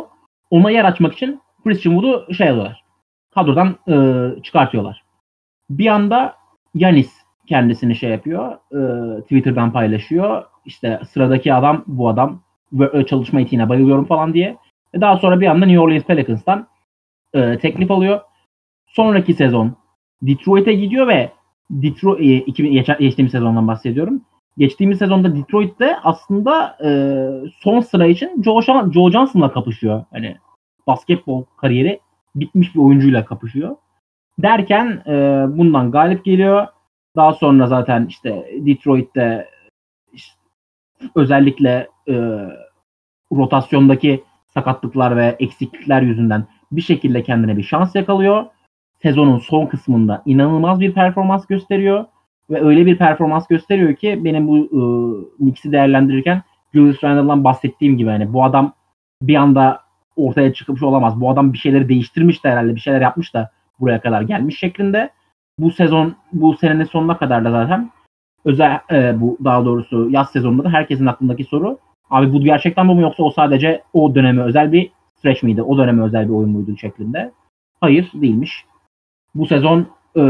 Ona 0.49 0.71
yer 0.71 0.85
açmak 0.85 1.13
için 1.13 1.41
Christian 1.63 1.93
Wood'u 1.93 2.33
şey 2.33 2.49
alıyorlar. 2.49 2.83
Kadrodan 3.35 3.75
e, 3.87 3.95
çıkartıyorlar. 4.43 5.03
Bir 5.69 5.87
anda 5.87 6.35
Yanis 6.75 7.13
kendisini 7.47 7.95
şey 7.95 8.09
yapıyor. 8.09 8.57
E, 8.71 9.21
Twitter'dan 9.21 9.71
paylaşıyor. 9.71 10.43
İşte 10.65 10.99
sıradaki 11.09 11.53
adam 11.53 11.83
bu 11.87 12.09
adam 12.09 12.41
ve 12.73 13.05
çalışma 13.05 13.41
etiğine 13.41 13.69
bayılıyorum 13.69 14.05
falan 14.05 14.33
diye. 14.33 14.57
E 14.93 15.01
daha 15.01 15.17
sonra 15.17 15.39
bir 15.39 15.47
anda 15.47 15.65
New 15.65 15.79
Orleans 15.79 16.03
Pelicans'tan 16.03 16.67
e, 17.37 17.59
teklif 17.59 17.91
alıyor. 17.91 18.21
Sonraki 18.87 19.33
sezon 19.33 19.75
Detroit'e 20.21 20.73
gidiyor 20.73 21.07
ve 21.07 21.31
Detroit 21.69 22.21
e, 22.21 22.45
2000 22.45 22.71
geçtiğimiz 22.99 23.31
sezondan 23.31 23.67
bahsediyorum. 23.67 24.21
geçtiğimiz 24.57 24.99
sezonda 24.99 25.35
Detroit'te 25.35 25.97
aslında 26.03 26.77
e, 26.85 26.89
son 27.59 27.79
sıra 27.79 28.05
için 28.05 28.43
Joe, 28.43 28.61
Joe 28.91 29.11
Johnson'la 29.11 29.51
kapışıyor. 29.51 30.05
Hani 30.11 30.37
basketbol 30.87 31.43
kariyeri 31.57 31.99
bitmiş 32.35 32.75
bir 32.75 32.79
oyuncuyla 32.79 33.25
kapışıyor. 33.25 33.75
Derken 34.39 35.03
e, 35.07 35.45
bundan 35.57 35.91
galip 35.91 36.25
geliyor. 36.25 36.67
Daha 37.15 37.33
sonra 37.33 37.67
zaten 37.67 38.05
işte 38.05 38.51
Detroit'te 38.59 39.49
işte, 40.13 40.35
özellikle 41.15 41.87
e, 42.09 42.13
rotasyondaki 43.31 44.23
sakatlıklar 44.47 45.17
ve 45.17 45.35
eksiklikler 45.39 46.01
yüzünden 46.01 46.47
bir 46.71 46.81
şekilde 46.81 47.23
kendine 47.23 47.57
bir 47.57 47.63
şans 47.63 47.95
yakalıyor. 47.95 48.45
Sezonun 49.01 49.37
son 49.37 49.65
kısmında 49.65 50.21
inanılmaz 50.25 50.79
bir 50.79 50.93
performans 50.93 51.45
gösteriyor 51.45 52.05
ve 52.49 52.65
öyle 52.65 52.85
bir 52.85 52.97
performans 52.97 53.47
gösteriyor 53.47 53.95
ki 53.95 54.21
benim 54.23 54.47
bu 54.47 54.57
e, 54.57 54.79
Knicks'i 55.37 55.71
değerlendirirken 55.71 56.41
Julius 56.73 57.03
Randle'dan 57.03 57.43
bahsettiğim 57.43 57.97
gibi 57.97 58.09
hani 58.09 58.33
bu 58.33 58.43
adam 58.43 58.73
bir 59.21 59.35
anda 59.35 59.81
ortaya 60.15 60.53
çıkmış 60.53 60.83
olamaz. 60.83 61.21
Bu 61.21 61.29
adam 61.29 61.53
bir 61.53 61.57
şeyleri 61.57 61.89
değiştirmiş 61.89 62.43
de 62.43 62.51
herhalde 62.51 62.75
bir 62.75 62.79
şeyler 62.79 63.01
yapmış 63.01 63.33
da 63.33 63.51
buraya 63.79 64.01
kadar 64.01 64.21
gelmiş 64.21 64.59
şeklinde. 64.59 65.09
Bu 65.59 65.71
sezon 65.71 66.15
bu 66.33 66.57
senenin 66.57 66.83
sonuna 66.83 67.17
kadar 67.17 67.45
da 67.45 67.51
zaten 67.51 67.91
özel 68.45 68.79
e, 68.91 69.21
bu 69.21 69.37
daha 69.43 69.65
doğrusu 69.65 70.09
yaz 70.09 70.31
sezonunda 70.31 70.63
da 70.63 70.69
herkesin 70.69 71.05
aklındaki 71.05 71.43
soru 71.43 71.77
abi 72.09 72.33
bu 72.33 72.41
gerçekten 72.41 72.87
bu 72.87 72.95
mu 72.95 73.01
yoksa 73.01 73.23
o 73.23 73.31
sadece 73.31 73.81
o 73.93 74.15
döneme 74.15 74.41
özel 74.41 74.71
bir 74.71 74.91
stretch 75.17 75.43
miydi? 75.43 75.61
O 75.61 75.77
döneme 75.77 76.03
özel 76.03 76.25
bir 76.25 76.33
oyun 76.33 76.49
muydu 76.49 76.77
şeklinde. 76.77 77.31
Hayır 77.81 78.11
değilmiş. 78.13 78.65
Bu 79.35 79.45
sezon 79.45 79.87
e, 80.17 80.23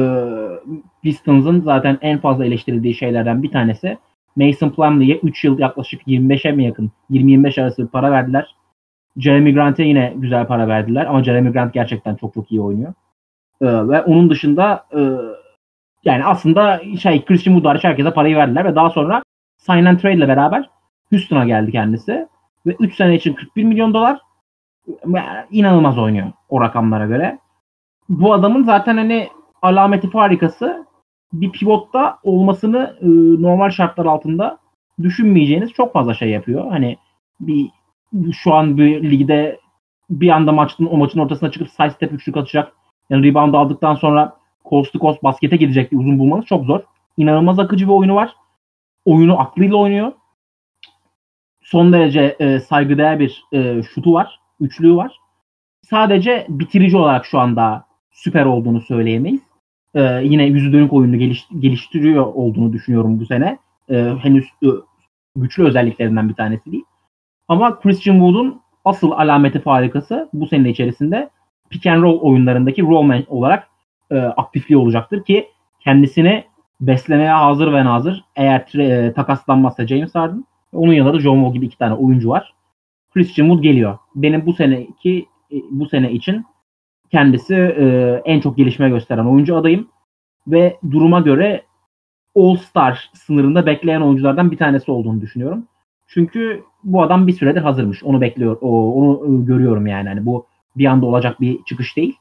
Pistons'ın 1.03 1.61
zaten 1.61 1.97
en 2.01 2.19
fazla 2.19 2.45
eleştirildiği 2.45 2.93
şeylerden 2.93 3.43
bir 3.43 3.51
tanesi 3.51 3.97
Mason 4.35 4.69
Plumlee'ye 4.69 5.19
3 5.23 5.43
yıl 5.43 5.59
yaklaşık 5.59 6.07
25'e 6.07 6.51
mi 6.51 6.65
yakın 6.65 6.91
20-25 7.11 7.61
arası 7.61 7.83
bir 7.83 7.88
para 7.88 8.11
verdiler. 8.11 8.55
Jeremy 9.17 9.53
Grant'e 9.53 9.83
yine 9.83 10.13
güzel 10.15 10.47
para 10.47 10.67
verdiler 10.67 11.05
ama 11.05 11.23
Jeremy 11.23 11.51
Grant 11.51 11.73
gerçekten 11.73 12.15
çok 12.15 12.33
çok 12.33 12.51
iyi 12.51 12.61
oynuyor. 12.61 12.93
Ee, 13.61 13.65
ve 13.65 14.01
onun 14.01 14.29
dışında 14.29 14.85
e, 14.95 15.01
yani 16.05 16.25
aslında 16.25 16.81
şey 16.99 17.25
Christian 17.25 17.55
Wood 17.55 17.83
herkese 17.83 18.13
parayı 18.13 18.35
verdiler 18.35 18.65
ve 18.65 18.75
daha 18.75 18.89
sonra 18.89 19.23
sign 19.57 19.85
and 19.85 19.99
trade 19.99 20.13
ile 20.13 20.27
beraber 20.27 20.69
Houston'a 21.09 21.45
geldi 21.45 21.71
kendisi. 21.71 22.27
Ve 22.65 22.75
3 22.79 22.95
sene 22.95 23.15
için 23.15 23.33
41 23.33 23.63
milyon 23.63 23.93
dolar 23.93 24.19
inanılmaz 25.51 25.97
oynuyor 25.97 26.31
o 26.49 26.61
rakamlara 26.61 27.05
göre. 27.05 27.39
Bu 28.09 28.33
adamın 28.33 28.63
zaten 28.63 28.97
hani 28.97 29.29
alameti 29.61 30.09
farikası 30.09 30.85
bir 31.33 31.51
pivotta 31.51 32.19
olmasını 32.23 32.97
e, 33.01 33.07
normal 33.41 33.69
şartlar 33.69 34.05
altında 34.05 34.57
düşünmeyeceğiniz 35.01 35.71
çok 35.71 35.93
fazla 35.93 36.13
şey 36.13 36.29
yapıyor. 36.29 36.71
Hani 36.71 36.97
bir 37.39 37.69
şu 38.31 38.53
an 38.53 38.77
bir 38.77 39.11
ligde 39.11 39.59
bir 40.09 40.29
anda 40.29 40.51
maçın 40.51 40.85
o 40.85 40.97
maçın 40.97 41.19
ortasına 41.19 41.51
çıkıp 41.51 41.69
side 41.69 41.89
step 41.89 42.13
üçlük 42.13 42.38
atacak. 42.38 42.73
Yani 43.09 43.27
rebound 43.27 43.53
aldıktan 43.53 43.95
sonra 43.95 44.38
coast 44.69 44.93
to 44.93 44.99
coast 44.99 45.23
baskete 45.23 45.55
gidecek 45.55 45.91
bir 45.91 45.97
uzun 45.97 46.19
bulmanız 46.19 46.45
çok 46.45 46.65
zor. 46.65 46.79
İnanılmaz 47.17 47.59
akıcı 47.59 47.85
bir 47.85 47.91
oyunu 47.91 48.15
var. 48.15 48.35
Oyunu 49.05 49.39
aklıyla 49.39 49.75
oynuyor. 49.75 50.11
Son 51.61 51.93
derece 51.93 52.35
e, 52.39 52.59
saygıdeğer 52.59 53.19
bir 53.19 53.43
e, 53.53 53.83
şutu 53.83 54.13
var. 54.13 54.39
Üçlüğü 54.60 54.95
var. 54.95 55.20
Sadece 55.82 56.45
bitirici 56.49 56.97
olarak 56.97 57.26
şu 57.26 57.39
anda 57.39 57.86
süper 58.12 58.45
olduğunu 58.45 58.82
söyleyemeyiz. 58.82 59.41
E, 59.95 60.01
yine 60.24 60.45
yüzü 60.45 60.74
dönük 60.74 60.93
oyunu 60.93 61.18
geliş, 61.18 61.47
geliştiriyor 61.60 62.26
olduğunu 62.26 62.74
düşünüyorum 62.74 63.20
bu 63.20 63.26
sene. 63.26 63.58
E, 63.89 64.14
henüz 64.22 64.45
e, 64.64 64.68
güçlü 65.36 65.64
özelliklerinden 65.64 66.30
bir 66.30 66.34
tanesi 66.34 66.72
değil. 66.72 66.84
Ama 67.47 67.80
Christian 67.80 68.16
Wood'un 68.16 68.62
asıl 68.86 69.12
alameti 69.12 69.60
farikası 69.60 70.30
bu 70.34 70.47
sene 70.47 70.70
içerisinde 70.70 71.30
pick 71.70 71.88
and 71.88 72.01
roll 72.01 72.20
oyunlarındaki 72.20 72.82
rollman 72.82 73.24
olarak 73.28 73.68
e, 74.12 74.18
aktifliği 74.18 74.78
olacaktır 74.78 75.24
ki 75.24 75.47
kendisini 75.80 76.43
beslemeye 76.82 77.32
hazır 77.32 77.74
ve 77.74 77.86
nazır 77.86 78.24
eğer 78.36 78.80
e, 78.80 79.14
takaslanmazsa 79.14 79.88
James 79.88 80.16
Harden 80.16 80.45
onun 80.74 80.93
yanında 80.93 81.14
da 81.14 81.20
John 81.20 81.36
Wall 81.36 81.53
gibi 81.53 81.66
iki 81.66 81.78
tane 81.78 81.93
oyuncu 81.93 82.30
var. 82.30 82.53
Christian 83.18 83.47
Wood 83.47 83.63
geliyor. 83.63 83.97
Benim 84.15 84.45
bu 84.45 84.53
seneki 84.53 85.26
e, 85.51 85.55
bu 85.72 85.86
sene 85.86 86.11
için 86.11 86.45
kendisi 87.11 87.55
e, 87.55 87.86
en 88.26 88.39
çok 88.39 88.57
gelişme 88.57 88.89
gösteren 88.89 89.26
oyuncu 89.26 89.55
adayım 89.55 89.88
ve 90.47 90.78
duruma 90.91 91.20
göre 91.20 91.63
All 92.36 92.55
Star 92.55 93.09
sınırında 93.13 93.65
bekleyen 93.65 94.01
oyunculardan 94.01 94.51
bir 94.51 94.57
tanesi 94.57 94.91
olduğunu 94.91 95.22
düşünüyorum. 95.22 95.68
Çünkü 96.07 96.63
bu 96.84 97.01
adam 97.01 97.28
bir 97.28 97.34
süredir 97.34 97.61
hazırmış. 97.61 98.03
Onu 98.03 98.22
bekliyor. 98.22 98.57
O, 98.61 98.93
onu 98.93 99.41
e, 99.41 99.45
görüyorum 99.45 99.88
yani. 99.88 100.09
Hani 100.09 100.26
bu 100.26 100.45
bir 100.78 100.86
anda 100.86 101.05
olacak 101.05 101.41
bir 101.41 101.63
çıkış 101.63 101.97
değil. 101.97 102.15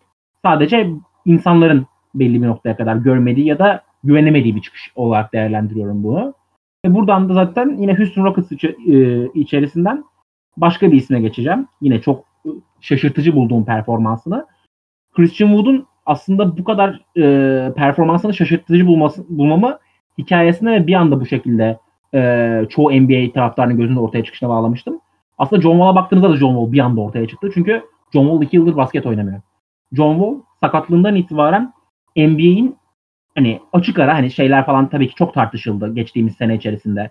Sadece 0.45 0.91
insanların 1.25 1.87
belli 2.15 2.43
bir 2.43 2.47
noktaya 2.47 2.77
kadar 2.77 2.97
görmediği 2.97 3.47
ya 3.47 3.59
da 3.59 3.83
güvenemediği 4.05 4.57
bir 4.57 4.63
çıkış 4.63 4.93
olarak 4.95 5.33
değerlendiriyorum 5.33 6.03
bunu. 6.03 6.35
Ve 6.87 6.95
buradan 6.95 7.29
da 7.29 7.35
zaten 7.35 7.77
yine 7.79 7.99
Houston 7.99 8.25
Rockets 8.25 8.53
e, 8.53 9.29
içerisinden 9.35 10.05
başka 10.57 10.93
bir 10.93 10.97
isme 10.97 11.21
geçeceğim. 11.21 11.67
Yine 11.81 12.01
çok 12.01 12.25
e, 12.47 12.49
şaşırtıcı 12.81 13.37
bulduğum 13.37 13.65
performansını. 13.65 14.47
Christian 15.13 15.49
Wood'un 15.49 15.87
aslında 16.07 16.59
bu 16.59 16.65
kadar 16.65 17.01
e, 17.19 17.73
performansını 17.75 18.35
şaşırtıcı 18.35 18.87
bulması, 18.87 19.25
bulmamı 19.29 19.79
hikayesine 20.19 20.73
ve 20.73 20.87
bir 20.87 20.95
anda 20.95 21.21
bu 21.21 21.27
şekilde 21.27 21.79
e, 22.15 22.63
çoğu 22.71 22.93
NBA 22.93 23.33
taraftarının 23.33 23.77
gözünde 23.77 24.01
ortaya 24.01 24.25
çıkışına 24.25 24.49
bağlamıştım. 24.49 25.01
Aslında 25.39 25.63
John 25.63 25.73
Wall'a 25.73 25.95
baktığınızda 25.95 26.31
da 26.31 26.37
John 26.37 26.55
Wall 26.55 26.73
bir 26.73 26.79
anda 26.79 27.01
ortaya 27.01 27.29
çıktı. 27.29 27.51
Çünkü 27.55 27.83
John 28.13 28.25
Wall 28.25 28.43
2 28.43 28.57
yıldır 28.57 28.77
basket 28.77 29.07
oynamıyor. 29.07 29.41
John 29.93 30.15
Wall 30.15 30.35
sakatlığından 30.61 31.17
itibaren 31.17 31.73
NBA'in 32.17 32.77
hani 33.35 33.61
açık 33.73 33.99
ara 33.99 34.15
hani 34.15 34.31
şeyler 34.31 34.67
falan 34.67 34.89
tabii 34.89 35.09
ki 35.09 35.15
çok 35.15 35.35
tartışıldı 35.35 35.95
geçtiğimiz 35.95 36.37
sene 36.37 36.55
içerisinde. 36.55 37.11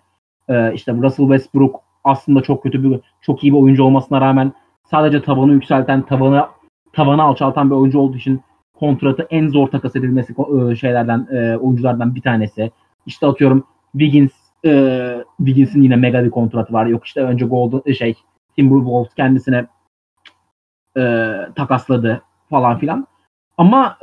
Ee, 0.49 0.73
işte 0.73 0.93
Russell 0.93 1.25
Westbrook 1.25 1.84
aslında 2.05 2.41
çok 2.41 2.63
kötü 2.63 2.83
bir 2.83 2.99
çok 3.21 3.43
iyi 3.43 3.53
bir 3.53 3.57
oyuncu 3.57 3.83
olmasına 3.83 4.21
rağmen 4.21 4.53
sadece 4.83 5.21
tavanı 5.21 5.51
yükselten, 5.51 6.01
tavanı 6.01 6.45
tavanı 6.93 7.23
alçaltan 7.23 7.69
bir 7.69 7.75
oyuncu 7.75 7.99
olduğu 7.99 8.17
için 8.17 8.41
kontratı 8.79 9.27
en 9.29 9.47
zor 9.47 9.67
takas 9.67 9.95
edilmesi 9.95 10.35
e, 10.71 10.75
şeylerden 10.75 11.27
e, 11.31 11.57
oyunculardan 11.57 12.15
bir 12.15 12.21
tanesi. 12.21 12.71
İşte 13.05 13.27
atıyorum 13.27 13.63
Wiggins 13.91 14.31
e, 14.65 15.15
Wiggins'in 15.37 15.81
yine 15.81 15.95
mega 15.95 16.23
bir 16.23 16.31
kontratı 16.31 16.73
var. 16.73 16.85
Yok 16.85 17.05
işte 17.05 17.21
önce 17.21 17.45
Golden 17.45 17.93
şey 17.93 18.15
Timberwolves 18.55 19.13
kendisine 19.13 19.65
takasladı 21.55 22.21
falan 22.49 22.79
filan. 22.79 23.07
Ama 23.57 23.97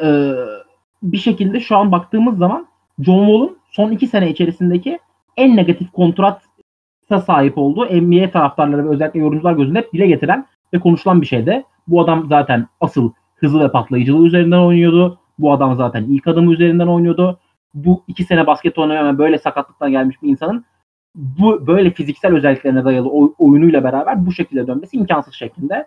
bir 1.03 1.17
şekilde 1.17 1.61
şu 1.61 1.77
an 1.77 1.93
baktığımız 1.93 2.39
zaman 2.39 2.67
John 3.01 3.27
Wall'un 3.27 3.59
son 3.71 3.91
iki 3.91 4.07
sene 4.07 4.31
içerisindeki 4.31 4.99
en 5.37 5.57
negatif 5.57 5.93
kontrata 5.93 6.41
sahip 7.19 7.59
olduğu 7.59 7.87
NBA 7.87 8.31
taraftarları 8.31 8.85
ve 8.85 8.89
özellikle 8.89 9.21
yorumcular 9.21 9.53
gözünde 9.53 9.79
hep 9.79 9.93
dile 9.93 10.07
getiren 10.07 10.47
ve 10.75 10.81
konuşulan 10.81 11.21
bir 11.21 11.27
şeydi. 11.27 11.65
Bu 11.89 12.01
adam 12.01 12.27
zaten 12.29 12.67
asıl 12.81 13.13
hızlı 13.37 13.61
ve 13.61 13.71
patlayıcılığı 13.71 14.27
üzerinden 14.27 14.59
oynuyordu. 14.59 15.19
Bu 15.39 15.53
adam 15.53 15.77
zaten 15.77 16.05
ilk 16.05 16.27
adımı 16.27 16.53
üzerinden 16.53 16.87
oynuyordu. 16.87 17.39
Bu 17.75 18.05
iki 18.09 18.25
sene 18.25 18.47
basket 18.47 18.79
oynamayan 18.79 19.19
böyle 19.19 19.39
sakatlıktan 19.39 19.91
gelmiş 19.91 20.23
bir 20.23 20.29
insanın 20.29 20.65
bu 21.15 21.67
böyle 21.67 21.91
fiziksel 21.91 22.35
özelliklerine 22.35 22.85
dayalı 22.85 23.09
oyunuyla 23.39 23.85
beraber 23.85 24.27
bu 24.27 24.33
şekilde 24.33 24.67
dönmesi 24.67 24.97
imkansız 24.97 25.35
şeklinde. 25.35 25.87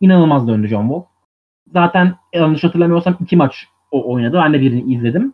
İnanılmaz 0.00 0.48
döndü 0.48 0.68
John 0.68 0.82
Wall. 0.82 1.02
Zaten 1.72 2.14
yanlış 2.32 2.64
hatırlamıyorsam 2.64 3.16
iki 3.20 3.36
maç 3.36 3.68
o 3.90 4.12
oynadı. 4.12 4.36
Ben 4.44 4.52
de 4.52 4.60
birini 4.60 4.94
izledim. 4.94 5.32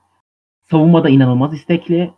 Savunmada 0.62 1.09
inanılmaz 1.09 1.55
istekli. 1.55 2.11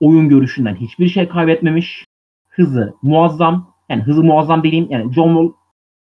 Oyun 0.00 0.28
görüşünden 0.28 0.74
hiçbir 0.74 1.08
şey 1.08 1.28
kaybetmemiş. 1.28 2.04
Hızı 2.52 2.94
muazzam. 3.02 3.72
Yani 3.88 4.02
hızı 4.02 4.24
muazzam 4.24 4.62
dediğim 4.62 4.86
yani 4.90 5.12
John 5.12 5.28
Wall 5.28 5.52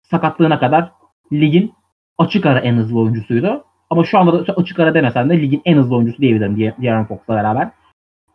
sakatlığına 0.03 0.59
kadar 0.59 0.91
ligin 1.33 1.73
açık 2.17 2.45
ara 2.45 2.59
en 2.59 2.75
hızlı 2.75 2.99
oyuncusuydu. 2.99 3.63
Ama 3.89 4.03
şu 4.03 4.19
anda 4.19 4.47
da 4.47 4.53
açık 4.53 4.79
ara 4.79 4.93
demesen 4.93 5.29
de 5.29 5.41
ligin 5.41 5.61
en 5.65 5.77
hızlı 5.77 5.95
oyuncusu 5.95 6.21
diyebilirim 6.21 6.57
De'Aaron 6.57 7.05
Fox'la 7.05 7.35
beraber. 7.35 7.71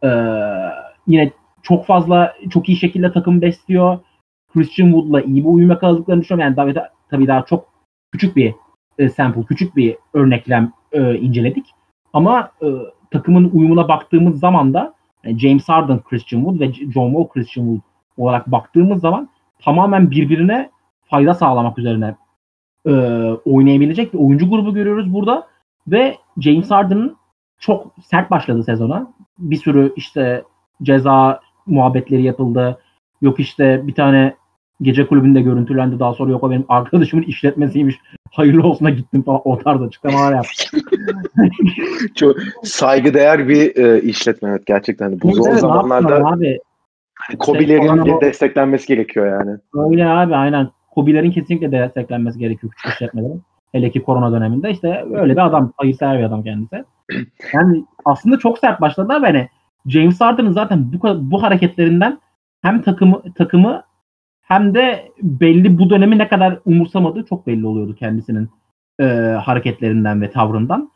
Ee, 0.04 0.09
yine 1.06 1.32
çok 1.62 1.86
fazla 1.86 2.34
çok 2.50 2.68
iyi 2.68 2.76
şekilde 2.76 3.12
takım 3.12 3.42
besliyor. 3.42 3.98
Christian 4.52 4.86
Wood'la 4.86 5.20
iyi 5.22 5.44
bir 5.44 5.48
uyum 5.48 5.70
yakaladıklarını 5.70 6.22
düşünüyorum. 6.22 6.56
Yani 6.59 6.76
daha, 6.76 6.88
tabii 7.11 7.26
daha 7.26 7.44
çok 7.44 7.68
küçük 8.12 8.36
bir 8.36 8.54
e, 8.98 9.09
sample, 9.09 9.42
küçük 9.42 9.76
bir 9.76 9.96
örneklem 10.14 10.72
e, 10.92 11.14
inceledik. 11.14 11.66
Ama 12.12 12.50
e, 12.62 12.66
takımın 13.11 13.50
uyumuna 13.50 13.88
baktığımız 13.88 14.40
zaman 14.40 14.74
da 14.74 14.94
yani 15.24 15.38
James 15.38 15.68
Harden, 15.68 16.02
Christian 16.02 16.40
Wood 16.40 16.61
ve 16.61 16.72
John 16.72 17.11
Wall, 17.11 17.28
Christian 17.28 17.64
Wood 17.64 17.88
olarak 18.18 18.52
baktığımız 18.52 19.00
zaman 19.00 19.28
tamamen 19.62 20.10
birbirine 20.10 20.70
fayda 21.04 21.34
sağlamak 21.34 21.78
üzerine 21.78 22.14
e, 22.86 22.92
oynayabilecek 23.44 24.14
bir 24.14 24.18
oyuncu 24.18 24.50
grubu 24.50 24.74
görüyoruz 24.74 25.12
burada. 25.12 25.46
Ve 25.88 26.16
James 26.38 26.70
Harden'ın 26.70 27.16
çok 27.58 27.94
sert 28.04 28.30
başladı 28.30 28.64
sezona. 28.64 29.12
Bir 29.38 29.56
sürü 29.56 29.92
işte 29.96 30.42
ceza 30.82 31.40
muhabbetleri 31.66 32.22
yapıldı. 32.22 32.78
Yok 33.20 33.40
işte 33.40 33.86
bir 33.86 33.94
tane 33.94 34.34
gece 34.82 35.06
kulübünde 35.06 35.40
görüntülendi. 35.40 35.98
Daha 35.98 36.14
sonra 36.14 36.30
yok 36.30 36.44
o 36.44 36.50
benim 36.50 36.64
arkadaşımın 36.68 37.22
işletmesiymiş. 37.22 37.96
Hayırlı 38.30 38.66
olsuna 38.66 38.90
gittim 38.90 39.22
falan. 39.22 39.40
O 39.44 39.58
tarz 39.58 39.82
açıklamalar 39.82 40.34
yaptı. 40.34 40.78
Çok 42.14 42.36
saygıdeğer 42.62 43.48
bir 43.48 43.76
e, 43.76 44.00
işletme 44.02 44.48
evet 44.48 44.66
gerçekten. 44.66 45.04
Hani 45.04 45.20
bu 45.20 45.32
zor 45.32 45.44
Evet, 45.46 45.54
ne 45.54 45.60
zamanlarda 45.60 46.14
abi? 46.14 46.58
Hani 47.18 47.38
Kobilerin 47.38 47.86
falan 47.86 47.98
ama- 47.98 48.20
desteklenmesi 48.20 48.86
gerekiyor 48.86 49.26
yani. 49.26 49.58
Öyle 49.74 50.06
abi 50.06 50.36
aynen. 50.36 50.68
Kobilerin 50.90 51.30
kesinlikle 51.30 51.72
desteklenmesi 51.72 52.38
gerekiyor 52.38 52.72
küçük 52.72 52.92
işletmelerin. 52.92 53.42
Hele 53.72 53.90
ki 53.90 54.02
korona 54.02 54.32
döneminde 54.32 54.70
işte 54.70 55.04
öyle 55.14 55.32
bir 55.32 55.46
adam, 55.46 55.72
hayırsever 55.76 56.18
bir 56.18 56.24
adam 56.24 56.42
kendisi. 56.42 56.84
Yani 57.52 57.84
aslında 58.04 58.38
çok 58.38 58.58
sert 58.58 58.80
başladılar 58.80 59.22
ve 59.22 59.26
hani 59.26 59.48
James 59.86 60.20
Harden'ın 60.20 60.52
zaten 60.52 60.92
bu 60.92 61.30
bu 61.30 61.42
hareketlerinden 61.42 62.18
hem 62.62 62.82
takımı 62.82 63.22
takımı 63.34 63.82
hem 64.42 64.74
de 64.74 65.08
belli 65.22 65.78
bu 65.78 65.90
dönemi 65.90 66.18
ne 66.18 66.28
kadar 66.28 66.58
umursamadığı 66.64 67.24
çok 67.24 67.46
belli 67.46 67.66
oluyordu 67.66 67.94
kendisinin 67.94 68.50
e, 69.00 69.04
hareketlerinden 69.44 70.22
ve 70.22 70.30
tavrından. 70.30 70.90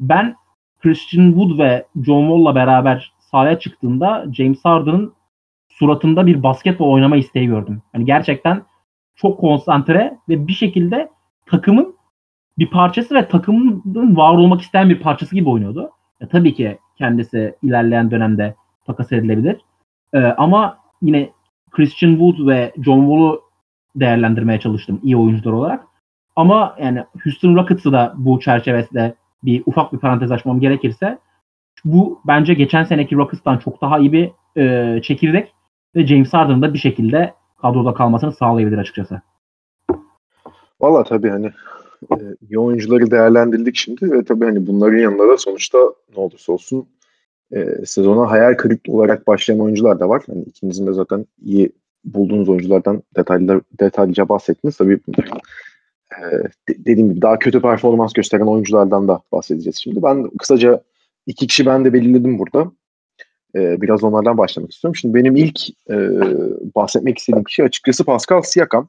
Ben 0.00 0.34
Christian 0.82 1.32
Wood 1.32 1.58
ve 1.58 1.86
John 1.96 2.22
Wall'la 2.22 2.54
beraber 2.54 3.12
sahaya 3.18 3.58
çıktığında 3.58 4.26
James 4.32 4.64
Harden'ın 4.64 5.12
suratında 5.78 6.26
bir 6.26 6.42
basketbol 6.42 6.92
oynama 6.92 7.16
isteği 7.16 7.46
gördüm. 7.46 7.82
Hani 7.92 8.04
gerçekten 8.04 8.62
çok 9.16 9.40
konsantre 9.40 10.18
ve 10.28 10.46
bir 10.48 10.52
şekilde 10.52 11.10
takımın 11.46 11.94
bir 12.58 12.70
parçası 12.70 13.14
ve 13.14 13.28
takımın 13.28 13.82
var 14.16 14.36
olmak 14.36 14.60
isteyen 14.60 14.90
bir 14.90 15.00
parçası 15.00 15.34
gibi 15.34 15.48
oynuyordu. 15.50 15.90
E, 16.20 16.28
tabii 16.28 16.54
ki 16.54 16.78
kendisi 16.98 17.54
ilerleyen 17.62 18.10
dönemde 18.10 18.54
takas 18.86 19.12
edilebilir. 19.12 19.60
E, 20.12 20.18
ama 20.18 20.78
yine 21.02 21.30
Christian 21.70 22.10
Wood 22.10 22.48
ve 22.48 22.72
John 22.84 23.00
Wall'u 23.00 23.42
değerlendirmeye 23.96 24.60
çalıştım 24.60 25.00
iyi 25.02 25.16
oyuncular 25.16 25.52
olarak. 25.52 25.84
Ama 26.36 26.76
yani 26.82 27.04
Houston 27.24 27.56
Rockets'ı 27.56 27.92
da 27.92 28.14
bu 28.16 28.40
çerçevesinde 28.40 29.14
bir 29.44 29.62
ufak 29.66 29.92
bir 29.92 29.98
parantez 29.98 30.32
açmam 30.32 30.60
gerekirse 30.60 31.18
bu 31.84 32.20
bence 32.26 32.54
geçen 32.54 32.84
seneki 32.84 33.16
Rockets'tan 33.16 33.58
çok 33.58 33.80
daha 33.80 33.98
iyi 33.98 34.12
bir 34.12 34.30
e, 34.56 35.02
çekirdek 35.02 35.54
ve 35.96 36.06
James 36.06 36.32
Harden'ın 36.32 36.62
da 36.62 36.74
bir 36.74 36.78
şekilde 36.78 37.34
kadroda 37.62 37.94
kalmasını 37.94 38.32
sağlayabilir 38.32 38.78
açıkçası. 38.78 39.20
Valla 40.80 41.04
tabii 41.04 41.28
hani 41.28 41.46
e, 42.12 42.22
iyi 42.48 42.58
oyuncuları 42.58 43.10
değerlendirdik 43.10 43.76
şimdi 43.76 44.10
ve 44.10 44.24
tabii 44.24 44.44
hani 44.44 44.66
bunların 44.66 44.98
yanında 44.98 45.28
da 45.28 45.36
sonuçta 45.36 45.78
ne 46.16 46.20
olursa 46.22 46.52
olsun 46.52 46.86
e, 47.52 47.86
sezona 47.86 48.30
hayal 48.30 48.54
kırıklığı 48.54 48.92
olarak 48.92 49.26
başlayan 49.26 49.60
oyuncular 49.60 50.00
da 50.00 50.08
var. 50.08 50.22
Hani 50.26 50.42
ikinizin 50.42 50.86
de 50.86 50.92
zaten 50.92 51.26
iyi 51.42 51.72
bulduğunuz 52.04 52.48
oyunculardan 52.48 53.02
detaylı 53.16 53.60
detaylıca 53.80 54.28
bahsettiniz. 54.28 54.76
Tabii 54.76 55.00
e, 56.12 56.22
de- 56.68 56.84
dediğim 56.86 57.10
gibi 57.10 57.22
daha 57.22 57.38
kötü 57.38 57.60
performans 57.60 58.12
gösteren 58.12 58.46
oyunculardan 58.46 59.08
da 59.08 59.20
bahsedeceğiz 59.32 59.76
şimdi. 59.76 60.02
Ben 60.02 60.30
kısaca 60.38 60.82
iki 61.26 61.46
kişi 61.46 61.66
ben 61.66 61.84
de 61.84 61.92
belirledim 61.92 62.38
burada. 62.38 62.72
E, 63.54 63.80
biraz 63.80 64.04
onlardan 64.04 64.38
başlamak 64.38 64.72
istiyorum. 64.72 64.96
Şimdi 64.96 65.14
benim 65.14 65.36
ilk 65.36 65.60
e, 65.90 65.96
bahsetmek 66.74 67.18
istediğim 67.18 67.44
kişi 67.44 67.64
açıkçası 67.64 68.04
Pascal 68.04 68.42
Siakam. 68.42 68.88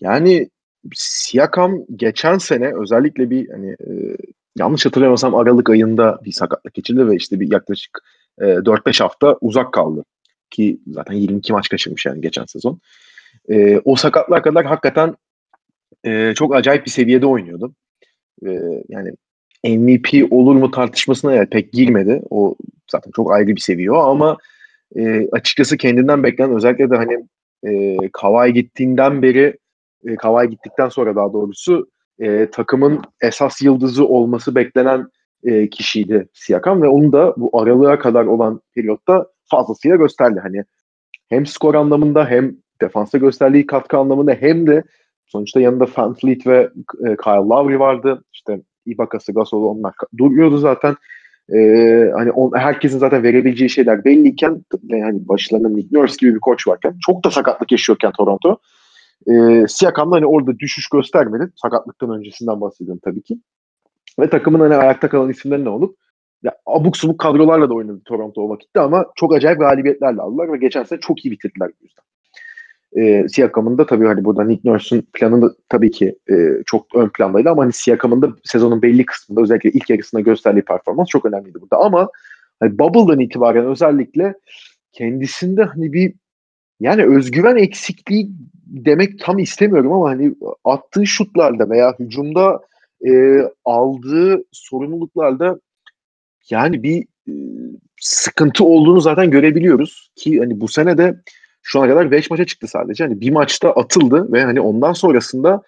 Yani 0.00 0.50
Siakam 0.94 1.84
geçen 1.96 2.38
sene 2.38 2.72
özellikle 2.82 3.30
bir 3.30 3.48
hani 3.48 3.70
e, 3.70 4.16
yanlış 4.56 4.86
hatırlamıyorsam 4.86 5.34
Aralık 5.34 5.70
ayında 5.70 6.20
bir 6.24 6.32
sakatlık 6.32 6.74
geçirdi 6.74 7.08
ve 7.08 7.16
işte 7.16 7.40
bir 7.40 7.52
yaklaşık 7.52 7.98
e, 8.40 8.44
4-5 8.44 9.02
hafta 9.02 9.38
uzak 9.40 9.72
kaldı. 9.72 10.04
Ki 10.50 10.80
zaten 10.86 11.14
22 11.14 11.52
maç 11.52 11.68
kaçırmış 11.68 12.06
yani 12.06 12.20
geçen 12.20 12.44
sezon. 12.44 12.80
E, 13.48 13.78
o 13.78 13.96
sakatlığa 13.96 14.42
kadar 14.42 14.66
hakikaten 14.66 15.16
e, 16.04 16.34
çok 16.34 16.54
acayip 16.54 16.86
bir 16.86 16.90
seviyede 16.90 17.26
oynuyordu. 17.26 17.74
E, 18.46 18.50
yani 18.88 19.12
MVP 19.64 20.32
olur 20.32 20.54
mu 20.54 20.70
tartışmasına 20.70 21.34
yani 21.34 21.48
pek 21.48 21.72
girmedi. 21.72 22.22
O 22.30 22.54
zaten 22.90 23.10
çok 23.10 23.32
ayrı 23.32 23.48
bir 23.48 23.60
seviye 23.60 23.92
o 23.92 23.98
ama 23.98 24.36
e, 24.96 25.28
açıkçası 25.32 25.76
kendinden 25.76 26.22
beklenen 26.22 26.56
özellikle 26.56 26.90
de 26.90 26.96
hani 26.96 27.26
e, 27.64 27.96
Kawhi 28.12 28.52
gittiğinden 28.52 29.22
beri 29.22 29.58
e, 30.06 30.16
Kawhi 30.16 30.50
gittikten 30.50 30.88
sonra 30.88 31.16
daha 31.16 31.32
doğrusu 31.32 31.90
e, 32.18 32.50
takımın 32.50 33.02
esas 33.20 33.62
yıldızı 33.62 34.06
olması 34.06 34.54
beklenen 34.54 35.08
e, 35.44 35.70
kişiydi 35.70 36.28
Siakam 36.32 36.82
ve 36.82 36.88
onu 36.88 37.12
da 37.12 37.34
bu 37.36 37.60
aralığa 37.60 37.98
kadar 37.98 38.24
olan 38.24 38.60
periyotta 38.74 39.26
fazlasıyla 39.44 39.96
gösterdi. 39.96 40.40
Hani 40.42 40.64
hem 41.28 41.46
skor 41.46 41.74
anlamında 41.74 42.26
hem 42.26 42.56
defansa 42.80 43.18
gösterdiği 43.18 43.66
katkı 43.66 43.98
anlamında 43.98 44.32
hem 44.32 44.66
de 44.66 44.82
sonuçta 45.26 45.60
yanında 45.60 45.86
Van 45.96 46.14
Fleet 46.14 46.46
ve 46.46 46.70
e, 47.06 47.16
Kyle 47.16 47.48
Lowry 47.48 47.78
vardı. 47.78 48.24
İşte 48.32 48.60
Ibaka'sı, 48.86 49.32
Gasol'u 49.32 49.68
onlar 49.68 49.94
duruyordu 50.18 50.58
zaten. 50.58 50.96
E, 51.52 51.58
hani 52.14 52.32
on, 52.32 52.58
herkesin 52.58 52.98
zaten 52.98 53.22
verebileceği 53.22 53.70
şeyler 53.70 54.04
belliyken 54.04 54.64
yani 54.82 55.28
başlarında 55.28 55.68
Nick 55.68 55.98
Nurse 55.98 56.16
gibi 56.20 56.34
bir 56.34 56.40
koç 56.40 56.68
varken 56.68 56.94
çok 57.06 57.24
da 57.24 57.30
sakatlık 57.30 57.72
yaşıyorken 57.72 58.12
Toronto 58.12 58.58
e, 59.26 59.64
Siakam 59.68 60.10
da 60.10 60.16
hani 60.16 60.26
orada 60.26 60.58
düşüş 60.58 60.88
göstermedi. 60.88 61.52
Sakatlıktan 61.56 62.10
öncesinden 62.10 62.60
bahsediyorum 62.60 63.00
tabii 63.04 63.22
ki. 63.22 63.40
Ve 64.20 64.30
takımın 64.30 64.60
hani 64.60 64.74
ayakta 64.74 65.08
kalan 65.08 65.30
isimleri 65.30 65.64
ne 65.64 65.68
olup 65.68 65.96
ya 66.42 66.56
abuk 66.66 66.96
subuk 66.96 67.20
kadrolarla 67.20 67.70
da 67.70 67.74
oynadı 67.74 68.00
Toronto 68.04 68.42
o 68.42 68.48
vakitte 68.48 68.80
ama 68.80 69.06
çok 69.16 69.34
acayip 69.34 69.60
galibiyetlerle 69.60 70.22
aldılar 70.22 70.52
ve 70.52 70.56
geçen 70.56 70.82
sene 70.82 71.00
çok 71.00 71.24
iyi 71.24 71.30
bitirdiler 71.30 71.68
bu 71.80 71.84
yüzden. 71.84 72.04
E, 72.96 73.28
Siakam'ın 73.28 73.78
da 73.78 73.86
tabii 73.86 74.06
hani 74.06 74.24
burada 74.24 74.44
Nick 74.44 74.70
Nurse'un 74.70 75.06
planı 75.12 75.42
da 75.42 75.54
tabii 75.68 75.90
ki 75.90 76.18
e, 76.30 76.34
çok 76.66 76.94
ön 76.94 77.08
plandaydı 77.08 77.50
ama 77.50 77.62
hani 77.62 77.72
Siakam'ın 77.72 78.22
da 78.22 78.28
sezonun 78.44 78.82
belli 78.82 79.06
kısmında 79.06 79.40
özellikle 79.40 79.70
ilk 79.70 79.90
yarısında 79.90 80.20
gösterdiği 80.20 80.62
performans 80.62 81.08
çok 81.08 81.26
önemliydi 81.26 81.60
burada. 81.60 81.76
Ama 81.76 82.08
hani 82.60 82.78
Bubble'dan 82.78 83.20
itibaren 83.20 83.66
özellikle 83.66 84.34
kendisinde 84.92 85.64
hani 85.64 85.92
bir 85.92 86.14
yani 86.80 87.04
özgüven 87.04 87.56
eksikliği 87.56 88.30
demek 88.66 89.18
tam 89.20 89.38
istemiyorum 89.38 89.92
ama 89.92 90.10
hani 90.10 90.34
attığı 90.64 91.06
şutlarda 91.06 91.70
veya 91.70 91.94
hücumda 91.98 92.60
e, 93.06 93.40
aldığı 93.64 94.44
sorumluluklarda 94.52 95.60
yani 96.50 96.82
bir 96.82 97.02
e, 97.28 97.32
sıkıntı 98.00 98.64
olduğunu 98.64 99.00
zaten 99.00 99.30
görebiliyoruz. 99.30 100.10
Ki 100.16 100.38
hani 100.38 100.60
bu 100.60 100.68
sene 100.68 100.98
de 100.98 101.20
şu 101.62 101.80
ana 101.80 101.88
kadar 101.88 102.10
5 102.10 102.30
maça 102.30 102.44
çıktı 102.44 102.66
sadece. 102.66 103.04
Hani 103.04 103.20
bir 103.20 103.30
maçta 103.30 103.72
atıldı 103.72 104.32
ve 104.32 104.44
hani 104.44 104.60
ondan 104.60 104.92
sonrasında 104.92 105.62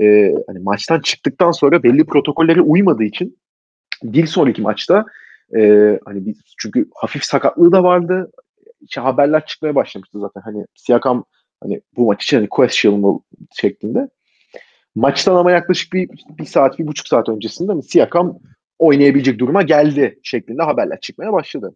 e, 0.00 0.34
hani 0.46 0.58
maçtan 0.58 1.00
çıktıktan 1.00 1.50
sonra 1.50 1.82
belli 1.82 2.04
protokollere 2.04 2.60
uymadığı 2.60 3.04
için 3.04 3.38
bir 4.02 4.26
sonraki 4.26 4.62
maçta 4.62 5.04
e, 5.56 5.60
hani 6.04 6.26
bir, 6.26 6.36
çünkü 6.58 6.88
hafif 6.94 7.24
sakatlığı 7.24 7.72
da 7.72 7.84
vardı. 7.84 8.30
İşte 8.80 9.00
haberler 9.00 9.46
çıkmaya 9.46 9.74
başlamıştı 9.74 10.20
zaten. 10.20 10.40
Hani 10.40 10.66
Siakam 10.74 11.24
hani 11.62 11.80
bu 11.96 12.06
maç 12.06 12.24
için 12.24 12.36
hani 12.36 12.48
questionable 12.48 13.24
şeklinde. 13.52 14.08
Maçtan 14.94 15.36
ama 15.36 15.50
yaklaşık 15.50 15.92
bir, 15.92 16.08
bir 16.38 16.44
saat, 16.44 16.78
bir 16.78 16.86
buçuk 16.86 17.08
saat 17.08 17.28
öncesinde 17.28 17.74
mi 17.74 17.82
Siakam 17.82 18.38
oynayabilecek 18.78 19.38
duruma 19.38 19.62
geldi 19.62 20.18
şeklinde 20.22 20.62
haberler 20.62 21.00
çıkmaya 21.00 21.32
başladı. 21.32 21.74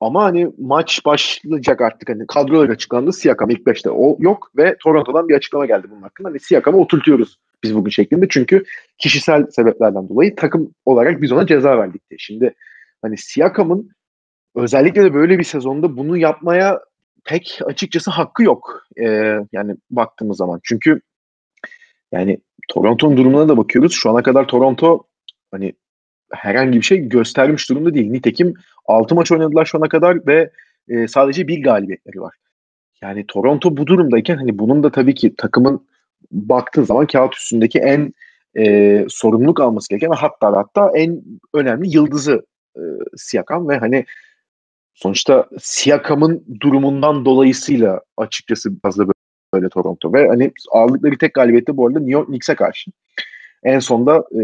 Ama 0.00 0.24
hani 0.24 0.48
maç 0.58 1.04
başlayacak 1.04 1.80
artık 1.80 2.08
hani 2.08 2.26
kadrolar 2.26 2.68
açıklandı. 2.68 3.12
Siakam 3.12 3.50
ilk 3.50 3.66
beşte 3.66 3.90
o 3.90 4.16
yok 4.18 4.50
ve 4.56 4.76
Toronto'dan 4.82 5.28
bir 5.28 5.34
açıklama 5.34 5.66
geldi 5.66 5.86
bunun 5.90 6.02
hakkında. 6.02 6.28
Hani 6.28 6.40
Siakam'ı 6.40 6.78
oturtuyoruz 6.78 7.38
biz 7.62 7.74
bugün 7.74 7.90
şeklinde. 7.90 8.26
Çünkü 8.28 8.64
kişisel 8.98 9.46
sebeplerden 9.46 10.08
dolayı 10.08 10.36
takım 10.36 10.74
olarak 10.84 11.22
biz 11.22 11.32
ona 11.32 11.46
ceza 11.46 11.78
verdik 11.78 12.10
diye. 12.10 12.18
Şimdi 12.18 12.54
hani 13.02 13.18
Siakam'ın 13.18 13.90
özellikle 14.54 15.04
de 15.04 15.14
böyle 15.14 15.38
bir 15.38 15.44
sezonda 15.44 15.96
bunu 15.96 16.16
yapmaya 16.16 16.80
pek 17.24 17.60
açıkçası 17.64 18.10
hakkı 18.10 18.42
yok. 18.42 18.82
Ee, 19.00 19.38
yani 19.52 19.76
baktığımız 19.90 20.36
zaman. 20.36 20.60
Çünkü 20.62 21.00
yani 22.12 22.38
Toronto'nun 22.68 23.16
durumuna 23.16 23.48
da 23.48 23.56
bakıyoruz. 23.56 23.92
Şu 23.92 24.10
ana 24.10 24.22
kadar 24.22 24.48
Toronto 24.48 25.04
hani 25.50 25.72
herhangi 26.32 26.78
bir 26.78 26.82
şey 26.82 26.98
göstermiş 27.08 27.70
durumda 27.70 27.94
değil. 27.94 28.10
Nitekim 28.10 28.54
6 28.86 29.14
maç 29.14 29.32
oynadılar 29.32 29.64
şu 29.64 29.78
ana 29.78 29.88
kadar 29.88 30.26
ve 30.26 30.50
e, 30.88 31.08
sadece 31.08 31.48
bir 31.48 31.62
galibiyetleri 31.62 32.20
var. 32.20 32.34
Yani 33.02 33.24
Toronto 33.28 33.76
bu 33.76 33.86
durumdayken 33.86 34.36
hani 34.36 34.58
bunun 34.58 34.82
da 34.82 34.90
tabii 34.90 35.14
ki 35.14 35.34
takımın 35.36 35.88
baktığın 36.30 36.84
zaman 36.84 37.06
kağıt 37.06 37.34
üstündeki 37.36 37.78
en 37.78 38.14
e, 38.56 39.04
sorumluluk 39.08 39.60
alması 39.60 39.88
gereken 39.88 40.10
hatta 40.10 40.56
hatta 40.56 40.90
en 40.94 41.22
önemli 41.54 41.88
yıldızı 41.96 42.46
e, 42.76 42.80
Siakam 43.16 43.68
ve 43.68 43.78
hani 43.78 44.04
sonuçta 44.94 45.48
Siakam'ın 45.58 46.44
durumundan 46.60 47.24
dolayısıyla 47.24 48.00
açıkçası 48.16 48.82
biraz 48.84 48.98
da 48.98 49.04
böyle 49.54 49.68
Toronto 49.68 50.12
ve 50.12 50.28
hani 50.28 50.52
aldıkları 50.72 51.18
tek 51.18 51.34
galibiyette 51.34 51.76
bu 51.76 51.86
arada 51.86 51.98
New 51.98 52.12
York 52.12 52.26
Knicks'e 52.26 52.54
karşı. 52.54 52.90
En 53.64 53.78
sonda 53.78 54.24
e, 54.32 54.40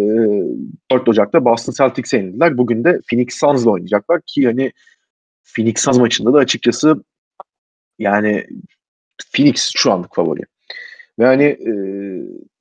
4 0.90 1.08
Ocak'ta 1.08 1.44
Boston 1.44 1.72
Celtics'e 1.72 2.16
yenildiler. 2.16 2.58
Bugün 2.58 2.84
de 2.84 3.00
Phoenix 3.10 3.34
Suns'la 3.34 3.70
oynayacaklar 3.70 4.20
ki 4.26 4.46
hani 4.46 4.72
Phoenix 5.44 5.80
Suns 5.80 5.98
maçında 5.98 6.32
da 6.32 6.38
açıkçası 6.38 7.04
yani 7.98 8.46
Phoenix 9.32 9.72
şu 9.76 9.92
anlık 9.92 10.14
favori. 10.14 10.42
Ve 11.18 11.26
hani 11.26 11.44
e, 11.44 11.72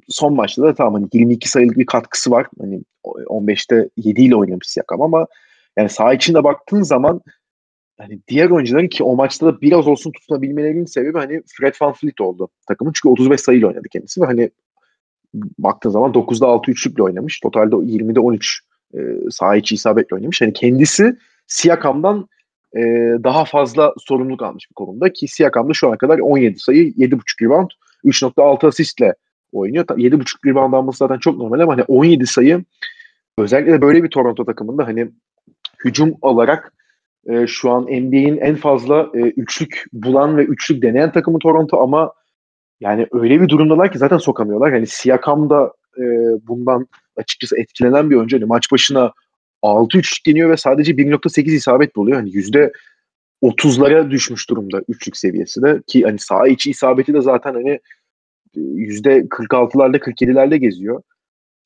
son 0.07 0.33
maçta 0.33 0.63
da 0.63 0.75
tamam 0.75 0.93
hani 0.93 1.07
22 1.13 1.49
sayılık 1.49 1.77
bir 1.77 1.85
katkısı 1.85 2.31
var. 2.31 2.47
Hani 2.61 2.81
15'te 3.03 3.89
7 3.97 4.21
ile 4.21 4.35
oynamış 4.35 4.67
Siakam 4.67 5.01
ama 5.01 5.27
yani 5.77 5.89
saha 5.89 6.13
içinde 6.13 6.43
baktığın 6.43 6.81
zaman 6.81 7.21
hani 7.97 8.19
diğer 8.27 8.49
oyuncuların 8.49 8.87
ki 8.87 9.03
o 9.03 9.15
maçta 9.15 9.45
da 9.45 9.61
biraz 9.61 9.87
olsun 9.87 10.11
tutunabilmelerinin 10.11 10.85
sebebi 10.85 11.17
hani 11.17 11.41
Fred 11.47 11.73
Van 11.81 11.93
Fleet 11.93 12.21
oldu 12.21 12.49
takımın. 12.67 12.91
Çünkü 12.95 13.09
35 13.09 13.41
sayıyla 13.41 13.67
oynadı 13.67 13.87
kendisi 13.91 14.21
ve 14.21 14.25
hani 14.25 14.51
baktığın 15.33 15.89
zaman 15.89 16.11
9'da 16.11 16.47
6 16.47 16.71
üçlükle 16.71 17.03
oynamış. 17.03 17.39
Totalde 17.39 17.75
20'de 17.75 18.19
13 18.19 18.61
e, 18.93 18.99
saha 19.31 19.55
içi 19.55 19.75
isabetle 19.75 20.15
oynamış. 20.15 20.41
Hani 20.41 20.53
kendisi 20.53 21.17
Siakam'dan 21.47 22.27
e, 22.77 22.81
daha 23.23 23.45
fazla 23.45 23.93
sorumluluk 23.97 24.41
almış 24.41 24.69
bir 24.69 24.73
konumda 24.73 25.13
ki 25.13 25.27
Siakam'da 25.27 25.73
şu 25.73 25.87
ana 25.87 25.97
kadar 25.97 26.19
17 26.19 26.59
sayı, 26.59 26.91
7.5 26.91 27.45
rebound, 27.45 27.69
3.6 28.05 28.67
asistle 28.67 29.13
oynuyor. 29.51 29.85
7.5 29.85 30.49
rebound 30.49 30.73
alması 30.73 30.97
zaten 30.97 31.19
çok 31.19 31.37
normal 31.37 31.59
ama 31.59 31.73
hani 31.73 31.83
17 31.83 32.27
sayı 32.27 32.63
özellikle 33.37 33.81
böyle 33.81 34.03
bir 34.03 34.09
Toronto 34.09 34.45
takımında 34.45 34.87
hani 34.87 35.11
hücum 35.85 36.13
olarak 36.21 36.73
e, 37.29 37.47
şu 37.47 37.71
an 37.71 37.83
NBA'in 37.83 38.37
en 38.37 38.55
fazla 38.55 39.09
e, 39.13 39.19
üçlük 39.19 39.85
bulan 39.93 40.37
ve 40.37 40.43
üçlük 40.43 40.81
deneyen 40.81 41.11
takımı 41.11 41.39
Toronto 41.39 41.81
ama 41.81 42.13
yani 42.83 43.07
öyle 43.11 43.41
bir 43.41 43.49
durumdalar 43.49 43.91
ki 43.91 43.97
zaten 43.97 44.17
sokamıyorlar. 44.17 44.71
Hani 44.71 44.87
Siakam 44.87 45.49
da 45.49 45.73
e, 45.97 46.03
bundan 46.47 46.87
açıkçası 47.15 47.59
etkilenen 47.59 48.09
bir 48.09 48.15
oyuncu. 48.15 48.37
Hani 48.37 48.45
maç 48.45 48.71
başına 48.71 49.11
6 49.61 49.97
üçlük 49.97 50.25
deniyor 50.27 50.49
ve 50.49 50.57
sadece 50.57 50.91
1.8 50.91 51.51
isabet 51.51 51.95
buluyor. 51.95 52.17
Hani 52.17 52.35
yüzde 52.35 52.71
30'lara 53.43 54.11
düşmüş 54.11 54.49
durumda 54.49 54.81
üçlük 54.87 55.17
seviyesi 55.17 55.61
de 55.61 55.81
ki 55.87 56.03
hani 56.03 56.19
saha 56.19 56.47
içi 56.47 56.69
isabeti 56.71 57.13
de 57.13 57.21
zaten 57.21 57.53
hani 57.53 57.79
yüzde 58.55 59.19
46'larda 59.19 59.97
47'lerde 59.97 60.55
geziyor. 60.55 61.01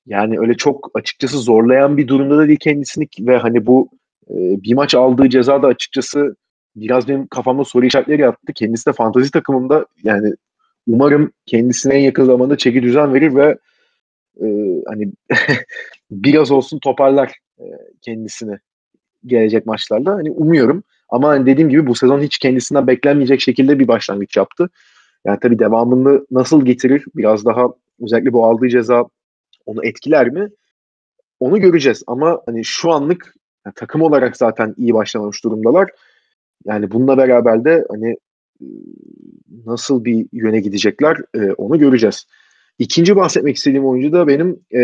Yani 0.05 0.39
öyle 0.39 0.53
çok 0.53 0.91
açıkçası 0.93 1.37
zorlayan 1.37 1.97
bir 1.97 2.07
durumda 2.07 2.37
da 2.37 2.47
değil 2.47 2.59
kendisini 2.61 3.07
ve 3.19 3.37
hani 3.37 3.65
bu 3.65 3.89
e, 4.29 4.35
bir 4.35 4.73
maç 4.73 4.95
aldığı 4.95 5.29
ceza 5.29 5.63
da 5.63 5.67
açıkçası 5.67 6.35
biraz 6.75 7.07
benim 7.07 7.27
kafamda 7.27 7.63
soru 7.63 7.85
işaretleri 7.85 8.21
yattı. 8.21 8.53
Kendisi 8.55 8.85
de 8.85 8.93
fantazi 8.93 9.31
takımında 9.31 9.85
yani 10.03 10.33
umarım 10.87 11.31
kendisine 11.45 11.93
en 11.93 12.01
yakın 12.01 12.25
zamanda 12.25 12.57
çeki 12.57 12.83
düzen 12.83 13.13
verir 13.13 13.35
ve 13.35 13.57
e, 14.41 14.47
hani 14.87 15.11
biraz 16.11 16.51
olsun 16.51 16.79
toparlar 16.79 17.33
e, 17.59 17.65
kendisini 18.01 18.57
gelecek 19.25 19.65
maçlarda. 19.65 20.11
Hani 20.11 20.31
umuyorum. 20.31 20.83
Ama 21.09 21.27
hani 21.27 21.45
dediğim 21.45 21.69
gibi 21.69 21.87
bu 21.87 21.95
sezon 21.95 22.21
hiç 22.21 22.37
kendisinden 22.37 22.87
beklenmeyecek 22.87 23.41
şekilde 23.41 23.79
bir 23.79 23.87
başlangıç 23.87 24.37
yaptı. 24.37 24.69
Yani 25.25 25.39
tabii 25.41 25.59
devamını 25.59 26.25
nasıl 26.31 26.65
getirir? 26.65 27.05
Biraz 27.15 27.45
daha 27.45 27.67
özellikle 28.03 28.33
bu 28.33 28.45
aldığı 28.45 28.69
ceza 28.69 29.05
onu 29.65 29.85
etkiler 29.85 30.29
mi? 30.29 30.49
Onu 31.39 31.59
göreceğiz. 31.59 32.03
Ama 32.07 32.41
hani 32.45 32.65
şu 32.65 32.91
anlık 32.91 33.33
yani 33.65 33.73
takım 33.75 34.01
olarak 34.01 34.37
zaten 34.37 34.75
iyi 34.77 34.93
başlamamış 34.93 35.43
durumdalar. 35.43 35.89
Yani 36.65 36.91
bununla 36.91 37.17
beraber 37.17 37.65
de 37.65 37.85
hani 37.89 38.15
nasıl 39.65 40.05
bir 40.05 40.25
yöne 40.31 40.59
gidecekler 40.59 41.17
e, 41.35 41.51
onu 41.51 41.79
göreceğiz. 41.79 42.27
İkinci 42.79 43.15
bahsetmek 43.15 43.55
istediğim 43.55 43.85
oyuncu 43.85 44.11
da 44.11 44.27
benim 44.27 44.59
e, 44.73 44.81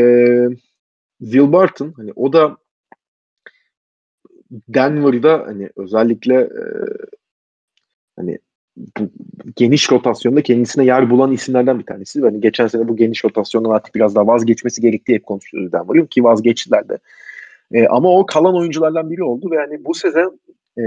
Will 1.20 1.52
Barton. 1.52 1.94
Hani 1.98 2.12
o 2.16 2.34
da 2.34 2.58
Denver'da 4.52 5.44
hani 5.46 5.70
özellikle 5.76 6.36
e, 6.36 6.64
hani 8.16 8.40
bu 8.78 9.10
geniş 9.56 9.92
rotasyonda 9.92 10.42
kendisine 10.42 10.86
yer 10.86 11.10
bulan 11.10 11.32
isimlerden 11.32 11.80
bir 11.80 11.86
tanesi. 11.86 12.22
Hani 12.22 12.42
geçen 12.42 12.68
sene 12.68 12.88
bu 12.88 12.96
geniş 12.96 13.26
rotasyondan 13.26 13.70
artık 13.70 13.96
biraz 13.96 14.16
daha 14.16 14.28
vazgeçmesi 14.28 14.82
gerektiği 14.82 15.14
hep 15.14 15.26
konuşuyoruz 15.26 15.72
Denver'ın 15.72 16.06
ki 16.06 16.24
vazgeçtiler 16.24 16.90
de. 16.90 16.98
E, 17.72 17.88
ama 17.88 18.18
o 18.18 18.26
kalan 18.26 18.56
oyunculardan 18.56 19.12
biri 19.12 19.24
oldu 19.24 19.52
ve 19.52 19.58
hani 19.58 19.86
bu 19.86 19.94
sezon 19.94 20.40
e, 20.80 20.84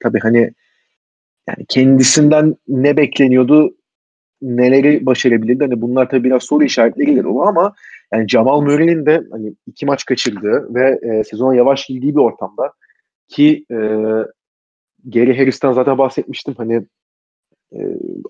tabii 0.00 0.18
hani 0.18 0.52
yani 1.48 1.66
kendisinden 1.68 2.56
ne 2.68 2.96
bekleniyordu 2.96 3.74
neleri 4.42 5.06
başarabilirdi? 5.06 5.64
Hani 5.64 5.80
bunlar 5.80 6.10
tabii 6.10 6.24
biraz 6.24 6.42
soru 6.42 6.64
işaretleriyle 6.64 7.24
dolu 7.24 7.42
ama 7.42 7.74
yani 8.12 8.28
Jamal 8.28 8.60
Murray'nin 8.60 9.06
de 9.06 9.22
hani 9.30 9.54
iki 9.66 9.86
maç 9.86 10.04
kaçırdığı 10.04 10.74
ve 10.74 10.98
e, 11.02 11.24
sezona 11.24 11.54
yavaş 11.54 11.86
girdiği 11.86 12.14
bir 12.14 12.20
ortamda 12.20 12.72
ki 13.28 13.64
e, 13.70 13.76
Gary 15.04 15.36
Harris'ten 15.36 15.72
zaten 15.72 15.98
bahsetmiştim. 15.98 16.54
Hani 16.58 16.86
e, 17.72 17.78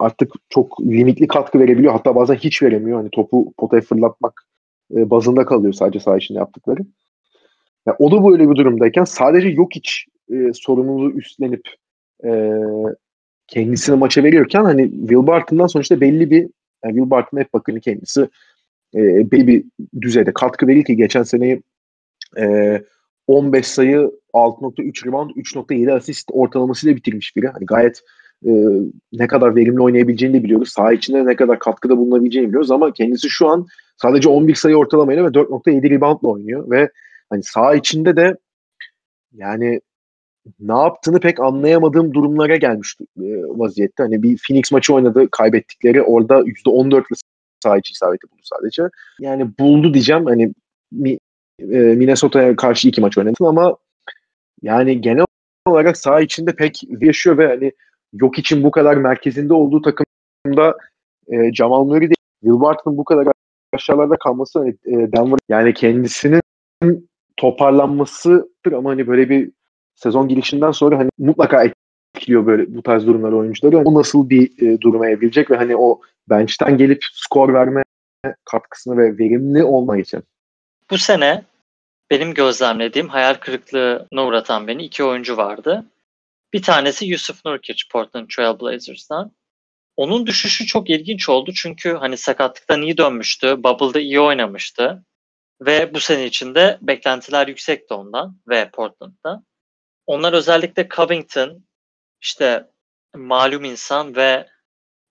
artık 0.01 0.33
çok 0.49 0.81
limitli 0.81 1.27
katkı 1.27 1.59
verebiliyor 1.59 1.93
hatta 1.93 2.15
bazen 2.15 2.35
hiç 2.35 2.63
veremiyor. 2.63 2.99
Hani 2.99 3.11
topu 3.11 3.53
potaya 3.57 3.83
fırlatmak 3.83 4.43
e, 4.97 5.11
bazında 5.11 5.45
kalıyor 5.45 5.73
sadece 5.73 6.01
saha 6.01 6.17
içinde 6.17 6.39
yaptıkları. 6.39 6.81
Yani 7.87 7.97
o 7.99 8.11
da 8.11 8.31
böyle 8.31 8.51
bir 8.51 8.57
durumdayken 8.57 9.05
sadece 9.05 9.49
yok 9.49 9.69
hiç 9.75 10.07
e, 10.31 10.53
sorumluluğu 10.53 11.11
üstlenip 11.11 11.69
e, 12.25 12.31
kendisine 13.49 13.97
maça 13.97 14.25
veriyorken 14.25 14.65
hani 14.65 14.91
Will 14.91 15.27
Barton'dan 15.27 15.67
sonuçta 15.67 16.01
belli 16.01 16.31
bir 16.31 16.49
yani 16.85 16.95
Will 16.95 17.11
Barton 17.11 17.39
hep 17.39 17.53
bakın 17.53 17.81
kendisi 17.81 18.29
e, 18.95 19.31
belli 19.31 19.47
bir 19.47 19.65
düzeyde 20.01 20.33
katkı 20.33 20.67
verir 20.67 20.85
ki 20.85 20.97
geçen 20.97 21.23
seneyi 21.23 21.63
e, 22.39 22.83
15 23.27 23.67
sayı 23.67 24.11
6.3 24.35 25.07
rebound 25.07 25.31
3.7 25.31 25.93
asist 25.93 26.29
ortalamasıyla 26.33 26.97
bitirmiş 26.97 27.37
biri. 27.37 27.49
Hani 27.49 27.67
gayet 27.67 28.03
e, 28.47 28.51
ne 29.13 29.27
kadar 29.27 29.57
verimli 29.57 29.83
oynayabileceğini 29.83 30.39
de 30.39 30.45
biliyoruz. 30.45 30.69
Saha 30.69 30.93
içinde 30.93 31.27
ne 31.27 31.37
kadar 31.37 31.59
katkıda 31.59 31.97
bulunabileceğini 31.97 32.49
biliyoruz 32.49 32.71
ama 32.71 32.93
kendisi 32.93 33.31
şu 33.31 33.49
an 33.49 33.67
sadece 33.97 34.29
11 34.29 34.55
sayı 34.55 34.77
ortalamayla 34.77 35.25
ve 35.25 35.29
4.7 35.29 35.91
reboundla 35.91 36.29
oynuyor 36.29 36.71
ve 36.71 36.91
hani 37.31 37.43
saha 37.43 37.75
içinde 37.75 38.17
de 38.17 38.37
yani 39.33 39.81
ne 40.61 40.73
yaptığını 40.73 41.21
pek 41.21 41.41
anlayamadığım 41.41 42.15
durumlara 42.15 42.57
gelmiş 42.57 42.97
e, 43.01 43.27
vaziyette. 43.43 44.03
Hani 44.03 44.23
bir 44.23 44.39
Phoenix 44.49 44.73
maçı 44.73 44.95
oynadı, 44.95 45.29
kaybettikleri 45.33 46.03
orada 46.03 46.41
%14'lü 46.41 47.21
saha 47.65 47.79
içi 47.79 47.93
isabeti 47.93 48.31
buldu 48.31 48.41
sadece. 48.43 48.83
Yani 49.21 49.59
buldu 49.59 49.95
diyeceğim. 49.95 50.27
Hani 50.27 50.55
e, 51.59 51.77
Minnesota'ya 51.77 52.57
karşı 52.57 52.89
iki 52.89 53.01
maç 53.01 53.19
oynadı 53.19 53.35
ama 53.41 53.77
yani 54.63 55.01
genel 55.01 55.25
olarak 55.67 55.97
saha 55.97 56.21
içinde 56.21 56.57
pek 56.57 56.83
yaşıyor 57.01 57.39
ve 57.39 57.47
hani 57.47 57.73
yok 58.13 58.39
için 58.39 58.63
bu 58.63 58.71
kadar 58.71 58.97
merkezinde 58.97 59.55
olduğu 59.55 59.83
takımda 59.83 60.77
e, 61.29 61.53
Jamal 61.55 61.85
Murray 61.85 62.01
değil, 62.01 62.15
Will 62.43 62.61
Barton'ın 62.61 62.97
bu 62.97 63.05
kadar 63.05 63.27
aşağılarda 63.75 64.17
kalması 64.17 64.59
hani, 64.59 64.71
e, 64.71 65.13
Denver 65.13 65.39
yani 65.49 65.75
kendisinin 65.75 66.41
toparlanmasıdır 67.37 68.73
ama 68.73 68.91
hani 68.91 69.07
böyle 69.07 69.29
bir 69.29 69.51
sezon 69.99 70.29
girişinden 70.29 70.71
sonra 70.71 70.99
hani 70.99 71.11
mutlaka 71.19 71.65
etkiliyor 72.15 72.47
böyle 72.47 72.75
bu 72.75 72.83
tarz 72.83 73.07
durumlar 73.07 73.33
oyuncuları. 73.33 73.79
O 73.79 73.95
nasıl 73.95 74.31
bir 74.31 74.63
e, 74.63 74.81
duruma 74.81 75.09
evrilecek 75.09 75.51
ve 75.51 75.57
hani 75.57 75.77
o 75.77 76.01
bench'ten 76.31 76.79
gelip 76.79 77.01
skor 77.13 77.55
verme 77.55 77.83
katkısını 78.45 78.99
ve 78.99 79.19
verimli 79.19 79.65
olma 79.65 79.99
için. 79.99 80.23
Bu 80.91 80.99
sene 80.99 81.45
benim 82.11 82.35
gözlemlediğim 82.35 83.09
hayal 83.09 83.35
kırıklığına 83.35 84.27
uğratan 84.27 84.67
beni 84.67 84.85
iki 84.85 85.05
oyuncu 85.05 85.37
vardı. 85.37 85.85
Bir 86.53 86.63
tanesi 86.63 87.07
Yusuf 87.07 87.45
Nurkic 87.45 87.85
Portland 87.93 88.29
Trail 88.37 88.61
Blazers'tan. 88.61 89.33
Onun 89.97 90.27
düşüşü 90.27 90.67
çok 90.67 90.91
ilginç 90.91 91.29
oldu 91.29 91.53
çünkü 91.55 91.93
hani 91.93 92.17
sakatlıktan 92.17 92.83
iyi 92.83 92.99
dönmüştü. 92.99 93.57
Bubble'da 93.59 94.01
iyi 94.01 94.21
oynamıştı. 94.21 95.05
Ve 95.61 95.95
bu 95.95 96.01
sene 96.01 96.27
içinde 96.27 96.79
beklentiler 96.83 97.49
yüksekti 97.49 97.95
ondan 97.95 98.37
ve 98.49 98.71
Portland'da. 98.71 99.43
Onlar 100.09 100.33
özellikle 100.33 100.89
Covington, 100.89 101.65
işte 102.21 102.71
malum 103.15 103.65
insan 103.65 104.17
ve 104.17 104.49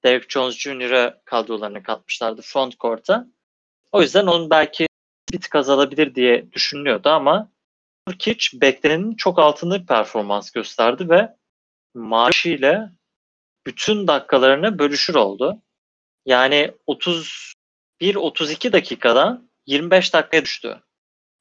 Derek 0.03 0.31
Jones 0.31 0.57
Jr.'ı 0.57 1.21
kadrolarına 1.25 1.83
katmışlardı 1.83 2.41
front 2.41 2.79
court'a. 2.79 3.27
O 3.91 4.01
yüzden 4.01 4.25
onun 4.25 4.49
belki 4.49 4.87
bir 5.33 5.41
tık 5.41 5.55
azalabilir 5.55 6.15
diye 6.15 6.51
düşünülüyordu 6.51 7.09
ama 7.09 7.51
Nurkic 8.07 8.61
beklenenin 8.61 9.15
çok 9.15 9.39
altında 9.39 9.81
bir 9.81 9.85
performans 9.85 10.51
gösterdi 10.51 11.09
ve 11.09 11.35
maaşıyla 11.93 12.91
bütün 13.65 14.07
dakikalarını 14.07 14.79
bölüşür 14.79 15.15
oldu. 15.15 15.61
Yani 16.25 16.71
31-32 16.87 18.71
dakikadan 18.71 19.49
25 19.65 20.13
dakikaya 20.13 20.45
düştü 20.45 20.81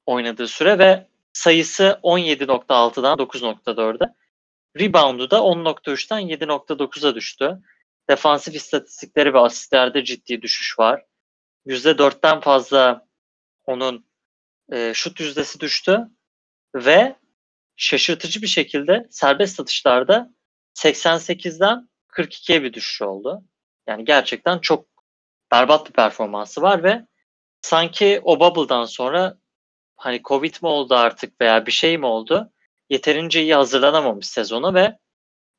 oynadığı 0.06 0.48
süre 0.48 0.78
ve 0.78 1.06
sayısı 1.36 2.00
17.6'dan 2.02 3.18
9.4'e. 3.18 4.14
Rebound'u 4.78 5.30
da 5.30 5.36
10.3'ten 5.36 6.20
7.9'a 6.20 7.14
düştü. 7.14 7.62
Defansif 8.10 8.54
istatistikleri 8.54 9.34
ve 9.34 9.38
asistlerde 9.38 10.04
ciddi 10.04 10.42
düşüş 10.42 10.78
var. 10.78 11.04
%4'ten 11.66 12.40
fazla 12.40 13.06
onun 13.66 14.06
e, 14.72 14.92
şut 14.94 15.20
yüzdesi 15.20 15.60
düştü 15.60 16.08
ve 16.74 17.16
şaşırtıcı 17.76 18.42
bir 18.42 18.46
şekilde 18.46 19.06
serbest 19.10 19.60
atışlarda 19.60 20.30
88'den 20.74 21.88
42'ye 22.08 22.62
bir 22.62 22.72
düşüş 22.72 23.02
oldu. 23.02 23.44
Yani 23.86 24.04
gerçekten 24.04 24.58
çok 24.58 24.86
berbat 25.52 25.88
bir 25.88 25.92
performansı 25.92 26.62
var 26.62 26.82
ve 26.82 27.06
sanki 27.60 28.20
o 28.24 28.40
bubble'dan 28.40 28.84
sonra 28.84 29.38
hani 29.96 30.22
Covid 30.22 30.54
mi 30.62 30.68
oldu 30.68 30.94
artık 30.94 31.40
veya 31.40 31.66
bir 31.66 31.72
şey 31.72 31.98
mi 31.98 32.06
oldu? 32.06 32.52
Yeterince 32.90 33.42
iyi 33.42 33.54
hazırlanamamış 33.54 34.26
sezona 34.26 34.74
ve 34.74 34.98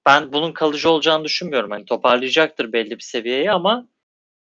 ben 0.05 0.33
bunun 0.33 0.51
kalıcı 0.51 0.89
olacağını 0.89 1.23
düşünmüyorum. 1.23 1.71
Hani 1.71 1.85
toparlayacaktır 1.85 2.73
belli 2.73 2.91
bir 2.91 3.03
seviyeyi 3.03 3.51
ama 3.51 3.87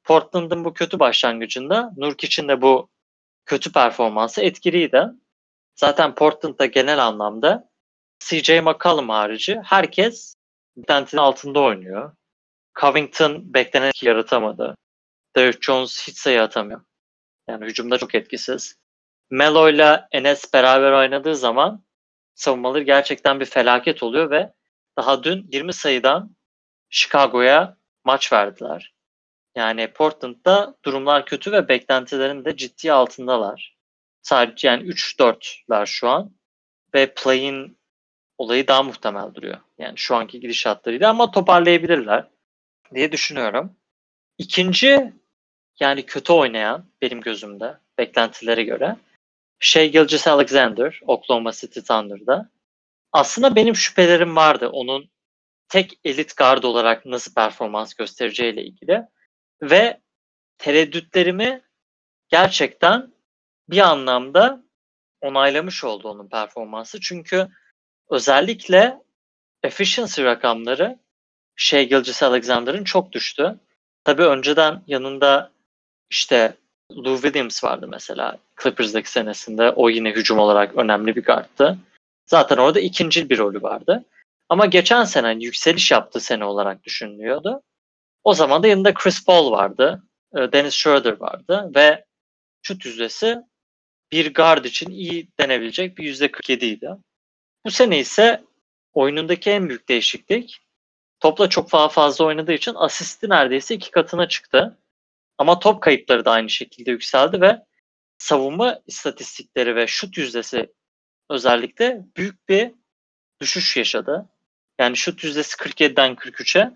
Portland'ın 0.04 0.66
bu 0.66 0.74
kötü 0.74 1.00
başlangıcında 1.00 1.94
Nurkic'in 1.98 2.48
de 2.48 2.62
bu 2.62 2.90
kötü 3.46 3.72
performansı 3.72 4.42
etkiliydi. 4.42 5.06
Zaten 5.76 6.16
Portland'da 6.16 6.66
genel 6.66 7.06
anlamda 7.06 7.70
CJ 8.20 8.50
McCollum 8.50 9.10
harici 9.10 9.62
herkes 9.66 10.36
beklentinin 10.78 11.22
altında 11.22 11.60
oynuyor. 11.60 12.16
Covington 12.82 13.54
beklenen 13.54 13.88
etki 13.88 14.06
yaratamadı. 14.06 14.76
Derrick 15.36 15.60
Jones 15.62 16.08
hiç 16.08 16.18
sayı 16.18 16.42
atamıyor. 16.42 16.82
Yani 17.48 17.66
hücumda 17.66 17.98
çok 17.98 18.16
etkisiz. 18.16 18.76
Melo 19.34 19.70
ile 19.70 20.08
Enes 20.12 20.54
beraber 20.54 20.92
oynadığı 20.92 21.36
zaman 21.36 21.84
savunmaları 22.36 22.84
gerçekten 22.84 23.40
bir 23.40 23.46
felaket 23.46 24.04
oluyor 24.04 24.32
ve 24.32 24.54
daha 24.98 25.24
dün 25.24 25.48
20 25.52 25.74
sayıdan 25.74 26.36
Chicago'ya 26.90 27.78
maç 28.04 28.34
verdiler. 28.34 28.94
Yani 29.56 29.94
Portland'da 29.94 30.76
durumlar 30.86 31.26
kötü 31.26 31.52
ve 31.52 31.68
beklentilerin 31.68 32.46
de 32.46 32.58
ciddi 32.58 32.92
altındalar. 32.92 33.78
Sadece 34.22 34.68
yani 34.68 34.84
3-4'ler 34.84 35.86
şu 35.86 36.10
an 36.10 36.36
ve 36.94 37.14
play'in 37.14 37.78
olayı 38.38 38.68
daha 38.68 38.84
muhtemel 38.84 39.34
duruyor. 39.34 39.58
Yani 39.78 39.98
şu 39.98 40.16
anki 40.16 40.40
gidişatlarıyla 40.40 41.10
ama 41.10 41.32
toparlayabilirler 41.32 42.28
diye 42.94 43.12
düşünüyorum. 43.12 43.76
İkinci 44.38 45.14
yani 45.80 46.06
kötü 46.06 46.34
oynayan 46.34 46.86
benim 47.02 47.22
gözümde 47.22 47.78
beklentilere 47.98 48.64
göre 48.64 48.96
şey 49.60 49.92
Gilgis 49.92 50.28
Alexander 50.28 51.00
Oklahoma 51.08 51.52
City 51.52 51.80
Thunder'da. 51.80 52.50
Aslında 53.12 53.56
benim 53.56 53.76
şüphelerim 53.76 54.36
vardı 54.36 54.70
onun 54.70 55.10
tek 55.70 56.00
elit 56.04 56.38
guard 56.38 56.64
olarak 56.64 57.06
nasıl 57.06 57.34
performans 57.34 57.94
göstereceğiyle 57.94 58.64
ilgili. 58.64 59.02
Ve 59.62 60.02
tereddütlerimi 60.58 61.62
gerçekten 62.30 63.14
bir 63.70 63.80
anlamda 63.80 64.64
onaylamış 65.22 65.84
oldu 65.84 66.10
onun 66.10 66.30
performansı. 66.30 67.00
Çünkü 67.00 67.48
özellikle 68.10 69.02
efficiency 69.64 70.24
rakamları 70.24 71.00
şey 71.56 71.90
Gilgis 71.90 72.24
Alexander'ın 72.24 72.84
çok 72.84 73.12
düştü. 73.12 73.60
Tabii 74.04 74.24
önceden 74.24 74.84
yanında 74.88 75.52
işte 76.10 76.58
Lou 76.92 77.16
Williams 77.22 77.64
vardı 77.64 77.88
mesela 77.88 78.38
Clippers'daki 78.64 79.12
senesinde. 79.12 79.72
O 79.72 79.90
yine 79.90 80.12
hücum 80.12 80.40
olarak 80.40 80.76
önemli 80.76 81.16
bir 81.16 81.24
guardtı. 81.24 81.78
Zaten 82.26 82.58
orada 82.58 82.80
ikinci 82.80 83.30
bir 83.30 83.38
rolü 83.38 83.62
vardı. 83.62 84.06
Ama 84.50 84.66
geçen 84.66 85.04
sene 85.04 85.28
hani 85.28 85.46
yükseliş 85.46 85.92
yaptığı 85.92 86.20
sene 86.20 86.46
olarak 86.46 86.84
düşünülüyordu. 86.84 87.62
O 88.24 88.34
zaman 88.34 88.64
da 88.64 88.68
yanında 88.68 88.94
Chris 88.94 89.26
Paul 89.26 89.52
vardı. 89.52 90.04
E, 90.36 90.52
Dennis 90.52 90.74
Schroeder 90.76 91.20
vardı 91.20 91.72
ve 91.76 92.06
şut 92.62 92.86
yüzdesi 92.86 93.38
bir 94.12 94.34
guard 94.34 94.66
için 94.66 94.92
iyi 94.92 95.28
denebilecek 95.40 95.98
bir 95.98 96.04
yüzde 96.04 96.32
47 96.32 96.66
idi. 96.66 96.90
Bu 97.66 97.72
sene 97.72 98.00
ise 98.00 98.44
oyunundaki 98.94 99.50
en 99.50 99.70
büyük 99.70 99.90
değişiklik 99.90 100.60
topla 101.20 101.50
çok 101.50 101.72
daha 101.74 101.90
fazla 101.90 102.26
oynadığı 102.26 102.54
için 102.54 102.74
asisti 102.76 103.30
neredeyse 103.30 103.76
iki 103.76 103.92
katına 103.92 104.28
çıktı. 104.28 104.78
Ama 105.44 105.60
top 105.60 105.82
kayıpları 105.82 106.26
da 106.26 106.32
aynı 106.32 106.50
şekilde 106.50 106.92
yükseldi 106.92 107.42
ve 107.42 107.66
savunma 108.18 108.80
istatistikleri 108.88 109.76
ve 109.76 109.88
şut 109.88 110.18
yüzdesi 110.18 110.74
özellikle 111.30 112.02
büyük 112.18 112.50
bir 112.50 112.72
düşüş 113.42 113.78
yaşadı. 113.78 114.30
Yani 114.80 114.98
şut 114.98 115.24
yüzdesi 115.24 115.56
47'den 115.56 116.16
43'e, 116.16 116.72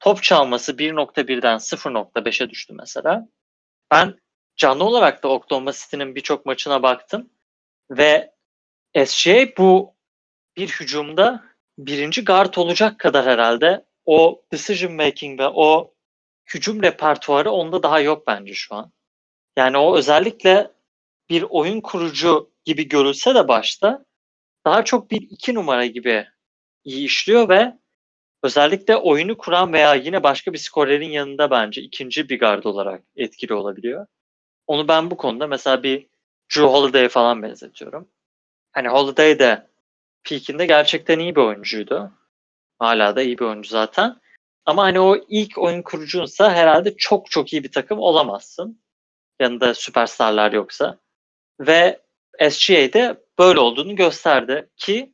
top 0.00 0.22
çalması 0.22 0.72
1.1'den 0.72 1.56
0.5'e 1.56 2.50
düştü 2.50 2.74
mesela. 2.74 3.28
Ben 3.90 4.18
canlı 4.56 4.84
olarak 4.84 5.22
da 5.22 5.28
Oklahoma 5.28 5.72
City'nin 5.72 6.14
birçok 6.14 6.46
maçına 6.46 6.82
baktım 6.82 7.30
ve 7.90 8.32
SGA 9.04 9.46
bu 9.58 9.94
bir 10.56 10.68
hücumda 10.68 11.44
birinci 11.78 12.24
guard 12.24 12.54
olacak 12.54 12.98
kadar 12.98 13.26
herhalde 13.26 13.84
o 14.06 14.42
decision 14.52 14.92
making 14.92 15.40
ve 15.40 15.48
o 15.48 15.94
hücum 16.54 16.82
repertuarı 16.82 17.50
onda 17.50 17.82
daha 17.82 18.00
yok 18.00 18.26
bence 18.26 18.54
şu 18.54 18.74
an. 18.74 18.92
Yani 19.56 19.76
o 19.78 19.96
özellikle 19.96 20.70
bir 21.30 21.44
oyun 21.48 21.80
kurucu 21.80 22.50
gibi 22.64 22.88
görülse 22.88 23.34
de 23.34 23.48
başta 23.48 24.04
daha 24.64 24.84
çok 24.84 25.10
bir 25.10 25.22
iki 25.22 25.54
numara 25.54 25.86
gibi 25.86 26.26
iyi 26.84 27.04
işliyor 27.06 27.48
ve 27.48 27.74
özellikle 28.42 28.96
oyunu 28.96 29.38
kuran 29.38 29.72
veya 29.72 29.94
yine 29.94 30.22
başka 30.22 30.52
bir 30.52 30.58
skorerin 30.58 31.10
yanında 31.10 31.50
bence 31.50 31.82
ikinci 31.82 32.28
bir 32.28 32.38
gard 32.38 32.64
olarak 32.64 33.02
etkili 33.16 33.54
olabiliyor. 33.54 34.06
Onu 34.66 34.88
ben 34.88 35.10
bu 35.10 35.16
konuda 35.16 35.46
mesela 35.46 35.82
bir 35.82 36.06
Drew 36.56 36.68
Holiday'e 36.68 37.08
falan 37.08 37.42
benzetiyorum. 37.42 38.08
Hani 38.72 38.88
Holiday 38.88 39.38
de 39.38 39.66
peakinde 40.24 40.66
gerçekten 40.66 41.18
iyi 41.18 41.36
bir 41.36 41.40
oyuncuydu. 41.40 42.12
Hala 42.78 43.16
da 43.16 43.22
iyi 43.22 43.38
bir 43.38 43.44
oyuncu 43.44 43.68
zaten. 43.68 44.20
Ama 44.68 44.82
hani 44.82 45.00
o 45.00 45.16
ilk 45.28 45.58
oyun 45.58 45.82
kurucunsa 45.82 46.52
herhalde 46.52 46.96
çok 46.96 47.30
çok 47.30 47.52
iyi 47.52 47.64
bir 47.64 47.72
takım 47.72 47.98
olamazsın. 47.98 48.82
Yanında 49.40 49.74
süperstarlar 49.74 50.52
yoksa. 50.52 50.98
Ve 51.60 52.00
SGA'de 52.50 53.24
böyle 53.38 53.60
olduğunu 53.60 53.96
gösterdi 53.96 54.68
ki 54.76 55.12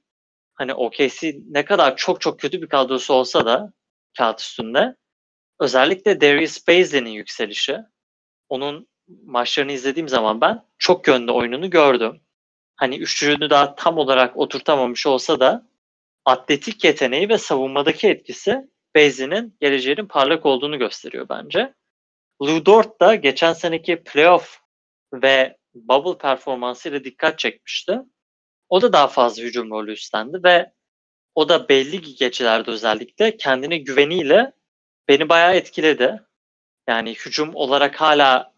hani 0.54 0.74
OKC 0.74 1.36
ne 1.50 1.64
kadar 1.64 1.96
çok 1.96 2.20
çok 2.20 2.40
kötü 2.40 2.62
bir 2.62 2.68
kadrosu 2.68 3.14
olsa 3.14 3.46
da 3.46 3.72
kağıt 4.18 4.40
üstünde 4.40 4.96
özellikle 5.60 6.20
Darius 6.20 6.68
Bazley'nin 6.68 7.10
yükselişi 7.10 7.78
onun 8.48 8.88
maçlarını 9.26 9.72
izlediğim 9.72 10.08
zaman 10.08 10.40
ben 10.40 10.64
çok 10.78 11.08
yönlü 11.08 11.32
oyununu 11.32 11.70
gördüm. 11.70 12.20
Hani 12.76 12.96
üçlüğünü 12.96 13.50
daha 13.50 13.74
tam 13.74 13.98
olarak 13.98 14.36
oturtamamış 14.36 15.06
olsa 15.06 15.40
da 15.40 15.66
atletik 16.24 16.84
yeteneği 16.84 17.28
ve 17.28 17.38
savunmadaki 17.38 18.08
etkisi 18.08 18.73
Bazley'nin 18.96 19.56
geleceğinin 19.60 20.06
parlak 20.06 20.46
olduğunu 20.46 20.78
gösteriyor 20.78 21.28
bence. 21.28 21.74
Lou 22.42 22.66
Dort 22.66 23.00
da 23.00 23.14
geçen 23.14 23.52
seneki 23.52 24.02
playoff 24.02 24.58
ve 25.12 25.56
bubble 25.74 26.18
performansıyla 26.18 27.04
dikkat 27.04 27.38
çekmişti. 27.38 28.00
O 28.68 28.82
da 28.82 28.92
daha 28.92 29.08
fazla 29.08 29.42
hücum 29.42 29.70
rolü 29.70 29.92
üstlendi 29.92 30.44
ve 30.44 30.72
o 31.34 31.48
da 31.48 31.68
belli 31.68 32.00
geçilerde 32.00 32.70
özellikle 32.70 33.36
kendine 33.36 33.78
güveniyle 33.78 34.52
beni 35.08 35.28
bayağı 35.28 35.54
etkiledi. 35.54 36.20
Yani 36.88 37.14
hücum 37.14 37.54
olarak 37.54 38.00
hala 38.00 38.54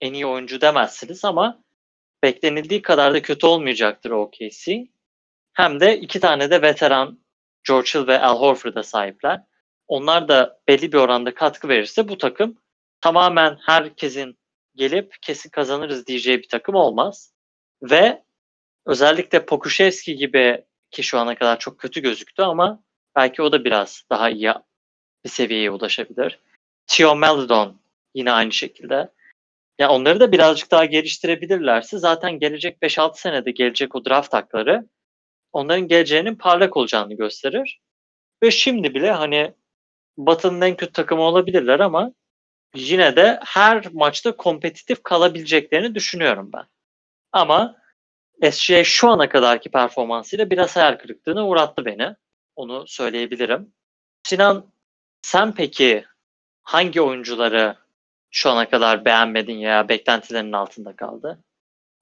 en 0.00 0.12
iyi 0.12 0.26
oyuncu 0.26 0.60
demezsiniz 0.60 1.24
ama 1.24 1.62
beklenildiği 2.22 2.82
kadar 2.82 3.14
da 3.14 3.22
kötü 3.22 3.46
olmayacaktır 3.46 4.10
OKC. 4.10 4.86
Hem 5.52 5.80
de 5.80 5.98
iki 5.98 6.20
tane 6.20 6.50
de 6.50 6.62
veteran 6.62 7.20
George 7.68 7.90
Hill 7.94 8.06
ve 8.06 8.20
Al 8.20 8.40
Horford'a 8.40 8.82
sahipler. 8.82 9.42
Onlar 9.88 10.28
da 10.28 10.60
belli 10.68 10.92
bir 10.92 10.98
oranda 10.98 11.34
katkı 11.34 11.68
verirse 11.68 12.08
bu 12.08 12.18
takım 12.18 12.58
tamamen 13.00 13.58
herkesin 13.66 14.38
gelip 14.74 15.16
kesin 15.22 15.50
kazanırız 15.50 16.06
diyeceği 16.06 16.38
bir 16.38 16.48
takım 16.48 16.74
olmaz. 16.74 17.32
Ve 17.82 18.22
özellikle 18.86 19.46
Pokuševski 19.46 20.16
gibi 20.16 20.64
ki 20.90 21.02
şu 21.02 21.18
ana 21.18 21.34
kadar 21.34 21.58
çok 21.58 21.78
kötü 21.78 22.00
gözüktü 22.00 22.42
ama 22.42 22.82
belki 23.16 23.42
o 23.42 23.52
da 23.52 23.64
biraz 23.64 24.04
daha 24.10 24.30
iyi 24.30 24.52
bir 25.24 25.30
seviyeye 25.30 25.70
ulaşabilir. 25.70 26.38
Theo 26.86 27.16
Maledon 27.16 27.80
yine 28.14 28.32
aynı 28.32 28.52
şekilde. 28.52 29.10
Ya 29.78 29.90
onları 29.90 30.20
da 30.20 30.32
birazcık 30.32 30.70
daha 30.70 30.84
geliştirebilirlerse 30.84 31.98
zaten 31.98 32.38
gelecek 32.38 32.82
5-6 32.82 33.20
senede 33.20 33.50
gelecek 33.50 33.94
o 33.94 34.04
draft 34.04 34.32
hakları 34.32 34.88
onların 35.52 35.88
geleceğinin 35.88 36.34
parlak 36.34 36.76
olacağını 36.76 37.14
gösterir. 37.14 37.80
Ve 38.42 38.50
şimdi 38.50 38.94
bile 38.94 39.10
hani 39.10 39.54
Batı'nın 40.18 40.60
en 40.60 40.76
kötü 40.76 40.92
takımı 40.92 41.22
olabilirler 41.22 41.80
ama 41.80 42.12
yine 42.74 43.16
de 43.16 43.40
her 43.44 43.92
maçta 43.92 44.36
kompetitif 44.36 45.02
kalabileceklerini 45.02 45.94
düşünüyorum 45.94 46.50
ben. 46.52 46.64
Ama 47.32 47.76
SGA 48.50 48.84
şu 48.84 49.08
ana 49.08 49.28
kadarki 49.28 49.70
performansıyla 49.70 50.50
biraz 50.50 50.76
hayal 50.76 50.98
kırıklığına 50.98 51.46
uğrattı 51.46 51.84
beni. 51.84 52.16
Onu 52.56 52.84
söyleyebilirim. 52.86 53.72
Sinan 54.22 54.66
sen 55.22 55.54
peki 55.54 56.04
hangi 56.62 57.00
oyuncuları 57.00 57.76
şu 58.30 58.50
ana 58.50 58.68
kadar 58.68 59.04
beğenmedin 59.04 59.56
ya 59.56 59.88
beklentilerinin 59.88 60.52
altında 60.52 60.96
kaldı? 60.96 61.38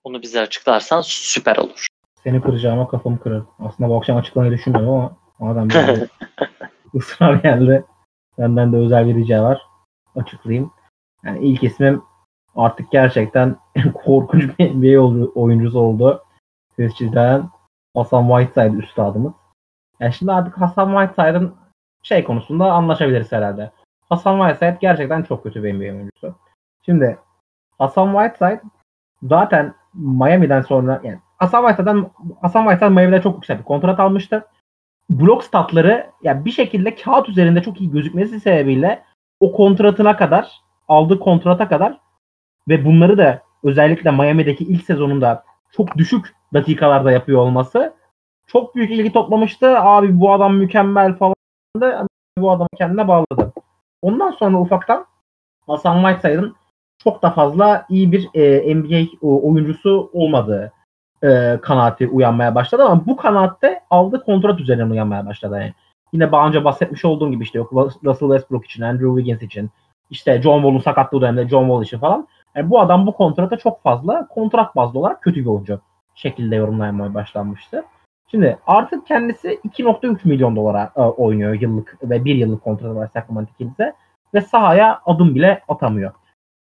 Onu 0.05 0.23
bize 0.23 0.41
açıklarsan 0.41 1.01
süper 1.05 1.57
olur. 1.57 1.87
Seni 2.25 2.43
kıracağıma 2.43 2.89
kafamı 2.89 3.21
kırarım. 3.21 3.49
Aslında 3.59 3.91
bu 3.91 3.97
akşam 3.97 4.17
açıklamayı 4.17 4.53
düşünmüyorum 4.53 4.95
ama 4.95 5.17
madem 5.39 5.69
ısrar 6.95 7.35
geldi. 7.35 7.85
Benden 8.41 8.73
de 8.73 8.77
özel 8.77 9.07
bir 9.07 9.15
rica 9.15 9.43
var. 9.43 9.63
Açıklayayım. 10.17 10.73
Yani 11.25 11.39
ilk 11.47 11.63
ismim 11.63 12.03
artık 12.57 12.91
gerçekten 12.91 13.57
korkunç 13.95 14.59
bir 14.59 14.75
NBA 14.75 15.01
oyuncusu 15.35 15.79
oldu. 15.79 16.25
Siz 16.77 16.93
Hasan 17.95 18.29
Whiteside 18.29 18.77
üstadımız. 18.77 19.33
Yani 20.01 20.13
şimdi 20.13 20.33
artık 20.33 20.59
Hasan 20.61 20.91
Whiteside'ın 20.91 21.55
şey 22.03 22.25
konusunda 22.25 22.73
anlaşabiliriz 22.73 23.33
herhalde. 23.33 23.71
Hasan 24.09 24.39
Whiteside 24.39 24.79
gerçekten 24.81 25.23
çok 25.23 25.43
kötü 25.43 25.65
bir 25.65 25.75
NBA 25.75 25.97
oyuncusu. 25.97 26.35
Şimdi 26.87 27.19
Hasan 27.79 28.13
Whiteside 28.13 28.63
zaten 29.23 29.75
Miami'den 29.95 30.61
sonra 30.61 31.01
yani 31.05 31.19
Hasan 31.39 31.67
Whiteside'den 31.67 32.11
Hasan 32.43 32.63
Whiteside 32.63 32.95
Miami'den 32.95 33.21
çok 33.21 33.35
yüksek 33.35 33.59
bir 33.59 33.65
kontrat 33.65 34.01
almıştı. 34.01 34.47
Blok 35.11 35.45
statları 35.45 36.11
yani 36.23 36.45
bir 36.45 36.51
şekilde 36.51 36.95
kağıt 36.95 37.29
üzerinde 37.29 37.63
çok 37.63 37.81
iyi 37.81 37.91
gözükmesi 37.91 38.41
sebebiyle 38.41 39.03
o 39.41 39.53
kontratına 39.53 40.17
kadar 40.17 40.51
aldığı 40.89 41.21
kontrata 41.21 41.69
kadar 41.69 42.01
ve 42.69 42.85
bunları 42.85 43.19
da 43.19 43.43
özellikle 43.65 44.11
Miami'deki 44.11 44.65
ilk 44.65 44.85
sezonunda 44.85 45.45
çok 45.73 45.97
düşük 45.97 46.35
dakikalarda 46.55 47.13
yapıyor 47.13 47.39
olması 47.39 47.95
çok 48.47 48.75
büyük 48.75 48.91
ilgi 48.91 49.13
toplamıştı. 49.13 49.79
Abi 49.79 50.21
bu 50.21 50.33
adam 50.33 50.57
mükemmel 50.57 51.15
falan 51.15 51.35
da 51.81 52.07
bu 52.39 52.51
adamı 52.51 52.69
kendine 52.79 53.09
bağladı. 53.09 53.53
Ondan 54.03 54.31
sonra 54.31 54.61
ufaktan 54.61 55.07
Hasan 55.67 56.03
Whiteside'ın 56.03 56.57
çok 57.03 57.23
da 57.23 57.31
fazla 57.31 57.87
iyi 57.89 58.13
bir 58.13 58.29
e, 58.35 58.75
NBA 58.75 59.27
oyuncusu 59.27 60.11
olmadığı 60.13 60.73
e, 61.25 61.59
kanaati 61.63 62.09
uyanmaya 62.09 62.55
başladı 62.55 62.85
ama 62.85 63.07
bu 63.07 63.17
kanaatte 63.17 63.81
aldığı 63.91 64.25
kontrat 64.25 64.61
üzerinden 64.61 64.91
uyanmaya 64.91 65.27
başladı. 65.27 65.59
Yani 65.61 65.73
yine 66.13 66.33
daha 66.33 66.49
önce 66.49 66.65
bahsetmiş 66.65 67.05
olduğum 67.05 67.31
gibi 67.31 67.45
işte 67.45 67.59
yok 67.59 67.73
Russell 68.05 68.29
Westbrook 68.29 68.65
için, 68.65 68.83
Andrew 68.83 69.09
Wiggins 69.09 69.43
için, 69.43 69.71
işte 70.11 70.43
John 70.43 70.57
Wall'un 70.57 70.79
sakatlığı 70.79 71.21
döneminde 71.21 71.49
John 71.49 71.63
Wall 71.63 71.83
için 71.83 71.99
falan. 71.99 72.29
Yani 72.55 72.71
bu 72.71 72.81
adam 72.81 73.07
bu 73.07 73.13
kontrata 73.13 73.57
çok 73.57 73.83
fazla 73.83 74.29
kontrat 74.29 74.77
bazlı 74.77 74.99
olarak 74.99 75.23
kötü 75.23 75.41
bir 75.41 75.47
oyuncu 75.47 75.81
şekilde 76.15 76.57
yorumlamaya 76.57 77.15
başlanmıştı. 77.15 77.85
Şimdi 78.31 78.59
artık 78.67 79.07
kendisi 79.07 79.61
2.3 79.69 80.19
milyon 80.25 80.57
dolara 80.57 80.93
e, 80.97 81.01
oynuyor 81.01 81.61
yıllık 81.61 81.99
ve 82.03 82.25
bir 82.25 82.35
yıllık 82.35 82.65
kontratı 82.65 82.97
var 82.97 83.11
Sacramento 83.13 83.53
Kings'e 83.59 83.93
ve 84.35 84.41
sahaya 84.41 85.01
adım 85.07 85.35
bile 85.35 85.63
atamıyor. 85.69 86.13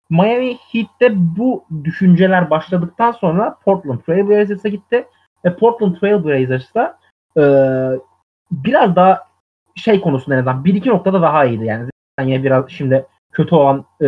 Miami 0.09 0.57
Heat'te 0.71 1.13
bu 1.37 1.65
düşünceler 1.83 2.49
başladıktan 2.49 3.11
sonra 3.11 3.57
Portland 3.65 3.99
Trail 3.99 4.27
Blazers'a 4.27 4.69
gitti 4.69 5.05
ve 5.45 5.55
Portland 5.55 5.95
Trail 5.95 6.23
Blazers'ta 6.23 6.99
e, 7.37 7.43
biraz 8.51 8.95
daha 8.95 9.23
şey 9.75 10.01
konusunda 10.01 10.35
en 10.35 10.39
azından 10.39 10.65
bir 10.65 10.73
iki 10.73 10.89
noktada 10.89 11.21
daha 11.21 11.45
iyiydi 11.45 11.65
yani. 11.65 11.89
yani 12.19 12.43
biraz 12.43 12.69
şimdi 12.69 13.05
kötü 13.31 13.55
olan 13.55 13.85
e, 14.01 14.07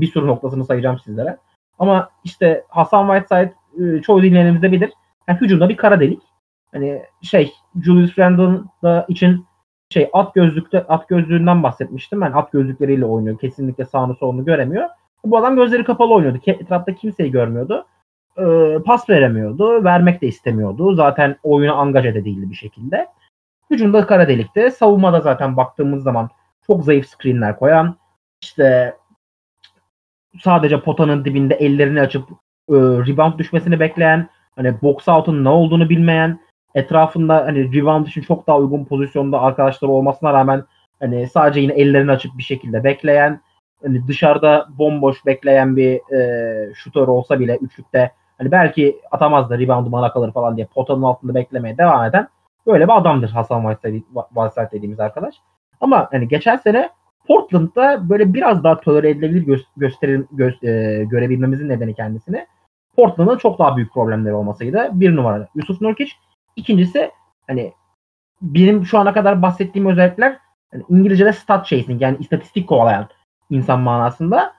bir 0.00 0.06
sürü 0.06 0.26
noktasını 0.26 0.64
sayacağım 0.64 0.98
sizlere. 0.98 1.38
Ama 1.78 2.10
işte 2.24 2.64
Hasan 2.68 3.06
Whiteside 3.06 3.54
e, 3.84 4.02
çoğu 4.02 4.22
dinleyenimizde 4.22 4.72
bilir. 4.72 4.92
Yani 5.28 5.40
hücumda 5.40 5.68
bir 5.68 5.76
kara 5.76 6.00
delik. 6.00 6.22
Hani 6.72 7.02
şey 7.22 7.52
Julius 7.82 8.18
Randle'ın 8.18 8.66
da 8.82 9.06
için 9.08 9.46
şey 9.90 10.10
at 10.12 10.34
gözlükte 10.34 10.86
at 10.86 11.08
gözlüğünden 11.08 11.62
bahsetmiştim. 11.62 12.20
Ben 12.20 12.32
at 12.32 12.52
gözlükleriyle 12.52 13.04
oynuyor. 13.04 13.38
Kesinlikle 13.38 13.84
sağını 13.84 14.14
solunu 14.14 14.44
göremiyor. 14.44 14.88
Bu 15.24 15.38
adam 15.38 15.56
gözleri 15.56 15.84
kapalı 15.84 16.14
oynuyordu. 16.14 16.38
Etrafta 16.46 16.94
kimseyi 16.94 17.30
görmüyordu. 17.30 17.86
Ee, 18.38 18.78
pas 18.86 19.10
veremiyordu. 19.10 19.84
Vermek 19.84 20.22
de 20.22 20.26
istemiyordu. 20.26 20.94
Zaten 20.94 21.36
oyuna 21.42 21.72
angaje 21.72 22.14
de 22.14 22.24
değildi 22.24 22.50
bir 22.50 22.54
şekilde. 22.54 23.08
Hücumda 23.70 24.06
kara 24.06 24.28
delikti. 24.28 24.70
Savunmada 24.70 25.20
zaten 25.20 25.56
baktığımız 25.56 26.02
zaman 26.02 26.30
çok 26.68 26.84
zayıf 26.84 27.06
screenler 27.06 27.58
koyan, 27.58 27.96
işte 28.42 28.96
sadece 30.40 30.80
potanın 30.80 31.24
dibinde 31.24 31.54
ellerini 31.54 32.00
açıp 32.00 32.30
e, 32.68 32.74
rebound 32.76 33.38
düşmesini 33.38 33.80
bekleyen, 33.80 34.28
hani 34.56 34.82
box 34.82 35.08
out'un 35.08 35.44
ne 35.44 35.48
olduğunu 35.48 35.88
bilmeyen, 35.88 36.40
etrafında 36.74 37.36
hani 37.36 37.74
rebound 37.74 38.06
için 38.06 38.22
çok 38.22 38.46
daha 38.46 38.58
uygun 38.58 38.84
pozisyonda 38.84 39.40
arkadaşları 39.40 39.90
olmasına 39.90 40.32
rağmen 40.32 40.64
hani 41.00 41.28
sadece 41.28 41.60
yine 41.60 41.72
ellerini 41.72 42.10
açıp 42.10 42.38
bir 42.38 42.42
şekilde 42.42 42.84
bekleyen, 42.84 43.40
hani 43.82 44.08
dışarıda 44.08 44.68
bomboş 44.78 45.26
bekleyen 45.26 45.76
bir 45.76 46.14
e, 46.14 46.74
şutör 46.74 47.08
olsa 47.08 47.40
bile 47.40 47.56
üçlükte 47.56 48.12
hani 48.38 48.52
belki 48.52 49.00
atamaz 49.10 49.50
da 49.50 49.58
reboundu 49.58 49.92
bana 49.92 50.12
kalır 50.12 50.32
falan 50.32 50.56
diye 50.56 50.66
potanın 50.66 51.02
altında 51.02 51.34
beklemeye 51.34 51.78
devam 51.78 52.04
eden 52.04 52.28
böyle 52.66 52.84
bir 52.84 52.96
adamdır 52.96 53.30
Hasan 53.30 53.72
Whiteside 53.72 54.70
dediğimiz 54.72 55.00
arkadaş. 55.00 55.34
Ama 55.80 56.08
hani 56.10 56.28
geçen 56.28 56.56
sene 56.56 56.90
Portland'da 57.26 58.08
böyle 58.08 58.34
biraz 58.34 58.64
daha 58.64 58.80
tolere 58.80 59.10
edilebilir 59.10 59.46
gö- 59.46 59.64
gösterir 59.76 60.24
gö- 60.36 60.66
e, 60.66 61.04
görebilmemizin 61.04 61.68
nedeni 61.68 61.94
kendisini 61.94 62.46
Portland'ın 62.96 63.38
çok 63.38 63.58
daha 63.58 63.76
büyük 63.76 63.92
problemleri 63.92 64.34
olmasıydı. 64.34 64.88
Bir 64.92 65.16
numara 65.16 65.48
Yusuf 65.54 65.80
Nurkic. 65.80 66.12
İkincisi 66.56 67.10
hani 67.46 67.72
benim 68.42 68.86
şu 68.86 68.98
ana 68.98 69.12
kadar 69.12 69.42
bahsettiğim 69.42 69.88
özellikler 69.88 70.38
yani 70.72 70.84
İngilizce'de 70.88 71.32
stat 71.32 71.66
chasing 71.66 72.02
yani 72.02 72.16
istatistik 72.20 72.68
kovalayan 72.68 73.08
insan 73.50 73.80
manasında. 73.80 74.52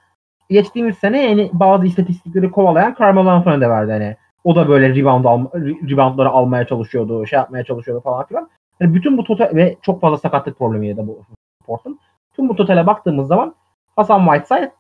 Geçtiğimiz 0.50 0.98
sene 0.98 1.22
yani 1.22 1.50
bazı 1.54 1.86
istatistikleri 1.86 2.52
kovalayan 2.52 2.96
Carmelo 3.00 3.30
Anthony 3.30 3.62
de 3.62 3.70
verdi 3.70 3.92
hani. 3.92 4.16
O 4.44 4.56
da 4.56 4.70
böyle 4.70 4.96
rebound 4.96 5.26
alma, 5.26 5.50
reboundları 5.90 6.30
almaya 6.30 6.68
çalışıyordu, 6.68 7.28
şey 7.28 7.38
yapmaya 7.38 7.64
çalışıyordu 7.64 8.02
falan 8.04 8.26
filan. 8.26 8.50
Yani 8.80 8.94
bütün 8.94 9.18
bu 9.18 9.24
total 9.24 9.56
ve 9.56 9.78
çok 9.82 10.02
fazla 10.02 10.18
sakatlık 10.18 10.58
problemi 10.58 10.98
de 10.98 11.08
bu 11.08 11.22
Portland. 11.66 11.96
Tüm 12.36 12.50
bu 12.50 12.56
totale 12.56 12.88
baktığımız 12.88 13.28
zaman 13.28 13.56
Hasan 13.96 14.26
Whiteside 14.26 14.72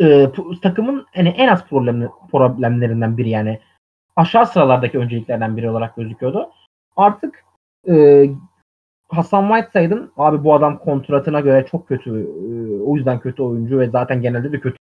e, 0.00 0.32
takımın 0.62 1.06
hani 1.14 1.28
en 1.28 1.48
az 1.48 1.66
problemli, 1.66 2.08
problemlerinden 2.30 3.16
biri 3.16 3.28
yani 3.28 3.60
aşağı 4.16 4.46
sıralardaki 4.46 4.98
önceliklerden 4.98 5.56
biri 5.56 5.70
olarak 5.70 5.96
gözüküyordu. 5.96 6.50
Artık 6.96 7.44
e, 7.88 8.24
Hasan 9.12 9.48
Whiteside'ın 9.48 10.12
abi 10.16 10.44
bu 10.44 10.54
adam 10.54 10.78
kontratına 10.78 11.40
göre 11.40 11.66
çok 11.70 11.88
kötü 11.88 12.10
e, 12.10 12.82
o 12.82 12.96
yüzden 12.96 13.20
kötü 13.20 13.42
oyuncu 13.42 13.78
ve 13.78 13.90
zaten 13.90 14.22
genelde 14.22 14.52
de 14.52 14.60
kötü 14.60 14.76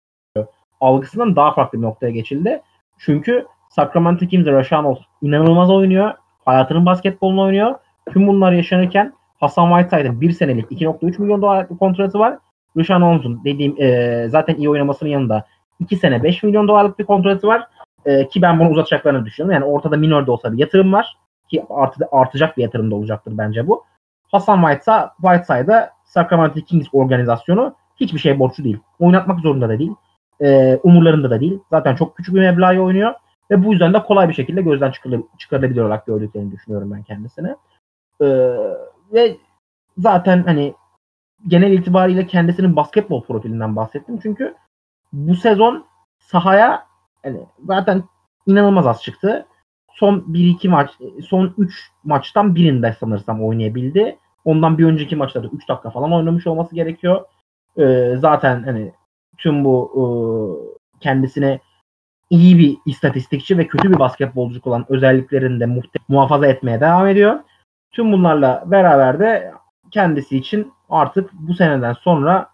algısından 0.81 1.37
daha 1.37 1.55
farklı 1.55 1.79
bir 1.79 1.83
noktaya 1.83 2.11
geçildi. 2.11 2.63
Çünkü 2.99 3.47
Sacramento 3.71 4.27
Kings'de 4.27 4.53
Rashan 4.53 4.97
inanılmaz 5.23 5.71
oynuyor. 5.71 6.15
Hayatının 6.45 6.87
basketbolunu 6.87 7.43
oynuyor. 7.43 7.75
Tüm 8.13 8.27
bunlar 8.27 8.53
yaşanırken 8.53 9.13
Hasan 9.41 9.69
Whiteside'ın 9.69 10.21
bir 10.21 10.33
senelik 10.33 10.71
2.3 10.71 11.23
milyon 11.23 11.43
dolarlık 11.43 11.71
bir 11.71 11.79
kontratı 11.79 12.19
var. 12.19 12.39
Ruşan 12.77 13.03
Holmes'un 13.03 13.45
dediğim 13.45 13.83
e, 13.83 14.27
zaten 14.29 14.55
iyi 14.55 14.71
oynamasının 14.71 15.11
yanında 15.11 15.47
2 15.81 15.97
sene 15.97 16.23
5 16.23 16.43
milyon 16.43 16.69
dolarlık 16.69 16.99
bir 16.99 17.05
kontratı 17.05 17.47
var. 17.47 17.67
E, 18.05 18.29
ki 18.29 18.43
ben 18.43 18.61
bunu 18.61 18.71
uzatacaklarını 18.71 19.27
düşünüyorum. 19.27 19.63
Yani 19.63 19.73
ortada 19.73 19.97
minor 19.97 20.27
de 20.27 20.31
olsa 20.31 20.53
bir 20.53 20.59
yatırım 20.59 20.93
var. 20.93 21.17
Ki 21.49 21.65
artı, 21.71 22.09
artacak 22.13 22.57
bir 22.57 22.63
yatırım 22.63 22.91
da 22.91 22.95
olacaktır 22.95 23.33
bence 23.39 23.67
bu. 23.67 23.85
Hasan 24.33 24.61
Whiteside, 24.61 25.11
Whiteside'a 25.23 25.91
Sacramento 26.05 26.61
Kings 26.61 26.87
organizasyonu 26.93 27.75
hiçbir 27.97 28.19
şey 28.19 28.39
borçlu 28.39 28.65
değil. 28.65 28.79
Oynatmak 28.99 29.41
zorunda 29.41 29.69
da 29.69 29.79
değil. 29.79 29.95
E, 30.41 30.77
umurlarında 30.83 31.31
da 31.31 31.41
değil. 31.41 31.61
Zaten 31.71 31.95
çok 31.95 32.17
küçük 32.17 32.35
bir 32.35 32.41
meblağı 32.41 32.79
oynuyor. 32.79 33.15
Ve 33.51 33.65
bu 33.65 33.73
yüzden 33.73 33.95
de 33.95 34.03
kolay 34.03 34.29
bir 34.29 34.35
şekilde 34.35 34.63
gözden 34.63 34.93
çıkarılabilir 35.39 35.81
olarak 35.81 36.07
gördüklerini 36.07 36.53
düşünüyorum 36.53 36.91
ben 36.93 37.03
kendisine. 37.03 37.57
Ee, 38.21 38.27
ve 39.13 39.37
zaten 39.99 40.43
hani 40.43 40.75
genel 41.47 41.73
itibariyle 41.73 42.27
kendisinin 42.27 42.77
basketbol 42.77 43.23
profilinden 43.23 43.77
bahsettim. 43.77 44.19
Çünkü 44.23 44.55
bu 45.13 45.35
sezon 45.35 45.85
sahaya 46.19 46.87
hani 47.23 47.47
zaten 47.65 48.05
inanılmaz 48.47 48.87
az 48.87 49.03
çıktı. 49.03 49.47
Son 49.95 50.25
1-2 50.29 50.69
maç, 50.69 50.91
son 51.29 51.55
3 51.59 51.91
maçtan 52.05 52.55
birinde 52.55 52.97
sanırsam 53.01 53.43
oynayabildi. 53.43 54.19
Ondan 54.45 54.79
bir 54.79 54.85
önceki 54.85 55.17
maçta 55.17 55.43
da 55.43 55.47
3 55.47 55.69
dakika 55.69 55.91
falan 55.91 56.13
oynamış 56.13 56.47
olması 56.47 56.75
gerekiyor. 56.75 57.25
Ee, 57.79 58.15
zaten 58.19 58.63
hani 58.63 58.93
tüm 59.39 59.65
bu 59.65 59.91
e, 59.95 60.05
kendisine 61.01 61.61
iyi 62.31 62.59
bir 62.59 62.77
istatistikçi 62.87 63.59
ve 63.59 63.67
kötü 63.67 63.93
bir 63.93 63.99
basketbolcu 63.99 64.61
olan 64.65 64.87
özelliklerini 64.89 65.61
de 65.61 65.65
muhte- 65.65 65.99
muhafaza 66.09 66.47
etmeye 66.47 66.81
devam 66.81 67.07
ediyor. 67.07 67.41
Tüm 67.91 68.13
bunlarla 68.13 68.65
beraber 68.67 69.19
de 69.19 69.53
kendisi 69.91 70.37
için 70.37 70.73
artık 70.91 71.31
bu 71.33 71.55
seneden 71.55 71.93
sonra 71.93 72.49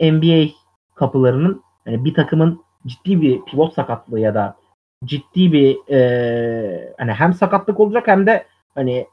NBA 0.00 0.50
kapılarının 0.94 1.62
yani 1.86 2.04
bir 2.04 2.14
takımın 2.14 2.60
ciddi 2.86 3.22
bir 3.22 3.44
pivot 3.44 3.74
sakatlığı 3.74 4.20
ya 4.20 4.34
da 4.34 4.56
ciddi 5.04 5.52
bir 5.52 5.92
e, 5.92 6.94
hani 6.98 7.12
hem 7.12 7.34
sakatlık 7.34 7.80
olacak 7.80 8.06
hem 8.06 8.26
de 8.26 8.44
hani 8.74 9.06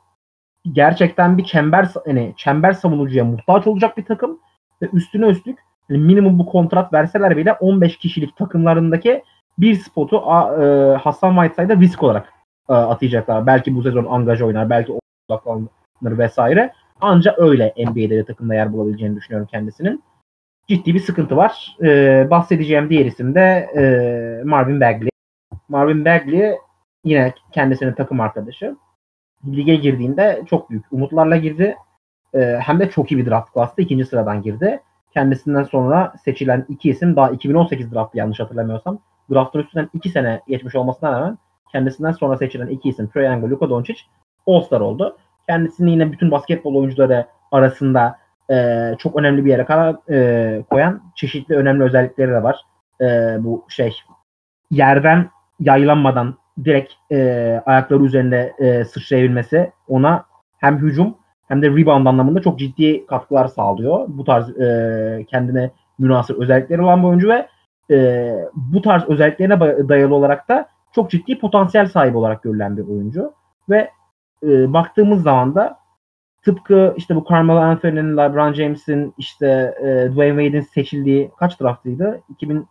gerçekten 0.72 1.38
bir 1.38 1.46
çember 1.46 1.90
hani 2.06 2.34
çember 2.38 2.74
savunucuya 2.74 3.26
muhtaç 3.26 3.68
olacak 3.68 3.98
bir 3.98 4.06
takım 4.06 4.40
ve 4.82 4.90
üstüne 4.94 5.26
üstlük 5.28 5.60
hani 5.88 5.98
minimum 5.98 6.40
bu 6.40 6.46
kontrat 6.46 6.94
verseler 6.94 7.38
bile 7.38 7.54
15 7.54 7.98
kişilik 7.98 8.38
takımlarındaki 8.38 9.24
bir 9.58 9.76
spotu 9.76 10.16
e, 10.16 10.96
Hasan 10.98 11.36
Whiteside'a 11.36 11.82
risk 11.82 12.04
olarak 12.04 12.34
e, 12.70 12.74
atayacaklar. 12.74 13.48
Belki 13.48 13.76
bu 13.76 13.84
sezon 13.84 14.06
angaj 14.06 14.42
oynar, 14.42 14.70
belki 14.70 14.94
odaklanır 15.30 15.70
vesaire. 16.04 16.74
Ancak 17.02 17.40
öyle 17.40 17.74
NBA'de 17.78 18.10
de 18.10 18.26
takımda 18.26 18.56
yer 18.56 18.74
bulabileceğini 18.74 19.16
düşünüyorum 19.16 19.48
kendisinin. 19.52 20.04
Ciddi 20.68 20.94
bir 20.94 21.00
sıkıntı 21.00 21.38
var. 21.38 21.78
Ee, 21.84 22.28
bahsedeceğim 22.30 22.90
diğer 22.90 23.06
isim 23.06 23.36
de 23.36 23.70
e, 23.76 23.84
Marvin 24.44 24.82
Bagley. 24.82 25.10
Marvin 25.70 26.06
Bagley 26.06 26.58
yine 27.04 27.34
kendisinin 27.52 27.94
takım 27.94 28.20
arkadaşı. 28.22 28.76
Lige 29.48 29.76
girdiğinde 29.76 30.44
çok 30.50 30.70
büyük 30.70 30.86
umutlarla 30.92 31.38
girdi. 31.38 31.76
Ee, 32.34 32.60
hem 32.62 32.80
de 32.80 32.90
çok 32.90 33.12
iyi 33.12 33.18
bir 33.18 33.26
draft 33.26 33.54
class'ta 33.54 33.82
ikinci 33.82 34.06
sıradan 34.06 34.42
girdi. 34.42 34.82
Kendisinden 35.14 35.64
sonra 35.64 36.14
seçilen 36.24 36.66
iki 36.70 36.90
isim 36.90 37.16
daha 37.16 37.30
2018 37.30 37.94
draftı 37.94 38.18
yanlış 38.18 38.40
hatırlamıyorsam. 38.40 39.00
Draftın 39.32 39.60
üstünden 39.60 39.90
iki 39.94 40.10
sene 40.10 40.42
geçmiş 40.48 40.76
olmasına 40.76 41.12
rağmen 41.12 41.38
kendisinden 41.72 42.12
sonra 42.12 42.38
seçilen 42.38 42.68
iki 42.68 42.90
isim 42.90 43.08
Trae 43.08 43.26
Young 43.26 43.44
ve 43.44 43.50
Luka 43.50 43.70
Doncic 43.70 44.00
All-Star 44.48 44.82
oldu. 44.82 45.18
Kendisini 45.48 45.92
yine 45.92 46.12
bütün 46.12 46.32
basketbol 46.32 46.76
oyuncuları 46.76 47.28
arasında 47.52 48.20
e, 48.52 48.92
çok 49.00 49.16
önemli 49.16 49.46
bir 49.46 49.50
yere 49.50 49.66
karar 49.66 49.96
e, 50.10 50.64
koyan 50.70 51.02
çeşitli 51.16 51.56
önemli 51.56 51.84
özellikleri 51.84 52.32
de 52.32 52.44
var. 52.44 52.62
E, 53.02 53.06
bu 53.40 53.66
şey 53.70 53.98
yerden 54.72 55.30
yaylanmadan 55.60 56.36
direkt 56.64 56.94
e, 57.12 57.18
ayakları 57.66 58.04
üzerinde 58.04 58.54
e, 58.60 58.86
sıçrayabilmesi 58.86 59.72
ona 59.88 60.26
hem 60.58 60.78
hücum 60.78 61.16
hem 61.48 61.62
de 61.62 61.70
rebound 61.70 62.06
anlamında 62.06 62.42
çok 62.42 62.60
ciddi 62.60 63.06
katkılar 63.06 63.48
sağlıyor. 63.48 64.06
Bu 64.08 64.24
tarz 64.24 64.60
e, 64.60 65.26
kendine 65.30 65.72
münasır 66.00 66.42
özellikleri 66.42 66.82
olan 66.82 67.04
bir 67.04 67.08
oyuncu 67.08 67.30
ve 67.30 67.48
e, 67.92 68.36
bu 68.54 68.82
tarz 68.82 69.04
özelliklerine 69.10 69.60
dayalı 69.90 70.16
olarak 70.16 70.50
da 70.50 70.68
çok 70.96 71.12
ciddi 71.12 71.40
potansiyel 71.40 71.88
sahibi 71.88 72.18
olarak 72.18 72.44
görülen 72.44 72.78
bir 72.78 72.88
oyuncu. 72.88 73.34
Ve 73.70 73.90
e, 74.44 74.74
baktığımız 74.74 75.24
zaman 75.24 75.56
da 75.56 75.78
tıpkı 76.46 76.94
işte 76.98 77.16
bu 77.16 77.26
Carmelo 77.30 77.58
Anthony'nin, 77.58 78.18
LeBron 78.18 78.54
James'in 78.54 79.14
işte 79.18 79.76
e, 79.80 80.12
Dwayne 80.12 80.44
Wade'in 80.44 80.62
seçildiği 80.62 81.32
kaç 81.40 81.62
draftıydı? 81.62 82.22
2000 82.30 82.68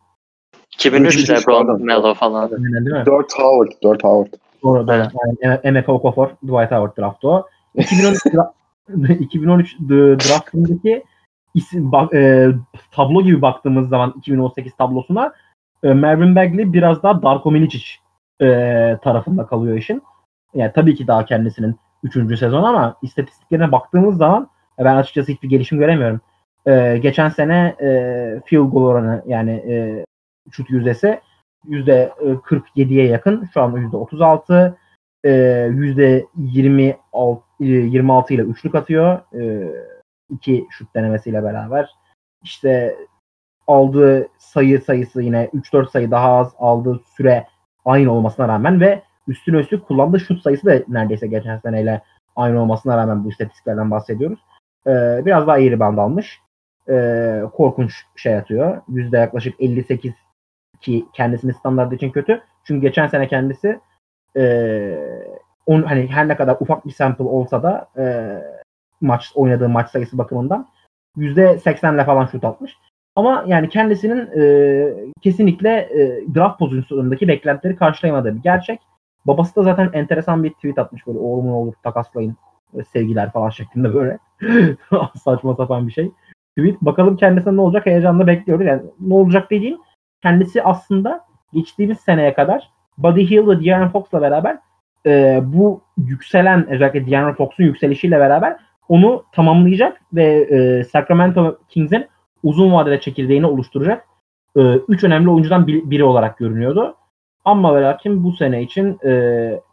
2003 0.74 1.30
LeBron, 1.30 1.82
Melo 1.82 2.14
falan. 2.14 2.50
Değil 2.50 2.60
mi? 2.60 3.06
4 3.06 3.32
Howard, 3.38 3.72
4 3.82 4.04
Howard. 4.04 4.32
Doğru, 4.62 4.88
doğru. 4.88 5.06
Yani 5.42 5.60
Emeka 5.62 5.92
Okafor, 5.92 6.28
Dwight 6.28 6.70
Howard 6.70 6.98
draftı 6.98 7.28
o. 7.28 7.46
2013 7.74 8.22
2013 9.20 9.76
draftındaki 9.88 11.04
isim, 11.54 11.92
bak, 11.92 12.14
e, 12.14 12.48
tablo 12.92 13.22
gibi 13.22 13.42
baktığımız 13.42 13.88
zaman 13.88 14.14
2018 14.16 14.76
tablosuna 14.76 15.32
e, 15.82 15.92
Marvin 15.92 16.36
Bagley 16.36 16.72
biraz 16.72 17.02
daha 17.02 17.22
Darko 17.22 17.50
Milicic 17.50 17.84
e, 18.42 18.46
tarafında 19.02 19.46
kalıyor 19.46 19.76
işin. 19.76 20.02
Yani 20.54 20.72
tabii 20.74 20.94
ki 20.94 21.06
daha 21.06 21.24
kendisinin 21.24 21.76
3. 22.02 22.38
sezon 22.38 22.62
ama 22.62 22.96
istatistiklerine 23.02 23.72
baktığımız 23.72 24.16
zaman 24.16 24.48
e, 24.78 24.84
ben 24.84 24.96
açıkçası 24.96 25.32
hiçbir 25.32 25.48
gelişim 25.48 25.78
göremiyorum. 25.78 26.20
E, 26.66 26.98
geçen 27.02 27.28
sene 27.28 27.76
e, 27.80 27.88
field 28.44 28.70
goal 28.70 28.84
oranı 28.84 29.22
yani 29.26 29.50
e, 29.50 30.04
şut 30.50 30.70
yüzdesi 30.70 31.20
%47'ye 31.68 33.06
yakın. 33.06 33.48
Şu 33.54 33.62
an 33.62 33.72
%36. 33.72 34.74
E, 35.24 35.30
%26 35.70 37.40
26 37.60 38.34
ile 38.34 38.42
üçlük 38.42 38.74
atıyor. 38.74 39.20
E, 39.34 39.72
iki 40.30 40.66
şut 40.70 40.94
denemesiyle 40.94 41.42
beraber. 41.42 41.90
İşte 42.42 42.96
aldığı 43.66 44.28
sayı 44.38 44.80
sayısı 44.80 45.22
yine 45.22 45.50
3-4 45.54 45.90
sayı 45.90 46.10
daha 46.10 46.32
az 46.32 46.54
aldığı 46.58 47.00
süre 47.16 47.46
aynı 47.84 48.12
olmasına 48.12 48.48
rağmen 48.48 48.80
ve 48.80 49.02
üstüne 49.28 49.56
üstlük 49.56 49.86
kullandığı 49.86 50.20
şut 50.20 50.42
sayısı 50.42 50.66
da 50.66 50.82
neredeyse 50.88 51.26
geçen 51.26 51.58
seneyle 51.58 52.02
aynı 52.36 52.62
olmasına 52.62 52.96
rağmen 52.96 53.24
bu 53.24 53.30
istatistiklerden 53.30 53.90
bahsediyoruz. 53.90 54.38
Ee, 54.86 55.22
biraz 55.24 55.46
daha 55.46 55.58
iyi 55.58 55.70
rebound 55.70 55.98
almış. 55.98 56.40
Ee, 56.88 57.42
korkunç 57.52 57.92
şey 58.16 58.36
atıyor. 58.36 58.82
Yüzde 58.88 59.16
yaklaşık 59.16 59.60
58 59.60 60.12
ki 60.84 61.06
kendisinin 61.12 61.52
standartı 61.52 61.94
için 61.94 62.10
kötü. 62.10 62.42
Çünkü 62.64 62.80
geçen 62.80 63.06
sene 63.06 63.28
kendisi 63.28 63.80
e, 64.36 64.44
on, 65.66 65.82
hani 65.82 66.06
her 66.06 66.28
ne 66.28 66.36
kadar 66.36 66.56
ufak 66.60 66.86
bir 66.86 66.92
sample 66.92 67.24
olsa 67.24 67.62
da 67.62 67.88
e, 67.98 68.04
maç 69.00 69.32
oynadığı 69.34 69.68
maç 69.68 69.90
sayısı 69.90 70.18
bakımından 70.18 70.68
%80'le 71.16 72.04
falan 72.04 72.26
şut 72.26 72.44
atmış. 72.44 72.76
Ama 73.16 73.44
yani 73.46 73.68
kendisinin 73.68 74.28
e, 74.40 74.44
kesinlikle 75.20 75.70
e, 75.70 76.24
draft 76.34 76.58
pozisyonundaki 76.58 77.28
beklentileri 77.28 77.76
karşılayamadığı 77.76 78.36
bir 78.36 78.42
gerçek. 78.42 78.80
Babası 79.26 79.56
da 79.56 79.62
zaten 79.62 79.90
enteresan 79.92 80.44
bir 80.44 80.50
tweet 80.50 80.78
atmış 80.78 81.06
böyle 81.06 81.18
oğlumun 81.18 81.52
olur 81.52 81.74
takaslayın 81.82 82.36
e, 82.78 82.84
sevgiler 82.84 83.32
falan 83.32 83.50
şeklinde 83.50 83.94
böyle 83.94 84.18
saçma 85.24 85.54
sapan 85.54 85.86
bir 85.86 85.92
şey. 85.92 86.10
Tweet 86.58 86.80
bakalım 86.80 87.16
kendisine 87.16 87.56
ne 87.56 87.60
olacak 87.60 87.86
heyecanla 87.86 88.26
bekliyoruz. 88.26 88.66
Yani 88.66 88.82
ne 89.00 89.14
olacak 89.14 89.50
dediğim 89.50 89.78
kendisi 90.24 90.62
aslında 90.62 91.20
geçtiğimiz 91.52 92.00
seneye 92.00 92.34
kadar 92.34 92.70
Buddy 92.98 93.30
Hill 93.30 93.48
ve 93.48 93.64
De'Aaron 93.64 93.88
Fox'la 93.88 94.22
beraber 94.22 94.58
e, 95.06 95.40
bu 95.44 95.82
yükselen 95.96 96.70
özellikle 96.70 97.10
De'Aaron 97.10 97.34
Fox'un 97.34 97.64
yükselişiyle 97.64 98.18
beraber 98.18 98.56
onu 98.88 99.24
tamamlayacak 99.32 100.00
ve 100.12 100.24
e, 100.24 100.84
Sacramento 100.84 101.58
Kings'in 101.68 102.06
uzun 102.42 102.72
vadede 102.72 103.00
çekirdeğini 103.00 103.46
oluşturacak 103.46 104.04
e, 104.56 104.60
üç 104.88 105.04
önemli 105.04 105.30
oyuncudan 105.30 105.66
bir, 105.66 105.90
biri 105.90 106.04
olarak 106.04 106.38
görünüyordu. 106.38 106.96
Ama 107.44 107.76
ve 107.76 107.82
lakin 107.82 108.24
bu 108.24 108.32
sene 108.32 108.62
için 108.62 108.98
e, 109.04 109.10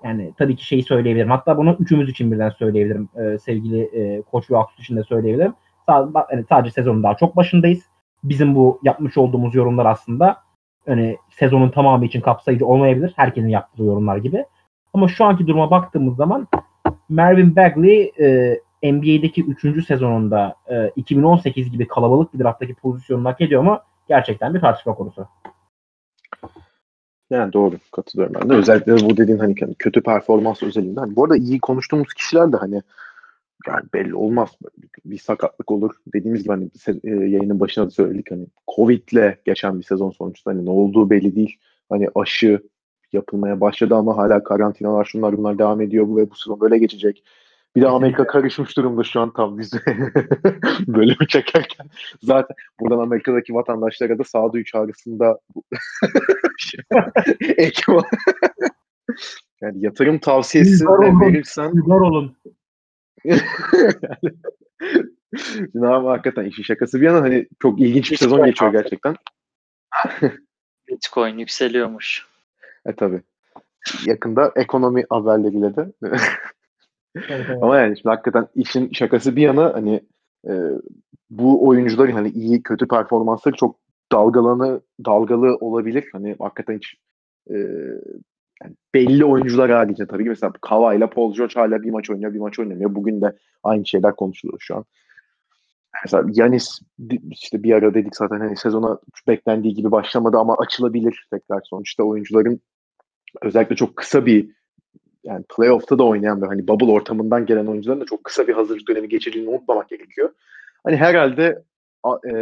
yani 0.03 0.33
tabii 0.37 0.55
ki 0.55 0.65
şeyi 0.65 0.83
söyleyebilirim. 0.83 1.29
Hatta 1.29 1.57
bunu 1.57 1.75
üçümüz 1.79 2.09
için 2.09 2.31
birden 2.31 2.49
söyleyebilirim. 2.49 3.09
E, 3.15 3.37
sevgili 3.37 3.81
e, 3.81 4.21
Koç 4.21 4.51
ve 4.51 4.57
Aksu 4.57 4.81
için 4.81 4.97
de 4.97 5.03
söyleyebilirim. 5.03 5.53
Sadece, 5.85 6.19
yani 6.31 6.45
sadece 6.49 6.71
sezonun 6.71 7.03
daha 7.03 7.15
çok 7.15 7.35
başındayız. 7.35 7.90
Bizim 8.23 8.55
bu 8.55 8.79
yapmış 8.83 9.17
olduğumuz 9.17 9.55
yorumlar 9.55 9.85
aslında 9.85 10.37
hani 10.85 11.17
sezonun 11.39 11.69
tamamı 11.69 12.05
için 12.05 12.21
kapsayıcı 12.21 12.65
olmayabilir. 12.65 13.13
Herkesin 13.15 13.47
yaptığı 13.47 13.83
yorumlar 13.83 14.17
gibi. 14.17 14.45
Ama 14.93 15.07
şu 15.07 15.25
anki 15.25 15.47
duruma 15.47 15.71
baktığımız 15.71 16.15
zaman 16.15 16.47
Marvin 17.09 17.55
Bagley 17.55 18.11
e, 18.19 18.59
NBA'deki 18.83 19.43
3. 19.43 19.85
sezonunda 19.85 20.55
e, 20.69 20.91
2018 20.95 21.71
gibi 21.71 21.87
kalabalık 21.87 22.33
bir 22.33 22.39
drafttaki 22.39 22.73
pozisyonunu 22.73 23.29
hak 23.29 23.41
ediyor 23.41 23.61
mu? 23.61 23.79
Gerçekten 24.09 24.53
bir 24.53 24.61
tartışma 24.61 24.95
konusu. 24.95 25.27
Yani 27.29 27.53
doğru 27.53 27.75
katılıyorum 27.91 28.35
ben 28.41 28.49
de. 28.49 28.53
Özellikle 28.53 28.93
bu 28.93 29.17
dediğin 29.17 29.37
hani 29.37 29.55
kötü 29.55 30.03
performans 30.03 30.63
özelinde. 30.63 30.99
Hani 30.99 31.15
bu 31.15 31.23
arada 31.23 31.37
iyi 31.37 31.59
konuştuğumuz 31.59 32.13
kişiler 32.13 32.51
de 32.51 32.57
hani 32.57 32.81
yani 33.67 33.83
belli 33.93 34.15
olmaz. 34.15 34.49
Bir 35.05 35.17
sakatlık 35.17 35.71
olur. 35.71 35.95
Dediğimiz 36.13 36.43
gibi 36.43 36.53
hani 36.53 36.69
e, 37.03 37.09
yayının 37.09 37.59
başına 37.59 37.85
da 37.85 37.89
söyledik 37.89 38.31
hani 38.31 38.47
Covid'le 38.75 39.35
geçen 39.45 39.79
bir 39.79 39.83
sezon 39.83 40.11
sonuçta 40.11 40.51
hani 40.51 40.65
ne 40.65 40.69
olduğu 40.69 41.09
belli 41.09 41.35
değil. 41.35 41.57
Hani 41.89 42.07
aşı 42.15 42.61
yapılmaya 43.13 43.61
başladı 43.61 43.95
ama 43.95 44.17
hala 44.17 44.43
karantinalar 44.43 45.05
şunlar 45.05 45.37
bunlar 45.37 45.59
devam 45.59 45.81
ediyor 45.81 46.07
bu 46.07 46.17
ve 46.17 46.31
bu 46.31 46.35
sezon 46.35 46.61
böyle 46.61 46.77
geçecek. 46.77 47.23
Bir 47.75 47.81
de 47.81 47.87
Amerika 47.87 48.27
karışmış 48.27 48.77
durumda 48.77 49.03
şu 49.03 49.19
an 49.19 49.33
tam 49.33 49.57
biz 49.57 49.73
bölümü 50.87 51.27
çekerken. 51.27 51.87
Zaten 52.21 52.55
buradan 52.79 52.99
Amerika'daki 52.99 53.53
vatandaşlara 53.53 54.19
da 54.19 54.23
sağduyu 54.23 54.65
çağrısında 54.65 55.39
ek 57.57 57.81
yani 59.61 59.85
yatırım 59.85 60.19
tavsiyesi 60.19 60.85
verirsen 60.85 61.71
Zor 61.87 62.01
olun. 62.01 62.35
Şimdi 65.71 65.85
ama 65.87 66.11
hakikaten 66.11 66.45
işin 66.45 66.63
şakası 66.63 67.01
bir 67.01 67.05
yana 67.05 67.21
hani 67.21 67.47
çok 67.59 67.81
ilginç 67.81 68.11
bir 68.11 68.17
sezon 68.17 68.45
geçiyor 68.45 68.71
gerçekten. 68.71 69.15
Bitcoin 70.87 71.37
yükseliyormuş. 71.37 72.27
E 72.85 72.95
tabi. 72.95 73.21
Yakında 74.05 74.51
ekonomi 74.55 75.05
haberleriyle 75.09 75.75
de 75.75 75.91
Ama 77.61 77.77
yani 77.77 77.97
şimdi 77.97 78.09
hakikaten 78.09 78.47
işin 78.55 78.91
şakası 78.91 79.35
bir 79.35 79.41
yana 79.41 79.73
hani 79.73 80.01
e, 80.47 80.53
bu 81.29 81.67
oyuncuların 81.67 82.11
hani 82.11 82.29
iyi 82.29 82.63
kötü 82.63 82.87
performansları 82.87 83.55
çok 83.55 83.79
dalgalanı 84.11 84.81
dalgalı 85.05 85.55
olabilir. 85.55 86.09
Hani 86.11 86.35
hakikaten 86.39 86.75
hiç 86.75 86.95
e, 87.49 87.55
yani 88.63 88.75
belli 88.93 89.25
oyuncular 89.25 89.71
harici 89.71 90.07
tabii 90.07 90.23
ki 90.23 90.29
mesela 90.29 90.53
Kava 90.61 90.93
ile 90.93 91.09
Paul 91.09 91.33
George 91.33 91.53
hala 91.53 91.83
bir 91.83 91.89
maç 91.89 92.09
oynuyor 92.09 92.33
bir 92.33 92.39
maç 92.39 92.59
oynamıyor. 92.59 92.95
Bugün 92.95 93.21
de 93.21 93.37
aynı 93.63 93.85
şeyler 93.85 94.15
konuşuluyor 94.15 94.59
şu 94.61 94.75
an. 94.75 94.85
Mesela 96.03 96.23
Yanis 96.33 96.79
işte 97.29 97.63
bir 97.63 97.73
ara 97.73 97.93
dedik 97.93 98.15
zaten 98.15 98.39
hani 98.39 98.57
sezona 98.57 98.99
beklendiği 99.27 99.73
gibi 99.73 99.91
başlamadı 99.91 100.37
ama 100.37 100.57
açılabilir 100.57 101.27
tekrar 101.31 101.61
sonuçta 101.63 102.03
oyuncuların 102.03 102.61
özellikle 103.41 103.75
çok 103.75 103.95
kısa 103.95 104.25
bir 104.25 104.49
yani 105.23 105.45
playoff'ta 105.57 105.99
da 105.99 106.03
oynayan 106.03 106.41
ve 106.41 106.45
hani 106.45 106.67
bubble 106.67 106.91
ortamından 106.91 107.45
gelen 107.45 107.65
oyuncuların 107.65 108.01
da 108.01 108.05
çok 108.05 108.23
kısa 108.23 108.47
bir 108.47 108.53
hazırlık 108.53 108.87
dönemi 108.87 109.09
geçirdiğini 109.09 109.49
unutmamak 109.49 109.89
gerekiyor. 109.89 110.29
Hani 110.83 110.97
herhalde 110.97 111.63
e, 112.31 112.33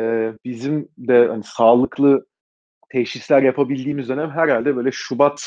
bizim 0.46 0.90
de 0.98 1.28
hani 1.28 1.44
sağlıklı 1.44 2.26
teşhisler 2.90 3.42
yapabildiğimiz 3.42 4.10
dönem 4.10 4.30
herhalde 4.30 4.76
böyle 4.76 4.92
Şubat 4.92 5.44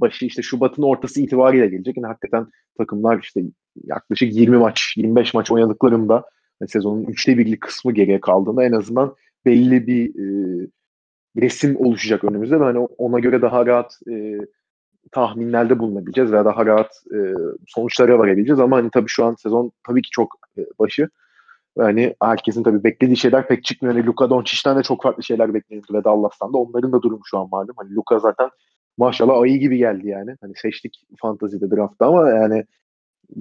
başı 0.00 0.26
işte 0.26 0.42
Şubat'ın 0.42 0.82
ortası 0.82 1.20
itibariyle 1.20 1.66
gelecek. 1.66 1.96
Yani 1.96 2.06
hakikaten 2.06 2.46
takımlar 2.78 3.20
işte 3.22 3.40
yaklaşık 3.84 4.34
20 4.34 4.56
maç, 4.56 4.94
25 4.96 5.34
maç 5.34 5.50
oynadıklarında 5.50 6.14
yani 6.60 6.68
sezonun 6.68 7.04
üçte 7.04 7.38
birlik 7.38 7.60
kısmı 7.60 7.92
geriye 7.92 8.20
kaldığında 8.20 8.64
en 8.64 8.72
azından 8.72 9.14
belli 9.46 9.86
bir 9.86 10.08
e, 10.08 10.66
resim 11.36 11.76
oluşacak 11.76 12.24
önümüzde 12.24 12.60
ve 12.60 12.64
hani 12.64 12.78
ona 12.78 13.18
göre 13.18 13.42
daha 13.42 13.66
rahat 13.66 13.98
e, 14.10 14.38
tahminlerde 15.12 15.78
bulunabileceğiz 15.78 16.32
veya 16.32 16.44
daha 16.44 16.66
rahat 16.66 16.90
e, 17.14 17.18
sonuçlara 17.66 18.18
varabileceğiz 18.18 18.60
ama 18.60 18.76
hani 18.76 18.90
tabii 18.90 19.08
şu 19.08 19.24
an 19.24 19.34
sezon 19.34 19.72
tabii 19.86 20.02
ki 20.02 20.10
çok 20.10 20.38
e, 20.58 20.62
başı 20.78 21.08
yani 21.78 22.14
herkesin 22.22 22.62
tabii 22.62 22.84
beklediği 22.84 23.16
şeyler 23.16 23.48
pek 23.48 23.64
çıkmıyor. 23.64 23.94
Yani 23.94 24.06
Luka 24.06 24.30
Doncic'ten 24.30 24.78
de 24.78 24.82
çok 24.82 25.02
farklı 25.02 25.22
şeyler 25.22 25.54
bekleniyordu 25.54 25.94
ve 25.94 26.04
Dallas'tan 26.04 26.52
da. 26.52 26.58
Onların 26.58 26.92
da 26.92 27.02
durumu 27.02 27.22
şu 27.24 27.38
an 27.38 27.48
malum. 27.52 27.74
Hani 27.76 27.94
Luka 27.94 28.18
zaten 28.18 28.50
maşallah 28.96 29.40
ayı 29.40 29.58
gibi 29.58 29.78
geldi 29.78 30.08
yani. 30.08 30.36
Hani 30.40 30.52
seçtik 30.56 31.06
fantazide 31.20 31.70
draftta 31.70 32.06
ama 32.06 32.30
yani 32.30 32.64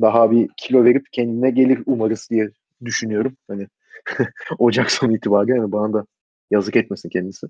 daha 0.01 0.31
bir 0.31 0.49
kilo 0.57 0.83
verip 0.83 1.05
kendine 1.11 1.49
gelir 1.51 1.83
umarız 1.85 2.27
diye 2.29 2.49
düşünüyorum. 2.85 3.37
Hani 3.47 3.67
Ocak 4.59 4.91
sonu 4.91 5.15
itibariyle 5.15 5.57
yani 5.57 5.71
bana 5.71 5.93
da 5.93 6.05
yazık 6.51 6.75
etmesin 6.75 7.09
kendisi. 7.09 7.47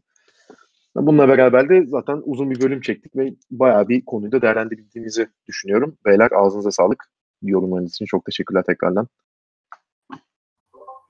Bununla 0.95 1.27
beraber 1.27 1.69
de 1.69 1.85
zaten 1.87 2.21
uzun 2.25 2.51
bir 2.51 2.61
bölüm 2.61 2.81
çektik 2.81 3.15
ve 3.15 3.33
bayağı 3.51 3.89
bir 3.89 4.05
konuyu 4.05 4.31
da 4.31 4.41
değerlendirebildiğimizi 4.41 5.27
düşünüyorum. 5.47 5.97
Beyler 6.05 6.31
ağzınıza 6.31 6.71
sağlık. 6.71 7.09
Yorumlarınız 7.41 7.91
için 7.91 8.05
çok 8.05 8.25
teşekkürler 8.25 8.63
tekrardan. 8.67 9.07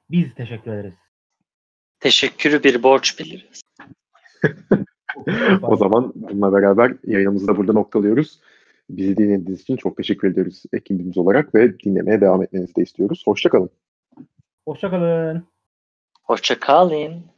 Biz 0.09 0.33
teşekkür 0.35 0.71
ederiz. 0.71 0.93
Teşekkürü 1.99 2.63
bir 2.63 2.83
borç 2.83 3.19
biliriz. 3.19 3.61
o 5.61 5.75
zaman 5.75 6.13
bununla 6.15 6.53
beraber 6.53 6.93
yayınımızı 7.07 7.47
da 7.47 7.57
burada 7.57 7.73
noktalıyoruz. 7.73 8.39
Bizi 8.89 9.17
dinlediğiniz 9.17 9.61
için 9.61 9.75
çok 9.75 9.97
teşekkür 9.97 10.31
ediyoruz 10.31 10.63
ekibimiz 10.73 11.17
olarak 11.17 11.55
ve 11.55 11.79
dinlemeye 11.79 12.21
devam 12.21 12.43
etmenizi 12.43 12.75
de 12.75 12.81
istiyoruz. 12.81 13.23
Hoşçakalın. 13.25 13.69
Hoşçakalın. 14.67 15.43
Hoşça 16.23 16.59
kalın. 16.59 17.32